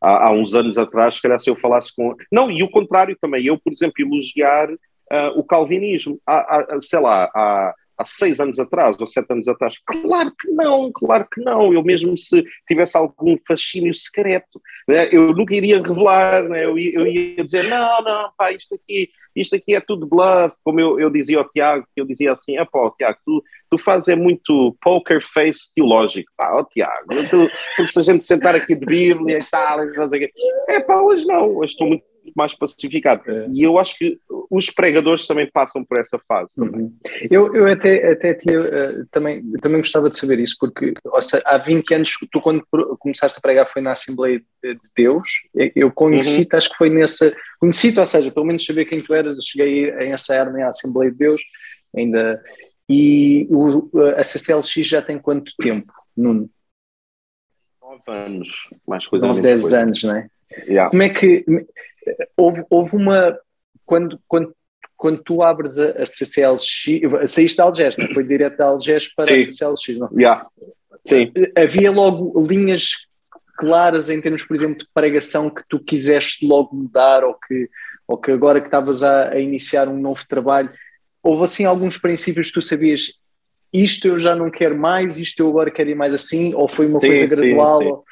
há, 0.00 0.28
há, 0.28 0.32
uns 0.32 0.54
anos 0.54 0.78
atrás, 0.78 1.14
se 1.14 1.22
calhar 1.22 1.40
se 1.40 1.50
eu 1.50 1.56
falasse 1.56 1.94
com... 1.94 2.14
Não, 2.30 2.50
e 2.50 2.62
o 2.62 2.70
contrário 2.70 3.16
também, 3.20 3.44
eu, 3.46 3.58
por 3.58 3.72
exemplo, 3.72 3.94
elogiar 3.98 4.70
uh, 4.70 5.38
o 5.38 5.42
calvinismo, 5.42 6.20
há, 6.26 6.74
há, 6.74 6.80
sei 6.80 7.00
lá, 7.00 7.24
há 7.34 7.74
há 8.00 8.04
seis 8.04 8.40
anos 8.40 8.58
atrás 8.58 8.96
ou 8.98 9.06
sete 9.06 9.30
anos 9.30 9.46
atrás? 9.46 9.74
Claro 9.84 10.32
que 10.38 10.50
não, 10.50 10.90
claro 10.90 11.26
que 11.30 11.40
não. 11.40 11.72
Eu 11.72 11.82
mesmo 11.82 12.16
se 12.16 12.42
tivesse 12.66 12.96
algum 12.96 13.36
fascínio 13.46 13.94
secreto, 13.94 14.60
né, 14.88 15.08
eu 15.12 15.32
nunca 15.34 15.54
iria 15.54 15.82
revelar, 15.82 16.48
né, 16.48 16.64
eu, 16.64 16.78
eu, 16.78 17.06
ia, 17.06 17.44
dizer, 17.44 17.68
não, 17.68 18.02
não, 18.02 18.30
pá, 18.36 18.52
isto 18.52 18.74
aqui, 18.74 19.10
isto 19.36 19.54
aqui 19.54 19.74
é 19.74 19.80
tudo 19.80 20.06
bluff, 20.06 20.56
como 20.64 20.80
eu, 20.80 20.98
eu 20.98 21.10
dizia 21.10 21.38
ao 21.38 21.48
Tiago, 21.48 21.86
eu 21.94 22.06
dizia 22.06 22.32
assim, 22.32 22.56
ah 22.56 22.66
pá, 22.66 22.90
Tiago, 22.96 23.18
tu, 23.24 23.44
tu 23.70 23.78
fazes 23.78 24.08
é 24.08 24.16
muito 24.16 24.76
poker 24.80 25.20
face 25.22 25.72
teológico, 25.74 26.30
pá, 26.36 26.54
ó 26.54 26.64
Tiago, 26.64 27.28
tu, 27.28 27.50
porque 27.76 27.92
se 27.92 28.00
a 28.00 28.02
gente 28.02 28.24
sentar 28.24 28.54
aqui 28.54 28.74
de 28.74 28.86
Bíblia 28.86 29.38
e 29.38 29.44
tal, 29.44 29.80
é 30.68 30.80
pá, 30.80 31.00
hoje 31.00 31.26
não, 31.26 31.56
hoje 31.56 31.72
estou 31.72 31.86
muito 31.86 32.09
mais 32.36 32.54
pacificado. 32.54 33.22
É. 33.30 33.46
E 33.50 33.62
eu 33.62 33.78
acho 33.78 33.96
que 33.96 34.18
os 34.50 34.70
pregadores 34.70 35.26
também 35.26 35.48
passam 35.50 35.84
por 35.84 35.98
essa 35.98 36.18
fase. 36.26 36.50
Uhum. 36.58 36.92
Eu, 37.30 37.54
eu 37.54 37.66
até, 37.66 38.12
até 38.12 38.34
tinha, 38.34 38.60
uh, 38.60 39.06
também, 39.10 39.42
também 39.60 39.80
gostava 39.80 40.08
de 40.08 40.16
saber 40.16 40.38
isso, 40.38 40.56
porque 40.58 40.94
seja, 41.20 41.42
há 41.46 41.58
20 41.58 41.94
anos, 41.94 42.16
tu 42.30 42.40
quando 42.40 42.64
começaste 42.98 43.38
a 43.38 43.40
pregar 43.40 43.72
foi 43.72 43.82
na 43.82 43.92
Assembleia 43.92 44.40
de 44.62 44.78
Deus, 44.96 45.28
eu 45.74 45.90
conheci-te, 45.90 46.52
uhum. 46.52 46.58
acho 46.58 46.70
que 46.70 46.76
foi 46.76 46.90
nessa, 46.90 47.34
conheci-te, 47.58 48.00
ou 48.00 48.06
seja, 48.06 48.30
pelo 48.30 48.46
menos 48.46 48.64
saber 48.64 48.84
quem 48.86 49.02
tu 49.02 49.14
eras, 49.14 49.36
eu 49.36 49.42
cheguei 49.42 49.90
a 49.92 50.04
ensaiar 50.04 50.52
na 50.52 50.68
Assembleia 50.68 51.10
de 51.10 51.18
Deus, 51.18 51.42
ainda, 51.96 52.42
e 52.88 53.46
o, 53.50 53.88
a 54.16 54.22
CCLX 54.22 54.86
já 54.86 55.00
tem 55.00 55.18
quanto 55.18 55.52
tempo, 55.58 55.92
Nuno? 56.16 56.50
Nove 57.80 58.02
anos, 58.08 58.70
mais 58.86 59.06
coisa 59.06 59.26
9, 59.26 59.40
10 59.40 59.72
anos, 59.72 60.02
não 60.02 60.16
é? 60.16 60.28
Yeah. 60.66 60.90
Como 60.90 61.02
é 61.02 61.08
que 61.08 61.44
houve, 62.36 62.64
houve 62.70 62.96
uma 62.96 63.38
quando, 63.84 64.20
quando, 64.26 64.54
quando 64.96 65.22
tu 65.22 65.42
abres 65.42 65.78
a, 65.78 65.90
a 66.02 66.06
CCLX, 66.06 66.66
saíste 67.26 67.56
da 67.58 67.64
Algés, 67.64 67.96
não 67.96 68.06
é? 68.06 68.14
foi 68.14 68.24
direto 68.24 68.56
da 68.56 68.66
Algés 68.66 69.12
para 69.14 69.26
Sim. 69.26 69.34
a 69.34 69.44
CCLX, 69.44 69.98
não? 69.98 70.10
Yeah. 70.12 70.46
Sim. 71.04 71.32
Havia 71.56 71.90
logo 71.90 72.40
linhas 72.46 73.06
claras 73.56 74.10
em 74.10 74.20
termos, 74.20 74.42
por 74.44 74.54
exemplo, 74.54 74.78
de 74.78 74.86
pregação 74.92 75.50
que 75.50 75.62
tu 75.68 75.78
quiseste 75.78 76.46
logo 76.46 76.74
mudar 76.74 77.24
ou 77.24 77.34
que, 77.34 77.68
ou 78.08 78.16
que 78.16 78.30
agora 78.30 78.60
que 78.60 78.66
estavas 78.66 79.04
a, 79.04 79.30
a 79.30 79.38
iniciar 79.38 79.88
um 79.88 79.98
novo 79.98 80.26
trabalho, 80.26 80.70
houve 81.22 81.44
assim 81.44 81.64
alguns 81.64 81.98
princípios 81.98 82.48
que 82.48 82.54
tu 82.54 82.62
sabias 82.62 83.12
isto 83.72 84.08
eu 84.08 84.18
já 84.18 84.34
não 84.34 84.50
quero 84.50 84.76
mais, 84.76 85.18
isto 85.18 85.40
eu 85.40 85.48
agora 85.48 85.70
quero 85.70 85.90
ir 85.90 85.94
mais 85.94 86.12
assim, 86.12 86.52
ou 86.54 86.68
foi 86.68 86.86
uma 86.86 86.98
sim, 86.98 87.06
coisa 87.06 87.26
gradual? 87.26 87.78
Sim, 87.78 87.84
sim. 87.84 87.90
Ou... 87.90 88.04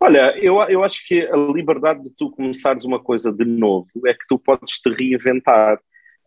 Olha, 0.00 0.36
eu, 0.38 0.60
eu 0.62 0.82
acho 0.82 1.06
que 1.06 1.26
a 1.26 1.36
liberdade 1.36 2.02
de 2.02 2.14
tu 2.14 2.30
começares 2.30 2.84
uma 2.84 3.00
coisa 3.00 3.32
de 3.32 3.44
novo 3.44 3.88
é 4.06 4.14
que 4.14 4.26
tu 4.28 4.38
podes 4.38 4.80
te 4.80 4.90
reinventar 4.90 5.78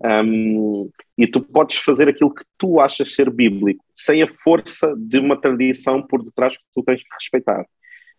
um, 0.04 0.90
e 1.18 1.28
tu 1.28 1.42
podes 1.42 1.78
fazer 1.78 2.10
aquilo 2.10 2.34
que 2.34 2.44
tu 2.58 2.80
achas 2.80 3.14
ser 3.14 3.30
bíblico, 3.30 3.84
sem 3.96 4.22
a 4.22 4.28
força 4.28 4.94
de 4.98 5.20
uma 5.20 5.40
tradição 5.40 6.02
por 6.02 6.24
detrás 6.24 6.58
que 6.58 6.64
tu 6.74 6.84
tens 6.84 7.02
que 7.02 7.14
respeitar. 7.14 7.66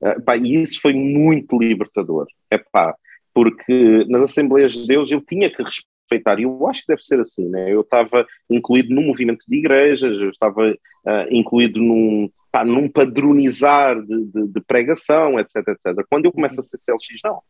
Uh, 0.00 0.22
pá, 0.22 0.36
e 0.36 0.60
isso 0.60 0.80
foi 0.80 0.92
muito 0.92 1.58
libertador. 1.58 2.26
É 2.50 2.58
pá, 2.58 2.94
porque 3.32 4.04
nas 4.08 4.22
Assembleias 4.22 4.72
de 4.72 4.86
Deus 4.86 5.10
eu 5.10 5.20
tinha 5.20 5.50
que 5.50 5.62
respeitar, 5.62 6.38
e 6.38 6.44
eu 6.44 6.66
acho 6.66 6.82
que 6.82 6.88
deve 6.88 7.02
ser 7.02 7.20
assim, 7.20 7.48
né? 7.48 7.72
Eu 7.72 7.82
estava 7.82 8.26
incluído 8.48 8.94
num 8.94 9.06
movimento 9.06 9.44
de 9.46 9.56
igrejas, 9.56 10.18
eu 10.18 10.30
estava 10.30 10.70
uh, 10.70 11.26
incluído 11.30 11.80
num 11.80 12.30
pá, 12.54 12.64
num 12.64 12.88
padronizar 12.88 14.00
de, 14.00 14.26
de, 14.26 14.46
de, 14.46 14.60
pregação, 14.60 15.40
etc, 15.40 15.56
etc. 15.56 16.06
Quando 16.08 16.26
eu 16.26 16.32
começo 16.32 16.60
a 16.60 16.62
ser 16.62 16.78
CLX, 16.78 17.20
não. 17.24 17.42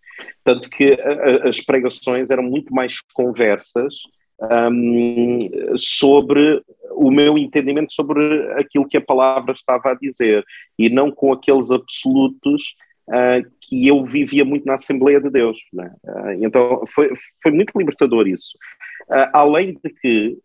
Tanto 0.42 0.70
que 0.70 0.94
a, 0.94 1.46
as 1.46 1.60
pregações 1.60 2.30
eram 2.30 2.42
muito 2.42 2.74
mais 2.74 3.02
conversas 3.12 3.94
um, 4.40 5.40
sobre 5.76 6.62
o 6.92 7.10
meu 7.10 7.36
entendimento 7.36 7.92
sobre 7.92 8.50
aquilo 8.54 8.88
que 8.88 8.96
a 8.96 9.04
palavra 9.04 9.52
estava 9.52 9.90
a 9.90 9.94
dizer 9.94 10.42
e 10.78 10.88
não 10.88 11.10
com 11.10 11.34
aqueles 11.34 11.70
absolutos 11.70 12.74
uh, 13.08 13.46
que 13.60 13.86
eu 13.86 14.02
vivia 14.06 14.44
muito 14.44 14.64
na 14.64 14.74
Assembleia 14.74 15.20
de 15.20 15.28
Deus. 15.28 15.60
Né? 15.70 15.92
Uh, 16.02 16.44
então 16.44 16.82
foi, 16.88 17.12
foi 17.42 17.52
muito 17.52 17.78
libertador 17.78 18.26
isso. 18.26 18.56
Uh, 19.02 19.28
além 19.34 19.74
de 19.74 19.90
que, 20.00 20.38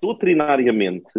doutrinariamente, 0.00 1.12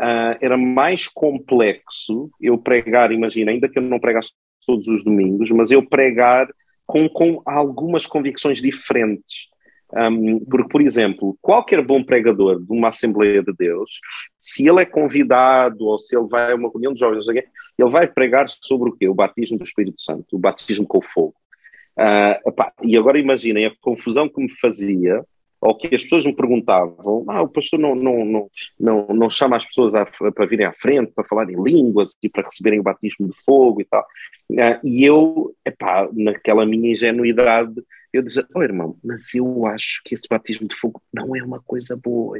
uh, 0.00 0.36
era 0.40 0.56
mais 0.56 1.08
complexo 1.08 2.30
eu 2.40 2.58
pregar, 2.58 3.12
imagina, 3.12 3.50
ainda 3.50 3.68
que 3.68 3.78
eu 3.78 3.82
não 3.82 3.98
pregasse 3.98 4.32
todos 4.66 4.86
os 4.88 5.04
domingos, 5.04 5.50
mas 5.50 5.70
eu 5.70 5.86
pregar 5.86 6.48
com, 6.86 7.08
com 7.08 7.42
algumas 7.44 8.06
convicções 8.06 8.60
diferentes. 8.60 9.48
Um, 9.92 10.44
porque, 10.44 10.68
por 10.68 10.82
exemplo, 10.82 11.38
qualquer 11.40 11.80
bom 11.80 12.02
pregador 12.02 12.60
de 12.60 12.72
uma 12.72 12.88
Assembleia 12.88 13.42
de 13.42 13.52
Deus, 13.56 14.00
se 14.40 14.68
ele 14.68 14.82
é 14.82 14.84
convidado 14.84 15.84
ou 15.84 15.98
se 15.98 16.16
ele 16.16 16.26
vai 16.28 16.52
a 16.52 16.56
uma 16.56 16.68
reunião 16.68 16.92
de 16.92 16.98
jovens, 16.98 17.26
ele 17.28 17.90
vai 17.90 18.06
pregar 18.06 18.48
sobre 18.48 18.90
o 18.90 18.92
quê? 18.92 19.08
O 19.08 19.14
batismo 19.14 19.56
do 19.58 19.64
Espírito 19.64 20.02
Santo, 20.02 20.34
o 20.34 20.38
batismo 20.38 20.86
com 20.86 20.98
o 20.98 21.02
fogo. 21.02 21.34
Uh, 21.98 22.48
epá, 22.48 22.72
e 22.82 22.96
agora 22.96 23.18
imaginem 23.18 23.66
a 23.66 23.72
confusão 23.80 24.28
que 24.28 24.40
me 24.40 24.50
fazia 24.60 25.24
ou 25.66 25.76
que 25.76 25.92
as 25.92 26.02
pessoas 26.04 26.24
me 26.24 26.32
perguntavam, 26.32 27.24
ah, 27.28 27.42
o 27.42 27.48
pastor 27.48 27.80
não, 27.80 27.94
não, 27.96 28.24
não, 28.24 28.50
não, 28.78 29.06
não 29.08 29.28
chama 29.28 29.56
as 29.56 29.66
pessoas 29.66 29.96
a, 29.96 30.04
para 30.04 30.46
virem 30.46 30.64
à 30.64 30.72
frente, 30.72 31.10
para 31.12 31.24
falar 31.24 31.50
em 31.50 31.60
línguas 31.60 32.14
e 32.22 32.28
para 32.28 32.44
receberem 32.44 32.78
o 32.78 32.84
batismo 32.84 33.26
de 33.26 33.34
fogo 33.44 33.80
e 33.80 33.84
tal. 33.84 34.06
Uh, 34.48 34.78
e 34.84 35.04
eu, 35.04 35.52
epá, 35.64 36.08
naquela 36.12 36.64
minha 36.64 36.92
ingenuidade, 36.92 37.82
eu 38.12 38.22
dizia, 38.22 38.46
oh 38.54 38.62
irmão, 38.62 38.96
mas 39.02 39.34
eu 39.34 39.66
acho 39.66 40.02
que 40.04 40.14
esse 40.14 40.28
batismo 40.30 40.68
de 40.68 40.76
fogo 40.76 41.02
não 41.12 41.34
é 41.34 41.42
uma 41.42 41.60
coisa 41.60 41.96
boa, 41.96 42.38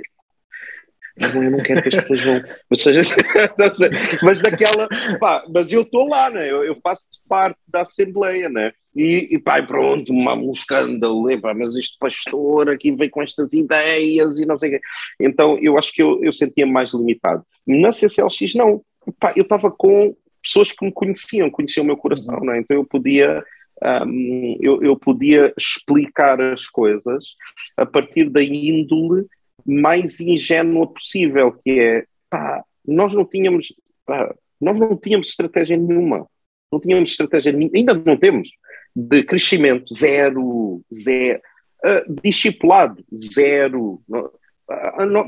não, 1.19 1.43
eu 1.43 1.51
não 1.51 1.63
quero 1.63 1.83
que 1.83 1.89
as 1.89 2.05
pessoas 2.05 2.21
vão. 2.21 2.43
Mas, 2.69 2.83
seja, 2.83 3.01
mas 4.23 4.41
daquela. 4.41 4.87
Pá, 5.19 5.45
mas 5.53 5.73
eu 5.73 5.83
estou 5.83 6.09
lá, 6.09 6.29
né? 6.29 6.51
Eu, 6.51 6.63
eu, 6.63 6.77
faço 6.83 7.05
parte 7.27 7.59
da 7.71 7.81
Assembleia, 7.81 8.49
né? 8.51 8.73
E, 8.95 9.35
e 9.35 9.39
pá, 9.39 9.63
pronto, 9.63 10.13
uma, 10.13 10.35
um 10.35 10.51
escândalo, 10.51 11.31
epá, 11.31 11.55
mas 11.55 11.75
este 11.75 11.97
pastor 11.99 12.71
aqui 12.71 12.93
veio 12.93 13.11
com 13.11 13.23
estas 13.23 13.53
ideias 13.55 14.39
e 14.39 14.45
não 14.45 14.59
sei 14.59 14.69
o 14.69 14.73
quê. 14.73 14.81
Então 15.19 15.59
eu 15.61 15.79
acho 15.79 15.93
que 15.93 16.03
eu, 16.03 16.23
eu 16.23 16.33
sentia 16.33 16.67
mais 16.67 16.93
limitado. 16.93 17.43
Na 17.67 17.93
CCLX, 17.93 18.55
não. 18.55 18.83
Pá, 19.19 19.33
eu 19.35 19.43
estava 19.43 19.71
com 19.71 20.15
pessoas 20.43 20.71
que 20.71 20.85
me 20.85 20.93
conheciam, 20.93 21.51
conheciam 21.51 21.85
o 21.85 21.87
meu 21.87 21.97
coração, 21.97 22.41
né? 22.41 22.59
Então 22.59 22.77
eu 22.77 22.85
podia. 22.85 23.43
Um, 23.85 24.57
eu, 24.59 24.83
eu 24.83 24.97
podia 24.97 25.53
explicar 25.55 26.41
as 26.41 26.67
coisas 26.67 27.35
a 27.77 27.85
partir 27.85 28.31
da 28.31 28.43
índole 28.43 29.27
mais 29.67 30.21
ingênua 30.21 30.87
possível, 30.87 31.53
que 31.53 31.81
é, 31.81 32.05
pá, 32.31 32.63
nós 32.87 33.15
não 33.15 33.25
tínhamos, 33.25 33.75
pá, 34.05 34.35
nós 34.61 34.79
não 34.79 34.97
tínhamos 34.97 35.29
estratégia 35.29 35.77
nenhuma, 35.77 36.27
não 36.73 36.81
tínhamos 36.81 37.11
estratégia 37.11 37.53
ainda 37.75 37.95
não 37.95 38.17
temos, 38.17 38.51
de 38.95 39.23
crescimento, 39.23 39.93
zero, 39.95 40.83
zero, 40.95 41.41
uh, 41.85 42.21
discipulado, 42.23 43.05
zero, 43.15 44.01
uh, 44.09 44.31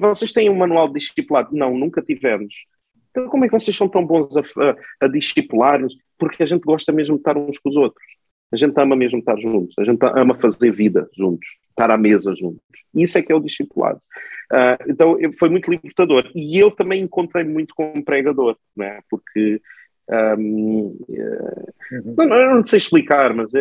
vocês 0.01 0.32
têm 0.32 0.49
um 0.51 0.57
manual 0.57 0.89
de 0.89 0.99
discipulado? 0.99 1.55
Não, 1.55 1.76
nunca 1.76 2.03
tivemos. 2.03 2.55
Então 3.11 3.28
como 3.28 3.45
é 3.45 3.49
que 3.49 3.59
vocês 3.59 3.76
são 3.76 3.89
tão 3.89 4.05
bons 4.05 4.36
a, 4.36 4.41
a, 4.41 4.76
a 5.07 5.09
discipular-nos? 5.09 5.97
Porque 6.18 6.43
a 6.43 6.47
gente 6.47 6.62
gosta 6.62 6.93
mesmo 6.93 7.16
de 7.16 7.20
estar 7.20 7.36
uns 7.36 7.59
com 7.59 7.68
os 7.68 7.76
outros. 7.76 8.05
A 8.51 8.57
gente 8.57 8.78
ama 8.80 8.97
mesmo 8.97 9.18
estar 9.18 9.39
juntos, 9.39 9.74
a 9.78 9.84
gente 9.84 9.99
ama 10.03 10.34
fazer 10.34 10.72
vida 10.72 11.09
juntos, 11.14 11.47
estar 11.79 11.91
à 11.91 11.97
mesa 11.97 12.35
juntos. 12.35 12.61
Isso 12.95 13.18
é 13.18 13.22
que 13.22 13.33
é 13.33 13.35
o 13.35 13.41
discipulado. 13.41 14.01
Uh, 14.53 14.91
então 14.91 15.16
foi 15.39 15.49
muito 15.49 15.70
libertador. 15.70 16.31
E 16.35 16.59
eu 16.59 16.70
também 16.70 17.03
encontrei 17.03 17.45
muito 17.45 17.74
como 17.74 18.05
pregador, 18.05 18.57
né? 18.76 19.01
porque 19.11 19.61
um, 20.39 20.97
uh, 21.09 21.72
uhum. 21.93 22.14
não, 22.16 22.57
não, 22.57 22.64
sei 22.64 22.79
explicar, 22.79 23.35
mas 23.35 23.53
uh, 23.53 23.59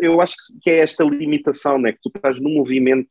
eu 0.00 0.20
acho 0.20 0.34
que 0.62 0.70
é 0.70 0.78
esta 0.78 1.04
limitação, 1.04 1.78
né? 1.78 1.92
que 1.92 2.00
tu 2.02 2.10
estás 2.14 2.40
num 2.40 2.54
movimento 2.54 3.08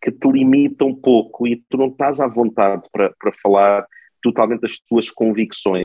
que 0.00 0.10
te 0.10 0.28
limita 0.30 0.84
um 0.84 0.94
pouco 0.94 1.46
e 1.46 1.62
tu 1.68 1.76
não 1.76 1.88
estás 1.88 2.20
à 2.20 2.26
vontade 2.26 2.82
para, 2.92 3.12
para 3.18 3.32
falar 3.42 3.84
totalmente 4.22 4.60
das 4.60 4.78
tuas 4.78 5.10
convicções. 5.10 5.84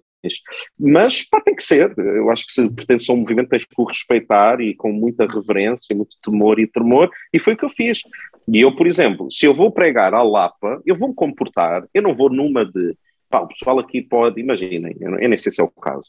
Mas 0.80 1.24
pá, 1.24 1.42
tem 1.42 1.56
que 1.56 1.64
ser. 1.64 1.94
Eu 1.98 2.30
acho 2.30 2.46
que 2.46 2.54
se 2.54 2.70
pertence 2.70 3.10
a 3.10 3.14
um 3.14 3.18
movimento, 3.18 3.50
tens 3.50 3.66
que 3.66 3.74
o 3.78 3.84
respeitar 3.84 4.60
e 4.62 4.74
com 4.76 4.92
muita 4.92 5.26
reverência, 5.26 5.96
muito 5.96 6.18
temor 6.22 6.60
e 6.60 6.68
tremor, 6.68 7.10
e 7.34 7.40
foi 7.40 7.54
o 7.54 7.58
que 7.58 7.66
eu 7.66 7.70
fiz. 7.70 8.02
E 8.48 8.62
eu, 8.62 8.76
por 8.76 8.88
exemplo, 8.88 9.32
se 9.32 9.46
eu 9.46 9.54
vou 9.54 9.72
pregar 9.72 10.14
à 10.14 10.22
Lapa, 10.22 10.82
eu 10.86 10.98
vou 10.98 11.10
me 11.10 11.16
comportar, 11.16 11.86
eu 11.94 12.02
não 12.02 12.16
vou 12.16 12.30
numa 12.30 12.66
de 12.66 12.96
pá, 13.30 13.42
o 13.42 13.48
pessoal 13.48 13.80
aqui 13.80 14.02
pode, 14.02 14.40
imaginem, 14.40 14.96
eu, 15.00 15.12
nem 15.12 15.38
sei 15.38 15.52
se 15.52 15.60
é 15.60 15.64
o 15.64 15.68
caso, 15.68 16.08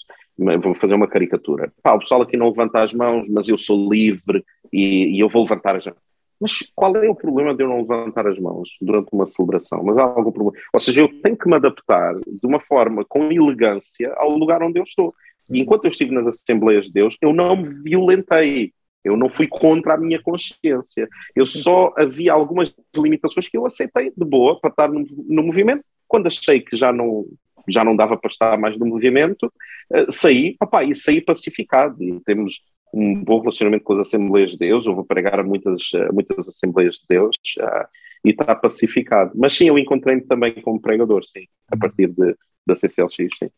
vou 0.62 0.74
fazer 0.74 0.94
uma 0.94 1.08
caricatura. 1.08 1.72
Pá, 1.82 1.94
o 1.94 1.98
pessoal 1.98 2.22
aqui 2.22 2.36
não 2.36 2.48
levanta 2.48 2.82
as 2.82 2.92
mãos, 2.92 3.28
mas 3.28 3.48
eu 3.48 3.58
sou 3.58 3.90
livre 3.92 4.44
e, 4.72 5.16
e 5.16 5.20
eu 5.20 5.28
vou 5.28 5.42
levantar 5.42 5.76
as 5.76 5.84
mãos. 5.84 5.96
Mas 6.41 6.70
qual 6.74 6.95
é 6.97 7.09
o 7.09 7.14
problema 7.14 7.55
de 7.55 7.62
eu 7.62 7.68
não 7.68 7.80
levantar 7.80 8.26
as 8.26 8.39
mãos 8.39 8.70
durante 8.80 9.09
uma 9.12 9.26
celebração? 9.26 9.82
Mas 9.82 9.97
há 9.97 10.03
algum 10.03 10.30
problema. 10.30 10.59
Ou 10.72 10.80
seja, 10.80 11.01
eu 11.01 11.09
tenho 11.22 11.37
que 11.37 11.49
me 11.49 11.57
adaptar 11.57 12.14
de 12.14 12.47
uma 12.47 12.61
forma 12.61 13.05
com 13.05 13.32
elegância 13.32 14.12
ao 14.16 14.30
lugar 14.30 14.62
onde 14.62 14.78
eu 14.78 14.84
estou. 14.84 15.14
E 15.51 15.61
enquanto 15.61 15.84
eu 15.84 15.89
estive 15.89 16.12
nas 16.12 16.26
Assembleias 16.26 16.87
de 16.87 16.93
Deus, 16.93 17.16
eu 17.20 17.32
não 17.32 17.57
me 17.57 17.68
violentei. 17.82 18.72
Eu 19.05 19.16
não 19.16 19.28
fui 19.28 19.47
contra 19.47 19.95
a 19.95 19.97
minha 19.97 20.20
consciência. 20.20 21.09
Eu 21.34 21.47
só 21.47 21.95
havia 21.97 22.32
algumas 22.32 22.74
limitações 22.97 23.49
que 23.49 23.57
eu 23.57 23.64
aceitei 23.64 24.12
de 24.16 24.24
boa 24.24 24.59
para 24.61 24.70
estar 24.70 24.89
no, 24.89 25.07
no 25.28 25.43
movimento. 25.45 25.84
Quando 26.09 26.26
achei 26.26 26.61
que 26.61 26.76
já 26.76 26.93
não, 26.93 27.24
já 27.68 27.84
não 27.84 27.95
dava 27.95 28.16
para 28.16 28.28
estar 28.28 28.59
mais 28.59 28.76
no 28.76 28.84
movimento, 28.84 29.47
uh, 29.93 30.11
saí, 30.11 30.57
opa, 30.61 30.82
e 30.82 30.95
saí 30.95 31.20
pacificado. 31.20 32.03
E 32.03 32.20
temos 32.20 32.62
um 32.93 33.22
bom 33.22 33.41
relacionamento 33.41 33.84
com 33.84 33.95
as 33.95 34.01
Assembleias 34.01 34.53
de 34.53 34.59
Deus, 34.59 34.87
eu 34.87 34.95
vou 34.95 35.05
pregar 35.05 35.39
a 35.39 35.43
muitas, 35.43 35.91
a 35.95 36.12
muitas 36.12 36.49
Assembleias 36.49 36.97
de 36.97 37.05
Deus 37.09 37.37
uh, 37.61 37.87
e 38.24 38.30
está 38.30 38.55
pacificado. 38.55 39.32
Mas 39.34 39.53
sim, 39.53 39.68
eu 39.68 39.78
encontrei-me 39.78 40.22
também 40.22 40.55
como 40.62 40.80
pregador, 40.80 41.24
sim, 41.24 41.47
a 41.70 41.76
partir 41.76 42.09
de, 42.09 42.37
da 42.66 42.76
CCLX, 42.76 43.28
sim. 43.39 43.51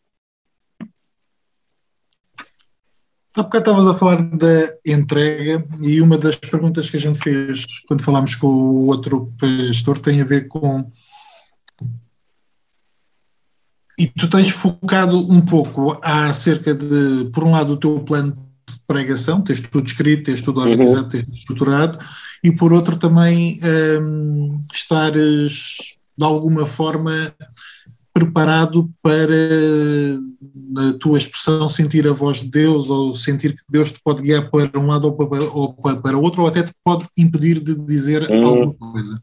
Há 3.34 3.42
bocado 3.42 3.70
estavas 3.70 3.86
a 3.86 3.94
falar 3.96 4.20
da 4.20 4.76
entrega 4.84 5.64
e 5.80 6.00
uma 6.00 6.18
das 6.18 6.34
perguntas 6.34 6.90
que 6.90 6.96
a 6.96 7.00
gente 7.00 7.20
fez 7.20 7.64
quando 7.86 8.02
falámos 8.02 8.34
com 8.34 8.48
o 8.48 8.86
outro 8.86 9.32
pastor 9.38 10.00
tem 10.00 10.20
a 10.20 10.24
ver 10.24 10.48
com. 10.48 10.90
E 13.96 14.08
tu 14.08 14.28
tens 14.28 14.50
focado 14.50 15.18
um 15.18 15.40
pouco 15.40 16.00
acerca 16.02 16.74
de, 16.74 17.30
por 17.32 17.44
um 17.44 17.52
lado, 17.52 17.74
o 17.74 17.76
teu 17.76 18.00
plano 18.00 18.47
pregação, 18.88 19.42
tens 19.42 19.60
tudo 19.60 19.86
escrito, 19.86 20.24
tens 20.24 20.42
tudo 20.42 20.60
uhum. 20.60 20.70
organizado, 20.70 21.04
uhum. 21.04 21.08
tens 21.10 21.24
tudo 21.24 21.36
estruturado, 21.36 21.98
e 22.42 22.50
por 22.50 22.72
outro 22.72 22.96
também 22.96 23.60
um, 24.00 24.64
estares 24.72 25.96
de 26.16 26.24
alguma 26.24 26.66
forma 26.66 27.32
preparado 28.12 28.90
para, 29.00 29.36
na 30.70 30.92
tua 30.94 31.18
expressão, 31.18 31.68
sentir 31.68 32.08
a 32.08 32.12
voz 32.12 32.38
de 32.38 32.50
Deus 32.50 32.90
ou 32.90 33.14
sentir 33.14 33.52
que 33.52 33.62
Deus 33.68 33.92
te 33.92 34.00
pode 34.02 34.22
guiar 34.22 34.50
para 34.50 34.80
um 34.80 34.86
lado 34.86 35.06
ou 35.06 35.74
para, 35.74 35.96
para 35.96 36.18
outro, 36.18 36.42
ou 36.42 36.48
até 36.48 36.64
te 36.64 36.72
pode 36.82 37.06
impedir 37.16 37.60
de 37.60 37.74
dizer 37.86 38.28
uhum. 38.28 38.44
alguma 38.44 38.74
coisa. 38.74 39.22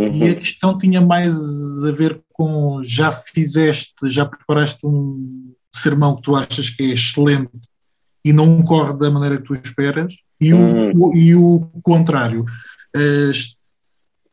Uhum. 0.00 0.16
E 0.16 0.30
a 0.30 0.34
questão 0.36 0.76
tinha 0.76 1.02
mais 1.02 1.36
a 1.84 1.92
ver 1.92 2.22
com 2.32 2.80
já 2.82 3.12
fizeste, 3.12 3.92
já 4.04 4.24
preparaste 4.24 4.78
um 4.86 5.52
sermão 5.74 6.16
que 6.16 6.22
tu 6.22 6.34
achas 6.34 6.70
que 6.70 6.82
é 6.82 6.94
excelente 6.94 7.50
e 8.24 8.32
não 8.32 8.62
corre 8.62 8.98
da 8.98 9.10
maneira 9.10 9.38
que 9.38 9.44
tu 9.44 9.54
esperas, 9.54 10.14
e, 10.40 10.54
hum. 10.54 10.92
o, 10.94 11.16
e 11.16 11.34
o 11.34 11.60
contrário, 11.82 12.44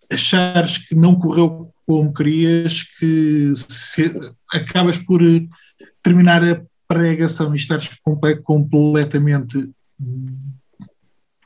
achares 0.10 0.78
que 0.78 0.96
não 0.96 1.16
correu 1.16 1.68
como 1.86 2.14
querias, 2.14 2.84
que 2.84 3.54
se, 3.56 4.12
acabas 4.52 4.98
por 4.98 5.22
terminar 6.04 6.44
a 6.44 6.62
pregação 6.88 7.54
e 7.54 7.58
estares 7.58 7.90
completamente 8.44 9.70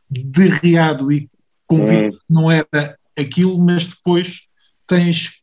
derriado 0.09 1.11
e 1.11 1.29
convicto 1.65 2.15
hum. 2.15 2.19
que 2.19 2.33
não 2.33 2.51
era 2.51 2.97
aquilo, 3.17 3.57
mas 3.59 3.87
depois 3.87 4.41
tens, 4.85 5.41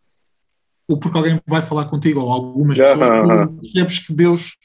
ou 0.86 0.98
porque 0.98 1.16
alguém 1.16 1.40
vai 1.46 1.62
falar 1.62 1.86
contigo, 1.86 2.20
ou 2.20 2.30
algumas 2.30 2.78
pessoas, 2.78 3.50
percebes 3.60 3.98
que 4.00 4.12
Deus 4.12 4.57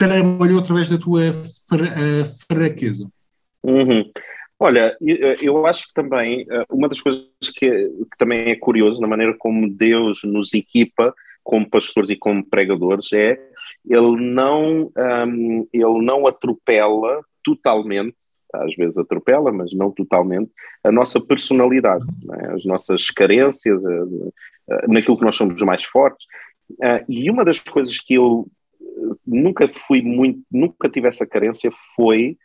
trabalhou 0.00 0.60
através 0.60 0.88
da 0.88 0.96
tua 0.96 1.22
eh, 1.22 2.24
fraqueza? 2.50 3.06
Uhum. 3.62 4.10
Olha, 4.58 4.96
eu 5.40 5.66
acho 5.66 5.88
que 5.88 5.94
também 5.94 6.46
eh, 6.50 6.64
uma 6.70 6.88
das 6.88 7.00
coisas 7.02 7.26
que, 7.54 7.68
que, 7.68 8.18
também 8.18 8.50
é 8.50 8.56
curioso 8.56 9.00
na 9.00 9.06
maneira 9.06 9.34
como 9.38 9.70
Deus 9.70 10.22
nos 10.24 10.54
equipa 10.54 11.14
como 11.44 11.68
pastores 11.68 12.10
e 12.10 12.16
como 12.16 12.44
pregadores 12.44 13.12
é 13.12 13.38
ele 13.88 14.30
não 14.30 14.90
um, 14.96 15.68
ele 15.72 16.02
não 16.02 16.26
atropela 16.26 17.22
totalmente 17.42 18.16
às 18.52 18.74
vezes 18.74 18.98
atropela, 18.98 19.52
mas 19.52 19.72
não 19.72 19.92
totalmente, 19.92 20.50
a 20.82 20.90
nossa 20.90 21.20
personalidade, 21.20 22.04
é? 22.32 22.46
as 22.52 22.64
nossas 22.64 23.08
carências, 23.08 23.80
eh, 23.84 24.86
naquilo 24.88 25.16
que 25.16 25.24
nós 25.24 25.36
somos 25.36 25.62
mais 25.62 25.84
fortes. 25.84 26.26
e 27.08 27.30
uma 27.30 27.44
das 27.44 27.60
coisas 27.60 28.00
que 28.00 28.14
eu 28.14 28.48
nunca 29.26 29.68
fui 29.72 30.02
muito, 30.02 30.42
nunca 30.50 30.88
tive 30.88 31.08
essa 31.08 31.26
carência, 31.26 31.70
foi 31.96 32.36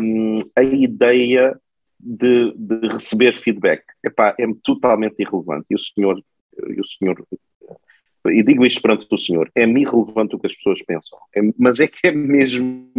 um, 0.00 0.36
a 0.54 0.62
ideia 0.62 1.58
de, 1.98 2.52
de, 2.56 2.88
receber 2.88 3.34
feedback. 3.34 3.82
Epá, 4.04 4.34
é 4.38 4.46
totalmente 4.62 5.20
irrelevante. 5.20 5.66
E 5.70 5.74
o 5.74 5.78
senhor, 5.78 6.22
e 6.68 6.80
o 6.80 6.84
senhor 6.84 7.26
e 8.30 8.42
digo 8.42 8.64
isto 8.64 8.82
perante 8.82 9.06
o 9.10 9.18
senhor, 9.18 9.50
é-me 9.54 9.82
irrelevante 9.82 10.34
o 10.34 10.38
que 10.38 10.46
as 10.46 10.54
pessoas 10.54 10.82
pensam, 10.82 11.18
é, 11.34 11.40
mas 11.58 11.80
é 11.80 11.86
que 11.86 11.98
é 12.04 12.12
mesmo, 12.12 12.90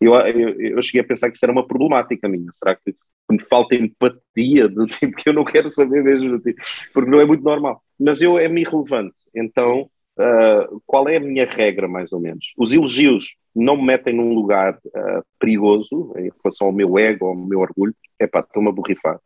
eu, 0.00 0.14
eu, 0.14 0.60
eu, 0.60 0.82
cheguei 0.82 1.00
a 1.00 1.06
pensar 1.06 1.30
que 1.30 1.36
isso 1.36 1.44
era 1.44 1.52
uma 1.52 1.66
problemática 1.66 2.28
minha, 2.28 2.50
será 2.52 2.74
que 2.74 2.94
me 3.30 3.40
falta 3.42 3.76
empatia 3.76 4.68
do 4.68 4.86
tipo 4.86 5.16
que 5.16 5.28
eu 5.28 5.32
não 5.32 5.44
quero 5.44 5.68
saber 5.68 6.02
mesmo, 6.02 6.38
tipo, 6.40 6.60
porque 6.92 7.10
não 7.10 7.20
é 7.20 7.24
muito 7.24 7.44
normal, 7.44 7.82
mas 7.98 8.20
eu 8.20 8.38
é-me 8.38 8.62
irrelevante, 8.62 9.16
então 9.34 9.88
Uh, 10.18 10.82
qual 10.84 11.08
é 11.08 11.16
a 11.16 11.20
minha 11.20 11.46
regra, 11.46 11.86
mais 11.86 12.12
ou 12.12 12.18
menos? 12.18 12.52
Os 12.56 12.72
elogios 12.72 13.36
não 13.54 13.76
me 13.76 13.84
metem 13.84 14.14
num 14.14 14.34
lugar 14.34 14.74
uh, 14.86 15.22
perigoso 15.38 16.12
em 16.16 16.30
relação 16.42 16.66
ao 16.66 16.72
meu 16.72 16.98
ego, 16.98 17.26
ao 17.26 17.36
meu 17.36 17.60
orgulho. 17.60 17.94
É 18.18 18.26
pá, 18.26 18.40
estou-me 18.40 18.68
a 18.68 18.72
borrifar. 18.72 19.20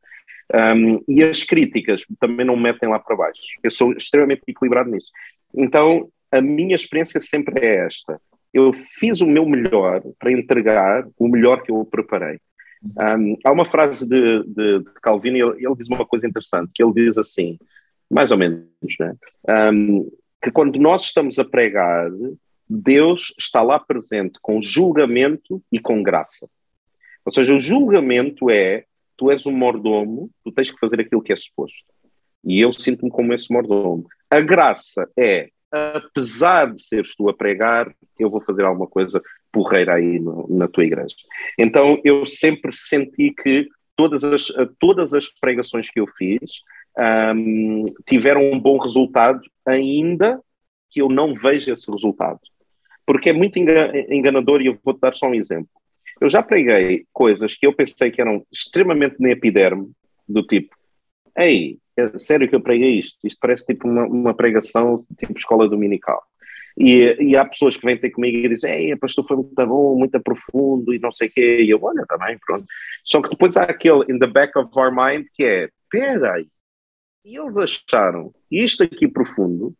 Um, 0.55 1.03
e 1.09 1.22
as 1.22 1.43
críticas 1.43 2.05
também 2.20 2.45
não 2.45 2.57
me 2.57 2.64
metem 2.64 2.88
lá 2.88 2.99
para 2.99 3.16
baixo. 3.16 3.40
Eu 3.62 3.70
sou 3.70 3.93
extremamente 3.93 4.43
equilibrado 4.47 4.90
nisso. 4.90 5.11
Então, 5.55 6.11
a 6.30 6.43
minha 6.43 6.74
experiência 6.74 7.20
sempre 7.20 7.64
é 7.64 7.86
esta. 7.86 8.20
Eu 8.53 8.72
fiz 8.72 9.22
o 9.22 9.26
meu 9.26 9.47
melhor 9.47 10.03
para 10.18 10.30
entregar 10.32 11.07
o 11.18 11.26
melhor 11.26 11.62
que 11.62 11.72
eu 11.72 11.84
preparei. 11.86 12.38
Um, 12.84 13.36
há 13.45 13.53
uma 13.53 13.64
frase 13.64 14.07
de, 14.07 14.43
de, 14.45 14.78
de 14.80 14.90
Calvino, 15.01 15.36
ele, 15.36 15.66
ele, 15.66 15.76
diz 15.76 15.88
uma 15.88 16.05
coisa 16.05 16.26
interessante, 16.26 16.70
que 16.74 16.82
ele 16.82 16.93
diz 16.93 17.16
assim, 17.16 17.57
mais 18.11 18.30
ou 18.30 18.36
menos, 18.36 18.66
né? 18.99 19.14
Um, 19.72 20.11
que 20.43 20.51
quando 20.51 20.78
nós 20.78 21.05
estamos 21.05 21.38
a 21.38 21.45
pregar, 21.45 22.11
Deus 22.68 23.32
está 23.38 23.62
lá 23.62 23.78
presente 23.78 24.38
com 24.43 24.61
julgamento 24.61 25.62
e 25.70 25.78
com 25.78 26.03
graça. 26.03 26.49
Ou 27.24 27.32
seja, 27.32 27.55
o 27.55 27.61
julgamento 27.61 28.51
é: 28.51 28.84
tu 29.16 29.30
és 29.30 29.47
um 29.47 29.53
mordomo, 29.53 30.30
tu 30.45 30.51
tens 30.51 30.70
que 30.70 30.78
fazer 30.78 31.01
aquilo 31.01 31.22
que 31.22 31.32
é 31.32 31.36
suposto. 31.36 31.84
E 32.45 32.61
eu 32.61 32.72
sinto-me 32.72 33.11
como 33.11 33.32
esse 33.32 33.53
mordomo. 33.53 34.07
A 34.28 34.40
graça 34.40 35.09
é, 35.16 35.49
apesar 35.70 36.74
de 36.74 36.82
seres 36.82 37.14
tu 37.14 37.28
a 37.28 37.34
pregar, 37.34 37.95
eu 38.18 38.28
vou 38.28 38.40
fazer 38.43 38.64
alguma 38.64 38.88
coisa 38.88 39.22
porreira 39.53 39.95
aí 39.95 40.18
no, 40.18 40.47
na 40.51 40.66
tua 40.66 40.84
igreja. 40.84 41.14
Então 41.59 42.01
eu 42.05 42.26
sempre 42.26 42.72
senti 42.72 43.32
que 43.32 43.68
todas 43.95 44.24
as, 44.24 44.49
todas 44.80 45.14
as 45.14 45.28
pregações 45.28 45.88
que 45.88 46.01
eu 46.01 46.07
fiz 46.18 46.62
um, 46.99 47.84
tiveram 48.07 48.53
um 48.53 48.59
bom 48.59 48.78
resultado, 48.78 49.40
ainda 49.66 50.40
que 50.90 51.01
eu 51.01 51.09
não 51.09 51.34
veja 51.34 51.72
esse 51.72 51.90
resultado. 51.90 52.40
Porque 53.07 53.30
é 53.30 53.32
muito 53.32 53.59
enganador 53.59 54.61
e 54.61 54.66
eu 54.66 54.78
vou-te 54.84 55.01
dar 55.01 55.14
só 55.14 55.26
um 55.26 55.34
exemplo. 55.34 55.68
Eu 56.20 56.28
já 56.28 56.43
preguei 56.43 57.05
coisas 57.12 57.57
que 57.57 57.66
eu 57.66 57.72
pensei 57.72 58.11
que 58.11 58.20
eram 58.20 58.47
extremamente 58.53 59.16
na 59.18 59.30
epiderme, 59.30 59.90
do 60.28 60.43
tipo, 60.43 60.74
ei, 61.36 61.78
é 61.97 62.18
sério 62.18 62.49
que 62.49 62.55
eu 62.55 62.61
preguei 62.61 62.99
isto? 62.99 63.18
Isto 63.26 63.38
parece 63.40 63.66
tipo 63.66 63.88
uma, 63.88 64.07
uma 64.07 64.34
pregação 64.34 65.05
tipo 65.18 65.36
escola 65.36 65.68
dominical. 65.68 66.22
E, 66.78 67.16
e, 67.20 67.36
há 67.36 67.45
pessoas 67.45 67.76
que 67.76 67.84
vêm 67.84 67.99
ter 67.99 68.11
comigo 68.11 68.38
e 68.38 68.49
dizem, 68.49 68.90
ei, 68.90 68.97
pastor, 68.97 69.26
foi 69.26 69.36
muito 69.36 69.66
bom, 69.66 69.95
muito 69.95 70.18
profundo 70.20 70.95
e 70.95 70.99
não 70.99 71.12
sei 71.12 71.28
o 71.28 71.30
quê. 71.30 71.62
E 71.62 71.70
eu, 71.70 71.78
olha, 71.82 72.05
também, 72.09 72.34
tá 72.34 72.40
pronto. 72.47 72.66
Só 73.05 73.20
que 73.20 73.28
depois 73.28 73.57
há 73.57 73.64
aquele 73.64 74.11
in 74.11 74.18
the 74.18 74.26
back 74.26 74.59
of 74.59 74.70
our 74.74 74.90
mind 74.90 75.26
que 75.34 75.45
é, 75.45 75.68
peraí, 75.90 76.47
e 77.25 77.37
eles 77.39 77.57
acharam 77.57 78.33
isto 78.51 78.83
aqui 78.83 79.07
profundo, 79.09 79.75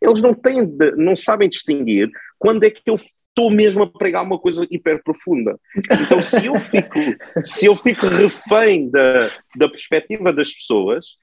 eles 0.00 0.20
não 0.20 0.34
têm, 0.34 0.66
não 0.96 1.16
sabem 1.16 1.48
distinguir 1.48 2.10
quando 2.38 2.64
é 2.64 2.70
que 2.70 2.82
eu 2.86 2.94
estou 2.94 3.50
mesmo 3.50 3.82
a 3.82 3.90
pregar 3.90 4.22
uma 4.22 4.38
coisa 4.38 4.66
hiper 4.70 5.02
profunda. 5.02 5.58
Então, 6.00 6.20
se 6.22 6.46
eu 6.46 6.58
fico, 6.58 6.98
se 7.42 7.66
eu 7.66 7.76
fico 7.76 8.06
refém 8.06 8.90
da, 8.90 9.28
da 9.54 9.68
perspectiva 9.68 10.32
das 10.32 10.52
pessoas, 10.52 11.18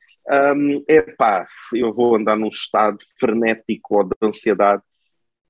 um, 0.56 0.84
é 0.88 1.02
pá, 1.02 1.48
eu 1.74 1.94
vou 1.94 2.16
andar 2.16 2.38
num 2.38 2.48
estado 2.48 2.98
frenético 3.20 3.98
ou 3.98 4.04
de 4.04 4.16
ansiedade. 4.22 4.82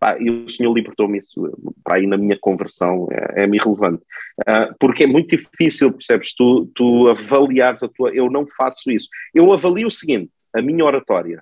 Pá, 0.04 0.18
e 0.20 0.30
o 0.30 0.50
Senhor 0.50 0.74
libertou-me 0.74 1.18
isso, 1.18 1.58
para 1.82 1.96
aí 1.96 2.06
na 2.06 2.18
minha 2.18 2.38
conversão 2.38 3.08
é, 3.10 3.44
é-me 3.44 3.56
irrelevante. 3.56 4.04
Uh, 4.42 4.76
porque 4.78 5.06
é 5.06 5.08
muito 5.08 5.30
difícil, 5.30 5.94
percebes, 5.94 6.36
tu, 6.36 6.70
tu 6.76 7.08
avaliares 7.08 7.84
a 7.84 7.88
tua... 7.88 8.14
Eu 8.14 8.30
não 8.30 8.46
faço 8.46 8.92
isso. 8.92 9.08
Eu 9.34 9.54
avalio 9.54 9.88
o 9.88 9.92
seguinte, 9.92 10.30
a 10.54 10.62
minha 10.62 10.84
oratória. 10.84 11.42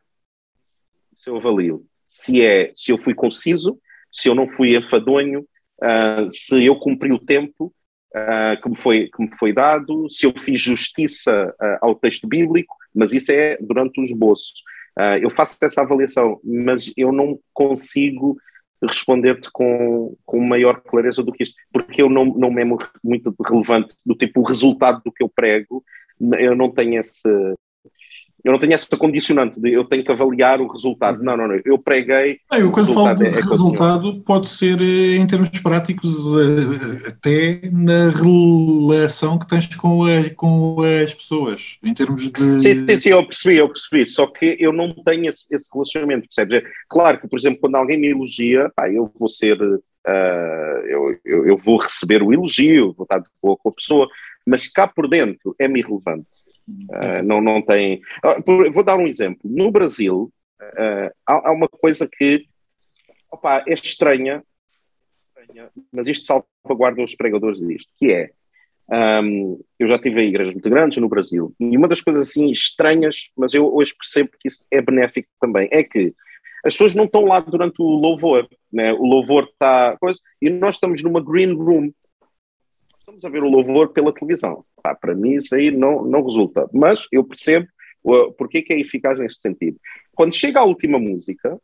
Se 1.15 1.27
eu 1.27 1.37
avalio 1.37 1.83
se, 2.07 2.45
é, 2.45 2.71
se 2.75 2.91
eu 2.91 2.99
fui 2.99 3.15
conciso, 3.15 3.79
se 4.11 4.29
eu 4.29 4.35
não 4.35 4.47
fui 4.47 4.77
enfadonho, 4.77 5.39
uh, 5.39 6.29
se 6.29 6.63
eu 6.63 6.75
cumpri 6.75 7.11
o 7.11 7.17
tempo 7.17 7.73
uh, 8.15 8.61
que, 8.61 8.69
me 8.69 8.75
foi, 8.75 9.09
que 9.09 9.23
me 9.23 9.35
foi 9.39 9.51
dado, 9.53 10.07
se 10.07 10.27
eu 10.27 10.33
fiz 10.37 10.61
justiça 10.61 11.51
ao 11.81 11.95
texto 11.95 12.27
bíblico, 12.27 12.75
mas 12.93 13.11
isso 13.11 13.31
é 13.31 13.57
durante 13.59 13.99
o 13.99 14.03
esboço. 14.03 14.53
eu 15.19 15.31
faço 15.31 15.57
essa 15.63 15.81
avaliação, 15.81 16.39
mas 16.43 16.93
eu 16.95 17.11
não 17.11 17.39
consigo 17.51 18.37
responder-te 18.87 19.49
com, 19.51 20.15
com 20.25 20.39
maior 20.39 20.81
clareza 20.81 21.23
do 21.23 21.31
que 21.31 21.43
isto, 21.43 21.55
porque 21.71 22.01
eu 22.01 22.09
não, 22.09 22.25
não 22.25 22.51
me 22.51 22.61
é 22.61 22.65
muito 22.65 23.35
relevante 23.43 23.95
do 24.05 24.15
tipo 24.15 24.41
o 24.41 24.45
resultado 24.45 25.01
do 25.03 25.11
que 25.11 25.23
eu 25.23 25.29
prego, 25.29 25.83
eu 26.39 26.55
não 26.55 26.69
tenho 26.69 26.99
esse, 26.99 27.29
eu 28.43 28.51
não 28.51 28.59
tenho 28.59 28.73
essa 28.73 28.97
condicionante 28.97 29.61
de 29.61 29.71
eu 29.71 29.83
tenho 29.83 30.03
que 30.03 30.11
avaliar 30.11 30.59
o 30.59 30.67
resultado. 30.67 31.19
Uhum. 31.19 31.25
Não, 31.25 31.37
não, 31.37 31.47
não. 31.47 31.59
Eu 31.63 31.77
preguei. 31.77 32.39
Ah, 32.49 32.59
eu 32.59 32.71
quando 32.71 32.93
falo 32.93 33.15
de 33.15 33.25
é, 33.25 33.29
resultado, 33.29 34.21
pode 34.21 34.49
ser 34.49 34.81
eh, 34.81 35.17
em 35.17 35.27
termos 35.27 35.49
práticos, 35.49 36.11
eh, 36.35 37.09
até 37.09 37.61
na 37.71 38.09
relação 38.09 39.37
que 39.37 39.47
tens 39.47 39.67
com, 39.75 40.03
a, 40.05 40.33
com 40.35 40.77
as 41.03 41.13
pessoas, 41.13 41.77
em 41.83 41.93
termos 41.93 42.29
de. 42.29 42.59
Sim, 42.59 42.75
sim, 42.75 42.97
sim, 42.97 43.09
eu 43.09 43.25
percebi, 43.25 43.57
eu 43.57 43.67
percebi. 43.67 44.05
Só 44.07 44.25
que 44.25 44.57
eu 44.59 44.73
não 44.73 44.93
tenho 45.03 45.29
esse, 45.29 45.53
esse 45.53 45.69
relacionamento, 45.71 46.27
percebes? 46.27 46.57
É, 46.57 46.63
claro 46.89 47.19
que, 47.19 47.27
por 47.27 47.37
exemplo, 47.37 47.59
quando 47.61 47.75
alguém 47.75 47.99
me 47.99 48.09
elogia, 48.09 48.71
pá, 48.75 48.89
eu 48.89 49.11
vou 49.17 49.29
ser. 49.29 49.61
Uh, 49.61 50.81
eu, 50.87 51.19
eu, 51.23 51.45
eu, 51.45 51.57
vou 51.57 51.77
receber 51.77 52.23
o 52.23 52.33
elogio, 52.33 52.91
vou 52.97 53.03
estar 53.03 53.19
de 53.19 53.29
boa 53.39 53.55
com 53.55 53.69
a 53.69 53.71
pessoa, 53.71 54.07
mas 54.47 54.67
cá 54.67 54.87
por 54.87 55.07
dentro 55.07 55.55
é-me 55.59 55.79
irrelevante. 55.79 56.25
Uh, 56.67 57.23
não, 57.23 57.41
não 57.41 57.61
tem. 57.61 58.01
Uh, 58.23 58.71
vou 58.71 58.83
dar 58.83 58.97
um 58.97 59.07
exemplo. 59.07 59.39
No 59.43 59.71
Brasil, 59.71 60.31
uh, 60.61 61.11
há, 61.25 61.49
há, 61.49 61.51
uma 61.51 61.67
coisa 61.67 62.07
que 62.07 62.45
opa, 63.31 63.63
é 63.67 63.73
estranha, 63.73 64.43
mas 65.91 66.07
isto 66.07 66.25
salvaguarda 66.25 67.01
os 67.03 67.15
pregadores 67.15 67.59
disto, 67.59 67.91
que 67.97 68.13
é. 68.13 68.31
Um, 68.93 69.61
eu 69.79 69.87
já 69.87 69.97
tive 69.97 70.21
igrejas 70.21 70.53
muito 70.53 70.69
grandes 70.69 70.97
no 70.97 71.07
Brasil 71.07 71.55
e 71.57 71.77
uma 71.77 71.87
das 71.87 72.01
coisas 72.01 72.27
assim 72.27 72.51
estranhas, 72.51 73.29
mas 73.37 73.53
eu 73.53 73.73
hoje 73.73 73.95
percebo 73.95 74.31
que 74.37 74.49
isso 74.49 74.67
é 74.69 74.81
benéfico 74.81 75.29
também, 75.39 75.69
é 75.71 75.81
que 75.81 76.13
as 76.65 76.73
pessoas 76.73 76.93
não 76.93 77.05
estão 77.05 77.25
lá 77.25 77.39
durante 77.39 77.81
o 77.81 77.85
louvor, 77.85 78.47
né? 78.71 78.93
o 78.93 79.03
louvor 79.03 79.45
está. 79.45 79.97
E 80.41 80.49
nós 80.49 80.75
estamos 80.75 81.01
numa 81.01 81.23
green 81.23 81.53
room, 81.53 81.91
estamos 82.99 83.25
a 83.25 83.29
ver 83.29 83.43
o 83.43 83.49
louvor 83.49 83.89
pela 83.89 84.13
televisão. 84.13 84.63
Pá, 84.81 84.95
para 84.95 85.15
mim 85.15 85.35
isso 85.35 85.55
aí 85.55 85.71
não, 85.71 86.03
não 86.03 86.23
resulta. 86.23 86.69
Mas 86.73 87.07
eu 87.11 87.23
percebo 87.23 87.67
uh, 88.03 88.31
porque 88.33 88.61
que 88.61 88.73
é 88.73 88.79
eficaz 88.79 89.19
nesse 89.19 89.39
sentido. 89.39 89.79
Quando 90.13 90.33
chega 90.33 90.59
a 90.59 90.65
última 90.65 90.99
música, 90.99 91.59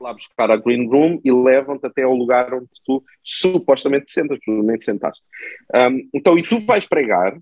lá 0.00 0.14
buscar 0.14 0.50
a 0.50 0.56
green 0.56 0.88
room 0.88 1.20
e 1.24 1.30
levam-te 1.30 1.86
até 1.86 2.02
ao 2.02 2.14
lugar 2.14 2.54
onde 2.54 2.68
tu 2.84 3.04
supostamente 3.22 4.10
sentas, 4.10 4.38
provavelmente 4.44 4.84
sentaste. 4.84 5.22
Um, 5.74 6.08
então, 6.14 6.38
e 6.38 6.42
tu 6.42 6.60
vais 6.60 6.86
pregar, 6.86 7.38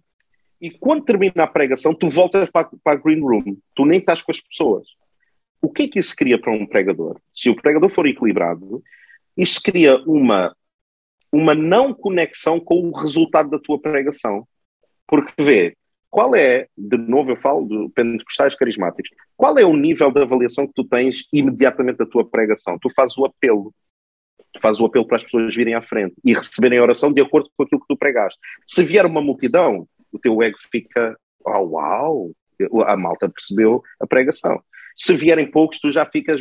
e 0.60 0.70
quando 0.70 1.04
termina 1.04 1.44
a 1.44 1.46
pregação, 1.46 1.94
tu 1.94 2.10
voltas 2.10 2.50
para, 2.50 2.68
para 2.82 2.98
a 2.98 3.00
green 3.00 3.20
room, 3.20 3.56
tu 3.74 3.86
nem 3.86 3.98
estás 3.98 4.20
com 4.22 4.32
as 4.32 4.40
pessoas. 4.40 4.86
O 5.62 5.70
que 5.70 5.84
é 5.84 5.88
que 5.88 6.00
isso 6.00 6.14
cria 6.16 6.40
para 6.40 6.52
um 6.52 6.66
pregador? 6.66 7.20
Se 7.32 7.48
o 7.48 7.54
pregador 7.54 7.88
for 7.88 8.06
equilibrado, 8.06 8.82
isso 9.36 9.60
cria 9.62 9.98
uma 10.04 10.54
uma 11.32 11.54
não 11.54 11.92
conexão 11.92 12.58
com 12.58 12.88
o 12.88 12.92
resultado 12.92 13.50
da 13.50 13.58
tua 13.58 13.80
pregação. 13.80 14.46
Porque 15.06 15.32
vê, 15.42 15.76
qual 16.10 16.34
é, 16.34 16.66
de 16.76 16.96
novo 16.96 17.30
eu 17.30 17.36
falo 17.36 17.66
de 17.66 17.92
pentecostais 17.92 18.54
carismáticos, 18.54 19.10
qual 19.36 19.58
é 19.58 19.64
o 19.64 19.76
nível 19.76 20.10
de 20.10 20.20
avaliação 20.20 20.66
que 20.66 20.72
tu 20.74 20.84
tens 20.84 21.26
imediatamente 21.32 21.98
da 21.98 22.06
tua 22.06 22.28
pregação? 22.28 22.78
Tu 22.80 22.90
fazes 22.94 23.16
o 23.18 23.24
apelo. 23.24 23.74
Tu 24.52 24.60
fazes 24.60 24.80
o 24.80 24.86
apelo 24.86 25.06
para 25.06 25.18
as 25.18 25.24
pessoas 25.24 25.54
virem 25.54 25.74
à 25.74 25.82
frente 25.82 26.14
e 26.24 26.32
receberem 26.32 26.78
a 26.78 26.82
oração 26.82 27.12
de 27.12 27.20
acordo 27.20 27.50
com 27.56 27.62
aquilo 27.62 27.80
que 27.80 27.88
tu 27.88 27.96
pregaste. 27.96 28.38
Se 28.66 28.82
vier 28.82 29.04
uma 29.04 29.20
multidão, 29.20 29.86
o 30.10 30.18
teu 30.18 30.42
ego 30.42 30.56
fica, 30.72 31.16
oh, 31.44 31.58
uau, 31.58 32.30
a 32.86 32.96
malta 32.96 33.28
percebeu 33.28 33.82
a 34.00 34.06
pregação. 34.06 34.62
Se 34.96 35.14
vierem 35.14 35.50
poucos, 35.50 35.78
tu 35.78 35.90
já 35.90 36.06
ficas. 36.06 36.40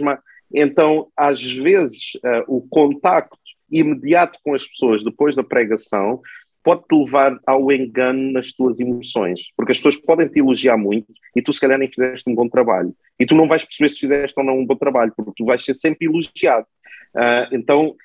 Então, 0.54 1.12
às 1.16 1.42
vezes, 1.42 2.14
uh, 2.16 2.44
o 2.48 2.62
contacto 2.68 3.38
imediato 3.72 4.40
com 4.44 4.54
as 4.54 4.66
pessoas 4.66 5.04
depois 5.04 5.36
da 5.36 5.44
pregação 5.44 6.22
pode-te 6.64 6.96
levar 6.96 7.40
ao 7.48 7.72
engano 7.72 8.34
nas 8.34 8.52
tuas 8.52 8.78
emoções, 8.80 9.54
porque 9.56 9.72
as 9.72 9.78
pessoas 9.78 9.96
podem 9.96 10.28
te 10.28 10.40
elogiar 10.40 10.76
muito 10.76 11.08
e 11.34 11.42
tu 11.42 11.54
se 11.54 11.62
calhar 11.62 11.80
nem 11.80 11.90
fizeste 11.90 12.30
um 12.30 12.36
bom 12.36 12.50
trabalho. 12.50 12.94
E 13.18 13.26
tu 13.26 13.36
não 13.36 13.48
vais 13.48 13.64
perceber 13.64 13.90
se 13.90 14.00
fizeste 14.00 14.38
ou 14.38 14.46
não 14.46 14.60
um 14.60 14.66
bom 14.66 14.76
trabalho, 14.76 15.14
porque 15.16 15.32
tu 15.38 15.46
vais 15.46 15.64
ser 15.64 15.76
sempre 15.76 16.08
elogiado. 16.08 16.68
Uh, 17.16 17.56
então, 17.56 17.96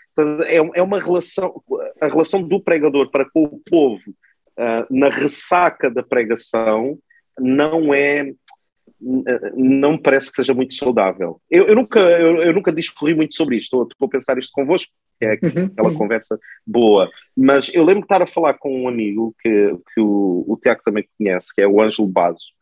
é, 0.47 0.59
é 0.79 0.83
uma 0.83 1.01
relação, 1.01 1.61
a 2.01 2.07
relação 2.07 2.41
do 2.41 2.61
pregador 2.61 3.11
para 3.11 3.29
com 3.29 3.45
o 3.45 3.61
povo 3.69 4.11
uh, 4.11 4.87
na 4.89 5.09
ressaca 5.09 5.91
da 5.91 6.03
pregação 6.05 6.97
não 7.41 7.93
é 7.93 8.33
não 9.57 9.99
parece 9.99 10.31
que 10.31 10.37
seja 10.37 10.55
muito 10.55 10.75
saudável. 10.75 11.41
Eu, 11.51 11.67
eu 11.67 11.75
nunca, 11.75 11.99
eu, 11.99 12.41
eu, 12.41 12.53
nunca 12.53 12.71
discorri 12.71 13.15
muito 13.15 13.35
sobre 13.35 13.57
isto, 13.57 13.83
estou 13.83 14.07
a 14.07 14.09
pensar 14.09 14.39
isto 14.39 14.53
convosco, 14.53 14.93
que 15.41 15.47
é 15.47 15.61
uhum, 15.61 15.67
aquela 15.67 15.89
uhum. 15.89 15.97
conversa 15.97 16.39
boa. 16.67 17.11
Mas 17.37 17.73
eu 17.75 17.85
lembro 17.85 18.03
de 18.03 18.07
estar 18.07 18.23
a 18.23 18.27
falar 18.27 18.55
com 18.55 18.83
um 18.83 18.89
amigo 18.89 19.35
que, 19.41 19.77
que 19.95 20.01
o, 20.01 20.45
o 20.47 20.59
Tiago 20.61 20.83
também 20.85 21.07
conhece, 21.19 21.55
que 21.55 21.63
é 21.63 21.67
o 21.67 21.81
Ângelo 21.81 22.09
Basso, 22.09 22.53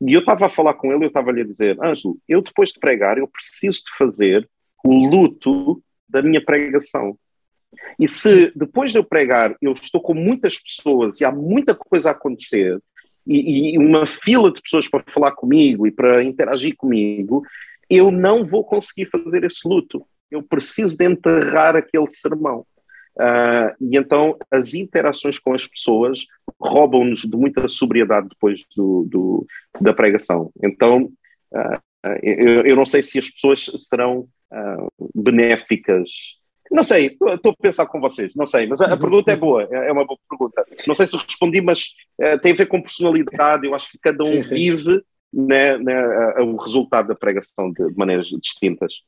e 0.00 0.12
eu 0.12 0.20
estava 0.20 0.46
a 0.46 0.50
falar 0.50 0.74
com 0.74 0.92
ele, 0.92 1.04
eu 1.04 1.08
estava-lhe 1.08 1.40
a 1.40 1.46
dizer, 1.46 1.78
Ângelo, 1.82 2.18
eu 2.28 2.42
depois 2.42 2.70
de 2.70 2.78
pregar, 2.78 3.18
eu 3.18 3.26
preciso 3.26 3.78
de 3.78 3.96
fazer 3.96 4.48
o 4.84 5.06
luto 5.06 5.82
da 6.08 6.22
minha 6.22 6.44
pregação. 6.44 7.18
E 7.98 8.06
se 8.06 8.52
depois 8.54 8.92
de 8.92 8.98
eu 8.98 9.04
pregar 9.04 9.56
eu 9.60 9.72
estou 9.72 10.00
com 10.00 10.14
muitas 10.14 10.58
pessoas 10.58 11.20
e 11.20 11.24
há 11.24 11.32
muita 11.32 11.74
coisa 11.74 12.10
a 12.10 12.12
acontecer, 12.12 12.78
e, 13.26 13.74
e 13.74 13.78
uma 13.78 14.06
fila 14.06 14.52
de 14.52 14.62
pessoas 14.62 14.88
para 14.88 15.02
falar 15.08 15.32
comigo 15.32 15.86
e 15.86 15.90
para 15.90 16.22
interagir 16.22 16.76
comigo, 16.76 17.42
eu 17.90 18.10
não 18.10 18.46
vou 18.46 18.64
conseguir 18.64 19.06
fazer 19.06 19.44
esse 19.44 19.66
luto. 19.66 20.06
Eu 20.30 20.42
preciso 20.42 20.96
de 20.96 21.04
enterrar 21.04 21.76
aquele 21.76 22.08
sermão. 22.10 22.66
Uh, 23.18 23.72
e 23.80 23.96
então 23.96 24.36
as 24.50 24.74
interações 24.74 25.38
com 25.38 25.54
as 25.54 25.66
pessoas 25.66 26.26
roubam-nos 26.60 27.22
de 27.22 27.34
muita 27.34 27.66
sobriedade 27.66 28.28
depois 28.28 28.66
do, 28.76 29.06
do 29.08 29.46
da 29.80 29.94
pregação. 29.94 30.50
Então 30.62 31.10
uh, 31.52 31.80
eu, 32.22 32.66
eu, 32.66 32.76
não 32.76 32.84
sei 32.84 33.02
se 33.02 33.18
as 33.18 33.30
pessoas 33.30 33.64
serão 33.88 34.28
uh, 34.52 35.10
benéficas 35.14 36.10
não 36.68 36.82
sei, 36.82 37.06
estou 37.06 37.52
a 37.52 37.62
pensar 37.62 37.86
com 37.86 38.00
vocês, 38.00 38.32
não 38.34 38.44
sei, 38.44 38.66
mas 38.66 38.80
a, 38.80 38.92
a 38.92 38.96
pergunta 38.96 39.30
é 39.30 39.36
boa, 39.36 39.68
é, 39.70 39.88
é 39.88 39.92
uma 39.92 40.04
boa 40.04 40.18
pergunta. 40.28 40.66
Não 40.84 40.96
sei 40.96 41.06
se 41.06 41.16
respondi, 41.16 41.60
mas 41.60 41.94
tem 42.42 42.50
a 42.50 42.54
ver 42.56 42.66
com 42.66 42.82
personalidade, 42.82 43.68
eu 43.68 43.74
acho 43.74 43.88
que 43.88 43.98
cada 43.98 44.24
um 44.24 44.26
sim, 44.26 44.42
sim. 44.42 44.54
vive 44.56 45.00
né, 45.32 45.76
né, 45.78 45.94
a, 45.94 46.40
a, 46.40 46.44
o 46.44 46.56
resultado 46.56 47.08
da 47.08 47.14
pregação 47.14 47.70
de, 47.70 47.86
de, 47.88 47.96
maneiras 47.96 48.28
distintas. 48.28 49.02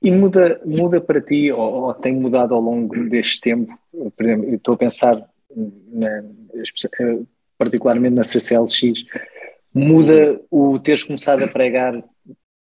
E 0.00 0.10
muda, 0.10 0.60
muda 0.64 1.00
para 1.00 1.20
ti, 1.20 1.50
ou, 1.50 1.84
ou, 1.84 1.94
tem 1.94 2.14
mudado 2.14 2.54
ao 2.54 2.60
longo 2.60 3.08
deste 3.08 3.40
tempo? 3.40 3.72
Por 3.92 4.24
exemplo, 4.24 4.48
eu 4.48 4.54
estou 4.54 4.74
a 4.74 4.78
pensar, 4.78 5.28
né, 5.56 6.24
particularmente 7.58 8.14
na 8.14 8.22
CCLX, 8.22 9.04
muda 9.74 10.40
o 10.50 10.78
teres 10.78 11.02
começado 11.02 11.42
a 11.42 11.48
pregar 11.48 12.02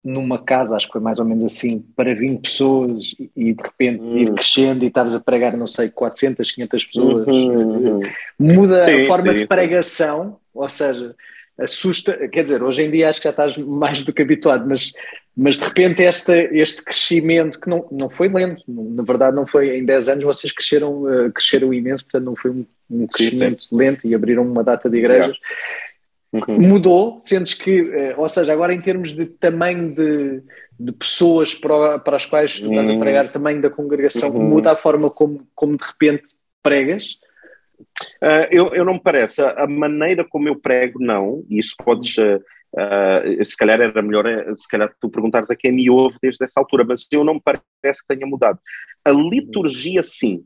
numa 0.03 0.37
casa, 0.37 0.75
acho 0.75 0.87
que 0.87 0.91
foi 0.91 1.01
mais 1.01 1.17
ou 1.17 1.25
menos 1.25 1.45
assim, 1.45 1.79
para 1.95 2.13
20 2.13 2.41
pessoas 2.41 3.15
e 3.35 3.53
de 3.53 3.63
repente 3.63 4.01
uhum. 4.01 4.17
ir 4.17 4.33
crescendo 4.33 4.83
e 4.83 4.87
estares 4.87 5.13
a 5.13 5.19
pregar, 5.19 5.55
não 5.55 5.65
sei, 5.65 5.89
400, 5.89 6.51
500 6.51 6.85
pessoas, 6.85 7.27
uhum. 7.27 8.01
muda 8.37 8.79
sim, 8.79 9.03
a 9.03 9.07
forma 9.07 9.31
sim, 9.31 9.37
de 9.37 9.47
pregação, 9.47 10.31
sim. 10.31 10.35
ou 10.53 10.67
seja, 10.67 11.15
assusta, 11.57 12.27
quer 12.27 12.43
dizer, 12.43 12.61
hoje 12.61 12.83
em 12.83 12.91
dia 12.91 13.07
acho 13.07 13.21
que 13.21 13.25
já 13.25 13.29
estás 13.29 13.57
mais 13.57 14.01
do 14.01 14.11
que 14.11 14.21
habituado, 14.21 14.67
mas, 14.67 14.91
mas 15.35 15.57
de 15.57 15.65
repente 15.65 16.03
este, 16.03 16.31
este 16.51 16.83
crescimento 16.83 17.59
que 17.59 17.67
não, 17.67 17.87
não 17.91 18.09
foi 18.09 18.29
lento, 18.29 18.63
na 18.67 19.03
verdade 19.03 19.35
não 19.35 19.47
foi, 19.47 19.77
em 19.77 19.85
10 19.85 20.09
anos 20.09 20.23
vocês 20.23 20.53
cresceram, 20.53 21.03
uh, 21.03 21.31
cresceram 21.31 21.73
imenso, 21.73 22.05
portanto 22.05 22.25
não 22.25 22.35
foi 22.35 22.51
um, 22.51 22.65
um 22.89 23.07
crescimento 23.07 23.65
lento 23.71 24.07
e 24.07 24.13
abriram 24.13 24.43
uma 24.43 24.63
data 24.63 24.89
de 24.89 24.97
igrejas. 24.97 25.37
Uhum. 26.31 26.59
Mudou, 26.59 27.19
sentes 27.21 27.53
que, 27.53 27.91
eh, 27.93 28.15
ou 28.17 28.27
seja, 28.27 28.51
agora 28.51 28.73
em 28.73 28.81
termos 28.81 29.13
de 29.13 29.27
tamanho 29.27 29.93
de, 29.93 30.41
de 30.79 30.91
pessoas 30.91 31.53
para, 31.53 31.99
para 31.99 32.17
as 32.17 32.25
quais 32.25 32.59
tu 32.59 32.69
estás 32.69 32.89
a 32.89 32.93
uhum. 32.93 32.99
pregar, 32.99 33.31
tamanho 33.31 33.61
da 33.61 33.69
congregação, 33.69 34.31
uhum. 34.31 34.41
muda 34.41 34.71
a 34.71 34.75
forma 34.75 35.11
como, 35.11 35.47
como 35.53 35.77
de 35.77 35.83
repente 35.85 36.31
pregas? 36.63 37.19
Uh, 38.21 38.47
eu, 38.49 38.73
eu 38.73 38.83
não 38.83 38.93
me 38.93 38.99
parece. 38.99 39.41
A, 39.41 39.67
maneira 39.67 40.23
como 40.23 40.47
eu 40.47 40.55
prego, 40.55 40.99
não. 40.99 41.43
E 41.49 41.59
isso 41.59 41.75
podes. 41.77 42.17
Uh, 42.17 42.41
Uh, 42.73 43.45
se 43.45 43.55
calhar 43.55 43.79
era 43.79 44.01
melhor, 44.01 44.25
eh, 44.25 44.51
se 44.55 44.67
calhar 44.67 44.91
tu 44.99 45.07
perguntares 45.07 45.49
a 45.51 45.55
quem 45.55 45.71
me 45.71 45.89
ouve 45.91 46.17
desde 46.19 46.43
essa 46.43 46.59
altura, 46.59 46.83
mas 46.83 47.05
eu 47.11 47.23
não 47.23 47.35
me 47.35 47.41
parece 47.41 48.01
que 48.01 48.07
tenha 48.07 48.25
mudado. 48.25 48.59
A 49.05 49.11
liturgia, 49.11 50.01
sim. 50.01 50.43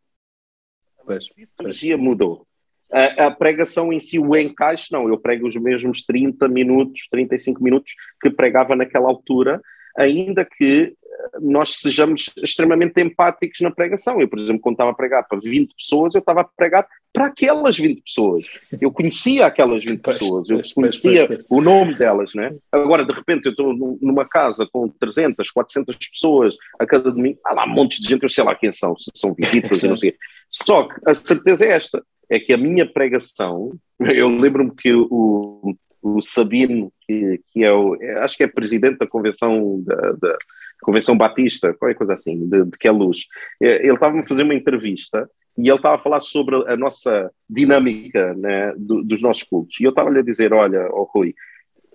A 1.08 1.14
liturgia 1.38 1.98
mudou. 1.98 2.46
A, 2.92 3.28
a, 3.28 3.32
pregação 3.32 3.94
em 3.94 4.00
si, 4.02 4.20
o 4.20 4.36
encaixe, 4.36 4.92
não. 4.92 5.08
Eu 5.08 5.18
prego 5.18 5.48
os 5.48 5.56
mesmos 5.56 6.04
30 6.04 6.50
minutos, 6.50 7.08
35 7.10 7.64
minutos 7.64 7.94
que 8.22 8.30
pregava 8.30 8.76
naquela 8.76 9.08
altura, 9.08 9.62
ainda 9.98 10.44
que 10.46 10.96
nós 11.42 11.76
sejamos 11.76 12.32
extremamente 12.44 13.02
empáticos 13.02 13.60
na 13.62 13.72
pregação. 13.72 14.20
Eu, 14.20 14.28
por 14.28 14.40
exemplo, 14.40 14.62
quando 14.62 14.76
estava 14.76 14.92
a 14.92 14.96
pregar 14.96 15.28
para 15.28 15.40
20 15.40 15.74
pessoas, 15.76 16.16
eu 16.16 16.20
estava 16.20 16.42
a 16.42 16.44
pregar 16.44 16.88
para 17.14 17.28
aquelas 17.28 17.78
20 17.78 18.02
pessoas. 18.02 18.46
Eu 18.80 18.92
conhecia 18.92 19.46
aquelas 19.46 19.84
20 19.84 20.02
pessoas, 20.02 20.50
eu 20.50 20.62
conhecia 20.76 21.44
o 21.50 21.62
nome 21.62 21.96
delas, 21.96 22.34
né? 22.34 22.56
Agora, 22.72 23.04
de 23.04 23.14
repente, 23.14 23.46
eu 23.46 23.52
estou 23.52 23.74
numa 24.02 24.28
casa 24.28 24.68
com 24.72 24.88
300, 24.88 25.50
400 25.50 25.96
pessoas 25.96 26.56
a 26.80 26.86
cada 26.86 27.12
domingo, 27.12 27.40
há 27.44 27.56
lá 27.56 27.66
um 27.66 27.74
monte 27.74 28.02
de 28.02 28.08
gente, 28.08 28.24
eu 28.24 28.30
sei 28.30 28.44
lá 28.44 28.54
quem 28.56 28.72
são, 28.72 28.96
se 28.98 29.10
são 29.16 29.34
visitas 29.38 29.84
e 29.84 29.88
não 29.88 29.98
sei. 29.98 30.16
Só 30.50 30.84
que 30.84 30.96
a 31.06 31.14
certeza 31.14 31.66
é 31.66 31.72
esta, 31.72 32.04
é 32.30 32.40
que 32.40 32.54
a 32.54 32.58
minha 32.58 32.86
pregação, 32.86 33.72
eu 34.00 34.30
lembro-me 34.30 34.72
que 34.76 34.94
o, 34.94 35.76
o 36.02 36.22
Sabino, 36.22 36.92
que, 37.02 37.42
que 37.52 37.64
é 37.64 37.72
o, 37.72 37.98
acho 38.20 38.38
que 38.38 38.44
é 38.44 38.48
presidente 38.48 39.00
da 39.00 39.08
convenção 39.08 39.82
da, 39.84 40.12
da 40.14 40.38
Convenção 40.82 41.18
Batista, 41.18 41.74
qualquer 41.74 41.96
coisa 41.96 42.14
assim, 42.14 42.48
de, 42.48 42.66
de 42.66 42.78
que 42.78 42.88
é 42.88 42.92
luz. 42.92 43.28
Eh, 43.62 43.86
ele 43.86 43.94
estava 43.94 44.20
a 44.20 44.24
fazer 44.24 44.44
uma 44.44 44.54
entrevista 44.54 45.30
e 45.58 45.70
ele 45.70 45.78
estava 45.78 45.96
a 45.96 46.00
falar 46.00 46.22
sobre 46.22 46.56
a 46.72 46.78
nossa 46.78 47.32
dinâmica 47.50 48.34
né, 48.36 48.74
do, 48.78 49.04
dos 49.04 49.22
nossos 49.22 49.44
cultos. 49.44 49.80
E 49.80 49.84
eu 49.84 49.90
estava-lhe 49.90 50.20
a 50.20 50.24
dizer: 50.24 50.54
olha, 50.54 50.88
oh 50.92 51.04
Rui, 51.04 51.34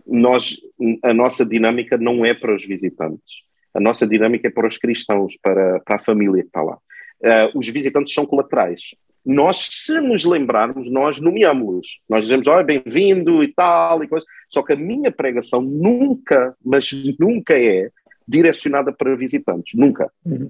nós, 0.07 0.57
a 1.03 1.14
nossa 1.14 1.47
dinâmica 1.47 1.97
não 1.97 2.24
é 2.24 2.35
para 2.35 2.55
os 2.55 2.64
visitantes. 2.64 3.43
A 3.74 3.80
nossa 3.80 4.07
dinâmica 4.07 4.49
é 4.49 4.51
para 4.51 4.68
os 4.68 4.76
cristãos, 4.76 5.37
para, 5.41 5.80
para 5.80 5.97
a 5.97 6.01
família 6.01 6.43
que 6.43 6.49
está 6.49 6.62
lá. 6.62 6.74
Uh, 6.74 7.59
os 7.59 7.68
visitantes 7.68 8.12
são 8.12 8.26
colaterais. 8.26 8.95
Nós, 9.24 9.68
se 9.70 10.01
nos 10.01 10.24
lembrarmos, 10.24 10.91
nós 10.91 11.20
nomeamos-los. 11.20 12.01
Nós 12.09 12.24
dizemos, 12.24 12.49
olha, 12.49 12.64
bem-vindo 12.64 13.43
e 13.43 13.49
tal, 13.49 14.03
e 14.03 14.09
coisa. 14.09 14.26
Só 14.49 14.62
que 14.62 14.72
a 14.72 14.76
minha 14.76 15.12
pregação 15.12 15.62
nunca, 15.62 16.57
mas 16.62 16.91
nunca 17.18 17.57
é 17.57 17.89
direcionada 18.26 18.92
para 18.92 19.16
visitantes, 19.16 19.78
nunca. 19.78 20.10
Uhum. 20.24 20.48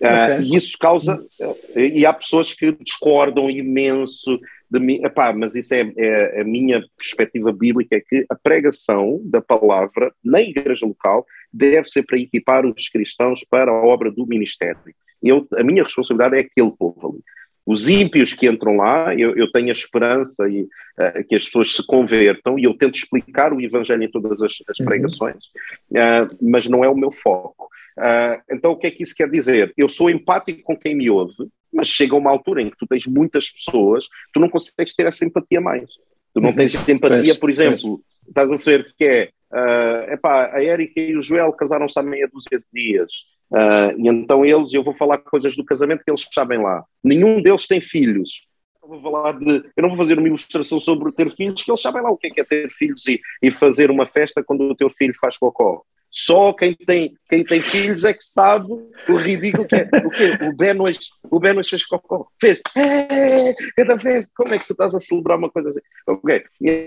Uh, 0.00 0.42
E 0.42 0.56
isso 0.56 0.76
causa. 0.78 1.16
Uh, 1.40 1.78
e 1.78 2.04
há 2.04 2.12
pessoas 2.12 2.52
que 2.52 2.72
discordam 2.72 3.48
imenso 3.50 4.38
de 4.70 4.80
mim. 4.80 5.00
Epá, 5.04 5.32
mas 5.32 5.54
isso 5.54 5.74
é, 5.74 5.92
é, 5.96 6.40
a 6.40 6.44
minha 6.44 6.82
perspectiva 6.96 7.52
bíblica: 7.52 7.96
é 7.96 8.00
que 8.00 8.26
a 8.28 8.34
pregação 8.34 9.20
da 9.24 9.40
palavra 9.40 10.12
na 10.22 10.40
igreja 10.40 10.86
local 10.86 11.26
deve 11.52 11.88
ser 11.88 12.02
para 12.02 12.18
equipar 12.18 12.66
os 12.66 12.88
cristãos 12.88 13.44
para 13.48 13.70
a 13.70 13.84
obra 13.84 14.10
do 14.10 14.26
ministério. 14.26 14.78
Eu, 15.22 15.46
a 15.54 15.62
minha 15.62 15.82
responsabilidade 15.82 16.36
é 16.36 16.40
aquele 16.40 16.72
povo 16.78 17.08
ali. 17.08 17.22
Os 17.66 17.88
ímpios 17.88 18.32
que 18.32 18.48
entram 18.48 18.76
lá, 18.76 19.12
eu, 19.14 19.36
eu 19.36 19.50
tenho 19.50 19.68
a 19.68 19.72
esperança 19.72 20.48
e, 20.48 20.62
uh, 20.62 21.24
que 21.28 21.34
as 21.34 21.44
pessoas 21.44 21.74
se 21.74 21.84
convertam 21.84 22.56
e 22.56 22.64
eu 22.64 22.74
tento 22.74 22.94
explicar 22.94 23.52
o 23.52 23.60
Evangelho 23.60 24.04
em 24.04 24.10
todas 24.10 24.40
as, 24.40 24.52
as 24.68 24.78
uhum. 24.78 24.86
pregações, 24.86 25.44
uh, 25.90 26.36
mas 26.40 26.68
não 26.68 26.84
é 26.84 26.88
o 26.88 26.96
meu 26.96 27.10
foco. 27.10 27.68
Uh, 27.98 28.40
então, 28.50 28.70
o 28.70 28.76
que 28.76 28.86
é 28.86 28.90
que 28.90 29.02
isso 29.02 29.14
quer 29.16 29.28
dizer? 29.28 29.72
Eu 29.76 29.88
sou 29.88 30.08
empático 30.08 30.62
com 30.62 30.76
quem 30.76 30.94
me 30.94 31.10
ouve, 31.10 31.34
mas 31.72 31.88
chega 31.88 32.14
uma 32.14 32.30
altura 32.30 32.62
em 32.62 32.70
que 32.70 32.76
tu 32.78 32.86
tens 32.86 33.04
muitas 33.06 33.50
pessoas, 33.50 34.06
tu 34.32 34.38
não 34.38 34.48
consegues 34.48 34.94
ter 34.94 35.06
essa 35.06 35.24
empatia 35.24 35.60
mais. 35.60 35.90
Tu 36.32 36.40
não 36.40 36.52
tens 36.52 36.74
uhum. 36.74 36.94
empatia, 36.94 37.34
por 37.34 37.50
exemplo, 37.50 38.00
estás 38.28 38.52
a 38.52 38.56
ver 38.56 38.94
que 38.96 39.04
é, 39.04 39.30
uh, 39.52 40.12
epá, 40.12 40.50
a 40.52 40.62
Érica 40.62 41.00
e 41.00 41.16
o 41.16 41.22
Joel 41.22 41.52
casaram-se 41.52 41.98
há 41.98 42.02
meia 42.02 42.28
dúzia 42.32 42.58
de 42.58 42.66
dias. 42.72 43.12
Uh, 43.50 43.98
e 43.98 44.08
então 44.08 44.44
eles, 44.44 44.74
eu 44.74 44.82
vou 44.82 44.94
falar 44.94 45.18
coisas 45.18 45.56
do 45.56 45.64
casamento 45.64 46.02
que 46.04 46.10
eles 46.10 46.26
sabem 46.32 46.60
lá. 46.60 46.84
Nenhum 47.02 47.40
deles 47.40 47.66
tem 47.66 47.80
filhos. 47.80 48.42
Eu, 48.82 48.88
vou 48.88 49.02
falar 49.02 49.32
de, 49.32 49.64
eu 49.76 49.82
não 49.82 49.90
vou 49.90 49.98
fazer 49.98 50.18
uma 50.18 50.28
ilustração 50.28 50.80
sobre 50.80 51.12
ter 51.12 51.30
filhos, 51.34 51.62
que 51.62 51.70
eles 51.70 51.80
sabem 51.80 52.02
lá 52.02 52.10
o 52.10 52.16
que 52.16 52.28
é, 52.28 52.30
que 52.30 52.40
é 52.40 52.44
ter 52.44 52.70
filhos 52.70 53.06
e, 53.06 53.20
e 53.42 53.50
fazer 53.50 53.90
uma 53.90 54.06
festa 54.06 54.42
quando 54.42 54.62
o 54.62 54.76
teu 54.76 54.90
filho 54.90 55.14
faz 55.20 55.36
cocó. 55.36 55.82
Só 56.10 56.52
quem 56.52 56.74
tem, 56.74 57.14
quem 57.28 57.44
tem 57.44 57.60
filhos 57.60 58.04
é 58.04 58.14
que 58.14 58.24
sabe 58.24 58.72
o 58.72 59.16
ridículo 59.16 59.66
que 59.66 59.74
é. 59.74 59.82
O 60.02 60.08
quê? 60.08 60.38
O 60.46 60.56
Benoit, 60.56 61.10
o 61.30 61.38
Benoit 61.38 61.68
fez 61.68 61.84
cocó. 61.84 62.26
Fez. 62.40 62.62
É, 62.74 63.52
cada 63.76 63.96
vez. 63.96 64.30
Como 64.34 64.54
é 64.54 64.58
que 64.58 64.66
tu 64.66 64.72
estás 64.72 64.94
a 64.94 65.00
celebrar 65.00 65.36
uma 65.36 65.50
coisa 65.50 65.68
assim? 65.68 65.80
Ok. 66.06 66.42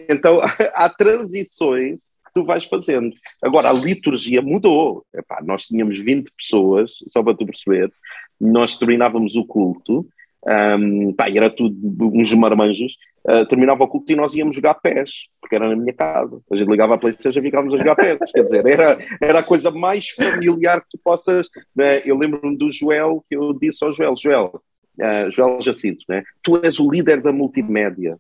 Então, 0.10 0.40
há 0.74 0.90
transições 0.90 2.00
que 2.30 2.42
tu 2.42 2.44
vais 2.44 2.64
fazendo. 2.66 3.12
Agora, 3.42 3.70
a 3.70 3.74
liturgia 3.74 4.42
mudou. 4.42 5.06
Epá, 5.14 5.42
nós 5.44 5.64
tínhamos 5.64 6.00
20 6.00 6.32
pessoas, 6.38 6.94
só 7.08 7.22
para 7.24 7.36
tu 7.36 7.46
perceber, 7.46 7.92
nós 8.40 8.78
terminávamos 8.78 9.36
o 9.36 9.46
culto, 9.46 10.08
um, 10.48 11.14
pá, 11.14 11.30
era 11.30 11.50
tudo 11.50 11.76
uns 12.14 12.34
marmanjos, 12.34 12.94
uh, 13.28 13.46
terminava 13.48 13.84
o 13.84 13.88
culto 13.88 14.12
e 14.12 14.16
nós 14.16 14.34
íamos 14.34 14.56
jogar 14.56 14.76
pés, 14.76 15.28
porque 15.42 15.56
era 15.56 15.68
na 15.68 15.76
minha 15.76 15.94
casa. 15.94 16.42
A 16.50 16.56
gente 16.56 16.70
ligava 16.70 16.96
a 16.96 16.98
Playstation 16.98 17.40
e 17.40 17.44
ficávamos 17.44 17.74
a 17.74 17.78
jogar 17.78 17.96
pés. 17.96 18.18
Quer 18.32 18.44
dizer, 18.44 18.66
era, 18.66 18.98
era 19.22 19.40
a 19.40 19.44
coisa 19.44 19.70
mais 19.72 20.10
familiar 20.10 20.82
que 20.82 20.92
tu 20.92 21.00
possas. 21.04 21.50
Né? 21.76 22.02
Eu 22.06 22.18
lembro-me 22.18 22.58
do 22.58 22.72
Joel, 22.72 23.24
que 23.28 23.36
eu 23.36 23.54
disse 23.54 23.84
ao 23.84 23.92
Joel: 23.92 24.14
Joel, 24.16 24.62
uh, 25.00 25.30
Joel 25.30 25.62
Jacinto, 25.62 26.04
né? 26.08 26.24
tu 26.42 26.58
és 26.64 26.80
o 26.80 26.90
líder 26.90 27.22
da 27.22 27.34
multimédia. 27.34 28.18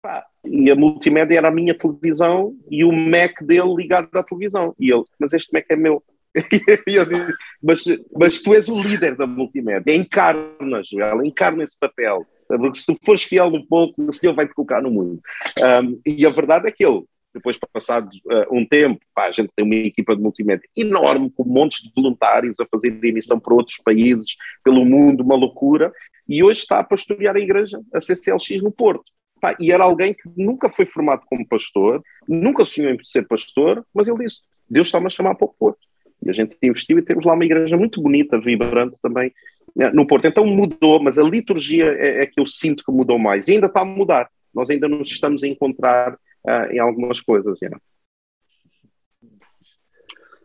Pá, 0.00 0.24
e 0.50 0.70
a 0.70 0.74
multimédia 0.74 1.38
era 1.38 1.48
a 1.48 1.52
minha 1.52 1.74
televisão 1.74 2.54
e 2.70 2.84
o 2.84 2.92
Mac 2.92 3.42
dele 3.42 3.74
ligado 3.74 4.08
à 4.14 4.22
televisão. 4.22 4.74
E 4.78 4.92
ele, 4.92 5.04
mas 5.18 5.32
este 5.32 5.52
Mac 5.52 5.66
é 5.68 5.76
meu. 5.76 6.02
e 6.86 6.94
eu 6.94 7.04
disse, 7.04 7.36
mas, 7.62 7.84
mas 8.16 8.42
tu 8.42 8.54
és 8.54 8.68
o 8.68 8.80
líder 8.80 9.16
da 9.16 9.26
multimédia, 9.26 9.94
encarnas, 9.94 10.88
ela 10.92 11.26
encarna 11.26 11.62
esse 11.62 11.78
papel. 11.78 12.26
Porque 12.46 12.78
se 12.78 12.86
tu 12.86 12.96
fores 13.04 13.22
fiel 13.22 13.46
um 13.46 13.64
pouco, 13.64 14.02
o 14.02 14.12
Senhor 14.12 14.34
vai 14.34 14.46
te 14.46 14.54
colocar 14.54 14.80
no 14.80 14.90
mundo. 14.90 15.20
Um, 15.58 16.00
e 16.06 16.24
a 16.24 16.30
verdade 16.30 16.66
é 16.66 16.72
que 16.72 16.84
ele, 16.84 17.04
depois 17.34 17.58
passado 17.72 18.08
uh, 18.26 18.56
um 18.56 18.66
tempo, 18.66 19.00
pá, 19.14 19.26
a 19.26 19.30
gente 19.30 19.50
tem 19.54 19.64
uma 19.64 19.74
equipa 19.74 20.16
de 20.16 20.22
multimédia 20.22 20.68
enorme, 20.76 21.30
com 21.30 21.44
montes 21.44 21.82
de 21.82 21.92
voluntários 21.94 22.58
a 22.58 22.66
fazer 22.66 22.98
emissão 23.04 23.38
para 23.38 23.54
outros 23.54 23.78
países, 23.84 24.36
pelo 24.64 24.84
mundo, 24.84 25.22
uma 25.22 25.36
loucura, 25.36 25.92
e 26.26 26.42
hoje 26.42 26.60
está 26.60 26.78
a 26.78 26.84
pastorear 26.84 27.36
a 27.36 27.40
igreja, 27.40 27.80
a 27.92 28.00
CCLX 28.00 28.62
no 28.62 28.72
Porto. 28.72 29.12
Pá, 29.40 29.56
e 29.60 29.72
era 29.72 29.84
alguém 29.84 30.14
que 30.14 30.28
nunca 30.36 30.68
foi 30.68 30.86
formado 30.86 31.22
como 31.26 31.46
pastor, 31.46 32.02
nunca 32.26 32.64
sonhou 32.64 32.92
em 32.92 32.98
ser 33.04 33.26
pastor, 33.26 33.84
mas 33.94 34.08
ele 34.08 34.24
disse: 34.24 34.42
Deus 34.68 34.88
está-me 34.88 35.06
a 35.06 35.10
chamar 35.10 35.34
para 35.34 35.46
o 35.46 35.54
Porto. 35.58 35.86
E 36.22 36.30
a 36.30 36.32
gente 36.32 36.56
investiu 36.62 36.98
e 36.98 37.02
temos 37.02 37.24
lá 37.24 37.34
uma 37.34 37.44
igreja 37.44 37.76
muito 37.76 38.02
bonita, 38.02 38.40
vibrante 38.40 38.98
também 39.00 39.32
né, 39.74 39.90
no 39.90 40.06
Porto. 40.06 40.26
Então 40.26 40.44
mudou, 40.44 41.02
mas 41.02 41.18
a 41.18 41.22
liturgia 41.22 41.86
é, 41.86 42.22
é, 42.22 42.26
que 42.26 42.40
eu 42.40 42.46
sinto 42.46 42.84
que 42.84 42.92
mudou 42.92 43.18
mais. 43.18 43.48
E 43.48 43.52
ainda 43.52 43.66
está 43.66 43.80
a 43.82 43.84
mudar. 43.84 44.28
Nós 44.52 44.70
ainda 44.70 44.88
nos 44.88 45.08
estamos 45.08 45.44
a 45.44 45.48
encontrar 45.48 46.14
uh, 46.14 46.72
em 46.72 46.78
algumas 46.78 47.20
coisas. 47.20 47.58
Yeah. 47.60 47.80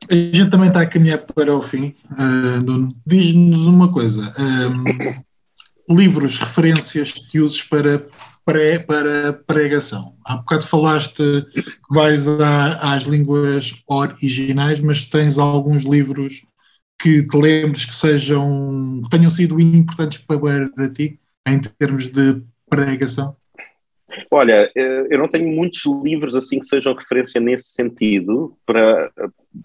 A 0.09 0.13
gente 0.13 0.49
também 0.49 0.67
está 0.67 0.81
a 0.81 0.85
caminhar 0.85 1.19
para 1.19 1.55
o 1.55 1.61
fim. 1.61 1.95
Uh, 2.11 2.93
Diz-nos 3.05 3.65
uma 3.65 3.91
coisa: 3.91 4.21
um, 5.89 5.95
livros, 5.95 6.39
referências 6.39 7.11
que 7.11 7.39
uses 7.39 7.63
para 7.63 8.05
pré, 8.45 8.79
para 8.79 9.33
pregação. 9.33 10.15
Há 10.25 10.37
bocado 10.37 10.67
falaste 10.67 11.23
que 11.53 11.93
vais 11.95 12.27
às 12.27 13.03
línguas 13.03 13.73
originais, 13.87 14.79
mas 14.79 15.05
tens 15.05 15.37
alguns 15.37 15.83
livros 15.83 16.45
que 17.01 17.27
te 17.27 17.37
lembres 17.37 17.85
que 17.85 17.93
sejam, 17.93 19.01
que 19.03 19.09
tenham 19.09 19.29
sido 19.29 19.59
importantes 19.59 20.19
para, 20.19 20.69
para 20.69 20.89
ti 20.89 21.19
em 21.47 21.59
termos 21.59 22.07
de 22.07 22.41
pregação? 22.69 23.35
Olha, 24.29 24.71
eh, 24.75 25.07
eu 25.09 25.19
não 25.19 25.27
tenho 25.27 25.47
muitos 25.47 25.81
livros 26.03 26.35
assim 26.35 26.59
que 26.59 26.65
sejam 26.65 26.93
referência 26.93 27.41
nesse 27.41 27.69
sentido, 27.69 28.55
para, 28.65 29.11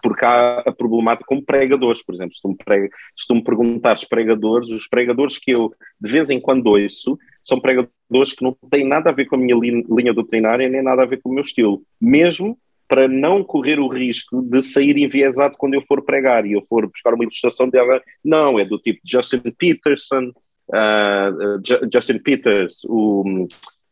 porque 0.01 0.25
há 0.25 0.59
a 0.65 0.71
problemática 0.71 1.25
como 1.27 1.43
pregadores, 1.43 2.03
por 2.03 2.15
exemplo. 2.15 2.33
Se 2.33 2.41
tu, 2.41 2.49
me 2.49 2.55
prega, 2.55 2.89
se 3.15 3.27
tu 3.27 3.35
me 3.35 3.43
perguntares 3.43 4.05
pregadores, 4.05 4.69
os 4.69 4.87
pregadores 4.87 5.37
que 5.37 5.51
eu 5.51 5.73
de 5.99 6.11
vez 6.11 6.29
em 6.29 6.39
quando 6.39 6.67
ouço 6.67 7.17
são 7.49 7.59
pregadores 7.59 8.33
que 8.33 8.43
não 8.43 8.55
têm 8.69 8.87
nada 8.87 9.09
a 9.09 9.13
ver 9.13 9.25
com 9.25 9.35
a 9.35 9.39
minha 9.39 9.57
linha 9.57 10.13
doutrinária, 10.13 10.69
nem 10.69 10.81
nada 10.81 11.03
a 11.03 11.05
ver 11.05 11.21
com 11.21 11.29
o 11.29 11.33
meu 11.33 11.41
estilo. 11.41 11.81
Mesmo 11.99 12.57
para 12.87 13.07
não 13.07 13.43
correr 13.43 13.79
o 13.79 13.87
risco 13.87 14.41
de 14.41 14.63
sair 14.63 14.97
enviesado 14.97 15.55
quando 15.57 15.75
eu 15.75 15.81
for 15.81 16.01
pregar 16.03 16.45
e 16.45 16.53
eu 16.53 16.65
for 16.67 16.87
buscar 16.87 17.13
uma 17.13 17.23
ilustração 17.23 17.69
dela. 17.69 18.01
Não, 18.23 18.57
é 18.57 18.65
do 18.65 18.79
tipo 18.79 18.99
Justin 19.05 19.41
Peterson, 19.57 20.31
uh, 20.69 21.89
Justin 21.91 22.17
Peters, 22.19 22.77
o 22.85 23.47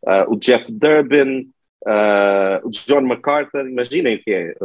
uh, 0.08 0.32
o 0.32 0.36
Jeff 0.38 0.72
Durbin, 0.72 1.49
uh, 1.86 2.66
o 2.66 2.70
John 2.70 3.01
MacArthur, 3.01 3.68
imaginem 3.68 4.16
o 4.16 4.24
que 4.24 4.32
é, 4.32 4.55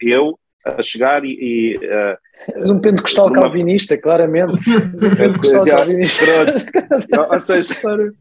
eu 0.00 0.38
a 0.64 0.82
chegar 0.82 1.24
e... 1.24 1.36
e 1.40 1.76
uh, 1.76 2.16
És 2.56 2.68
um 2.68 2.78
pentecostal 2.78 3.28
numa... 3.28 3.40
calvinista, 3.40 3.96
claramente. 3.96 4.68
Um 4.70 5.16
pentecostal 5.16 5.64
calvinista. 5.64 6.24
Ou 7.30 7.38
seja, 7.38 7.74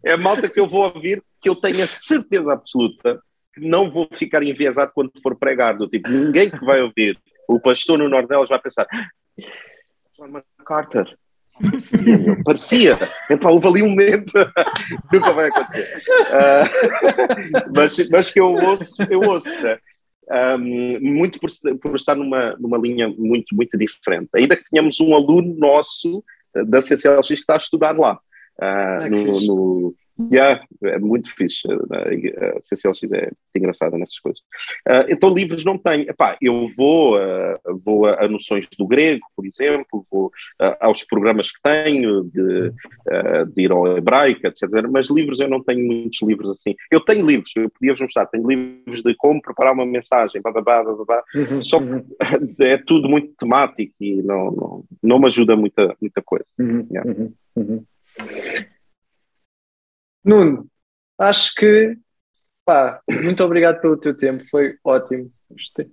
é 0.03 0.13
a 0.13 0.17
malta 0.17 0.47
que 0.47 0.59
eu 0.59 0.67
vou 0.67 0.83
ouvir 0.83 1.21
que 1.41 1.49
eu 1.49 1.55
tenho 1.55 1.83
a 1.83 1.87
certeza 1.87 2.53
absoluta 2.53 3.19
que 3.53 3.67
não 3.67 3.91
vou 3.91 4.07
ficar 4.11 4.41
enviesado 4.41 4.91
quando 4.95 5.11
for 5.21 5.35
pregar, 5.35 5.77
do 5.77 5.87
tipo, 5.87 6.09
ninguém 6.09 6.49
que 6.49 6.65
vai 6.65 6.81
ouvir 6.81 7.17
o 7.47 7.59
pastor 7.59 7.99
no 7.99 8.09
Nordelas 8.09 8.49
vai 8.49 8.59
pensar 8.59 8.87
John 10.17 10.29
MacArthur, 10.59 11.07
parecia, 11.59 12.37
parecia. 12.45 12.99
Epá, 13.29 13.49
houve 13.49 13.67
ali 13.67 13.83
um 13.83 13.89
momento, 13.89 14.31
nunca 15.11 15.33
vai 15.33 15.47
acontecer. 15.47 15.97
Uh, 15.97 17.71
mas, 17.75 18.09
mas 18.09 18.29
que 18.29 18.39
eu 18.39 18.53
ouço, 18.53 18.95
eu 19.09 19.21
ouço, 19.21 19.49
né? 19.61 19.77
Um, 20.29 20.99
muito 21.01 21.39
por, 21.39 21.49
por, 21.81 21.95
estar 21.95 22.15
numa, 22.15 22.55
numa 22.57 22.77
linha 22.77 23.07
muito, 23.09 23.55
muito 23.55 23.77
diferente. 23.77 24.29
Ainda 24.35 24.55
que 24.55 24.69
tenhamos 24.69 24.99
um 24.99 25.15
aluno 25.15 25.53
nosso 25.55 26.23
da 26.53 26.81
CCLX 26.81 27.27
que 27.27 27.33
está 27.33 27.55
a 27.55 27.57
estudar 27.57 27.97
lá, 27.97 28.13
uh, 28.13 28.19
ah, 28.61 29.09
no, 29.09 29.41
no, 29.41 29.95
Yeah, 30.31 30.63
é 30.83 30.99
muito 30.99 31.33
fixe. 31.33 31.67
A 31.67 32.61
CCLX 32.61 33.03
é 33.03 33.07
muito 33.07 33.35
engraçada 33.55 33.97
nessas 33.97 34.19
coisas. 34.19 34.41
Uh, 34.87 35.09
então, 35.09 35.33
livros 35.33 35.65
não 35.65 35.77
tenho. 35.77 36.07
Epá, 36.09 36.37
eu 36.39 36.67
vou, 36.77 37.17
uh, 37.17 37.79
vou 37.83 38.05
a, 38.05 38.23
a, 38.23 38.27
noções 38.27 38.67
do 38.77 38.85
grego, 38.85 39.25
por 39.35 39.45
exemplo, 39.45 40.05
vou 40.11 40.27
uh, 40.27 40.75
aos 40.79 41.03
programas 41.03 41.51
que 41.51 41.59
tenho 41.63 42.23
de, 42.25 42.71
de 43.53 43.61
ir 43.61 43.71
ao 43.71 43.97
hebraico, 43.97 44.45
etc. 44.45 44.69
Mas 44.89 45.09
livros 45.09 45.39
eu 45.39 45.49
não 45.49 45.63
tenho 45.63 45.85
muitos 45.85 46.21
livros 46.21 46.51
assim. 46.51 46.75
Eu 46.91 46.99
tenho 46.99 47.25
livros, 47.25 47.51
eu 47.55 47.69
podia-vos 47.69 48.01
mostrar, 48.01 48.27
tenho 48.27 48.47
livros 48.47 49.01
de 49.01 49.15
como 49.15 49.41
preparar 49.41 49.73
uma 49.73 49.85
mensagem, 49.85 50.41
blá, 50.41 50.51
blá, 50.51 50.61
blá, 50.61 50.83
blá, 50.83 51.05
blá. 51.05 51.23
Uhum, 51.35 51.61
só 51.61 51.79
uhum. 51.79 52.05
é 52.59 52.77
tudo 52.77 53.09
muito 53.09 53.33
temático 53.39 53.93
e 53.99 54.21
não, 54.21 54.51
não, 54.51 54.83
não 55.01 55.19
me 55.19 55.25
ajuda 55.25 55.55
muita, 55.55 55.95
muita 55.99 56.21
coisa. 56.21 56.45
Uhum, 56.59 56.87
yeah. 56.91 57.83
Nuno, 60.23 60.67
acho 61.19 61.53
que 61.55 61.97
pá, 62.65 63.01
muito 63.09 63.43
obrigado 63.43 63.81
pelo 63.81 63.97
teu 63.97 64.15
tempo, 64.15 64.43
foi 64.49 64.75
ótimo. 64.83 65.31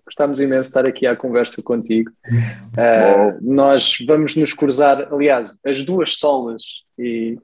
Gostámos 0.07 0.41
imenso 0.41 0.63
de 0.63 0.67
estar 0.69 0.87
aqui 0.87 1.07
à 1.07 1.15
conversa 1.15 1.63
contigo. 1.63 2.11
Uh, 2.29 3.39
nós 3.43 3.99
vamos 4.07 4.35
nos 4.35 4.55
cruzar, 4.55 5.13
aliás, 5.13 5.53
as 5.65 5.83
duas 5.83 6.17
solas 6.17 6.63
e, 6.99 7.37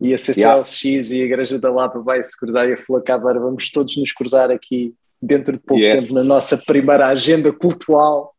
e 0.00 0.14
a 0.14 0.18
CCLX 0.18 0.84
yeah. 0.84 1.16
e 1.16 1.22
a 1.22 1.24
Igreja 1.24 1.58
da 1.58 1.72
Lapa 1.72 1.98
vai 1.98 2.22
se 2.22 2.38
cruzar 2.38 2.68
e 2.68 2.74
a 2.74 2.76
Flacabara, 2.76 3.40
vamos 3.40 3.70
todos 3.70 3.96
nos 3.96 4.12
cruzar 4.12 4.50
aqui 4.52 4.94
dentro 5.20 5.54
de 5.54 5.58
pouco 5.58 5.82
yes. 5.82 6.06
tempo 6.06 6.14
na 6.14 6.22
nossa 6.22 6.56
primeira 6.56 7.08
agenda 7.08 7.52
cultural 7.52 8.32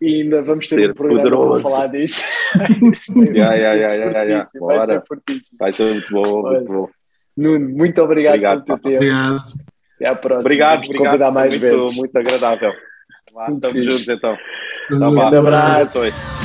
e 0.00 0.22
ainda 0.22 0.40
vamos 0.40 0.66
ter 0.66 0.76
ser 0.76 0.90
um 0.92 0.94
programa 0.94 1.22
poderoso. 1.22 1.62
para 1.62 1.70
falar 1.70 1.86
disso. 1.88 2.22
yeah, 3.16 3.54
yeah, 3.54 3.74
yeah, 3.74 4.22
yeah, 4.22 4.48
Vai 4.60 4.86
ser 4.86 5.02
fortíssimo. 5.06 5.58
Vai 5.58 5.72
ser 5.74 5.92
muito 5.92 6.10
bom, 6.10 6.42
muito 6.42 6.72
bom. 6.72 6.88
Nuno, 7.36 7.68
muito 7.68 8.02
obrigado, 8.02 8.34
obrigado 8.34 8.64
pelo 8.64 8.78
teu 8.78 8.90
tempo. 8.90 9.04
Obrigado. 9.04 9.42
Até 9.96 10.08
à 10.08 10.14
próxima. 10.14 10.40
Obrigado, 10.40 10.84
obrigado. 10.84 11.32
mais 11.32 11.50
muito, 11.50 11.60
vezes. 11.60 11.96
muito 11.96 12.16
agradável. 12.16 12.72
Lá, 13.34 13.48
muito 13.48 13.66
estamos 13.66 13.86
juntos 13.86 14.08
então. 14.08 14.36
Um 14.92 15.14
grande 15.14 15.36
abraço. 15.36 16.41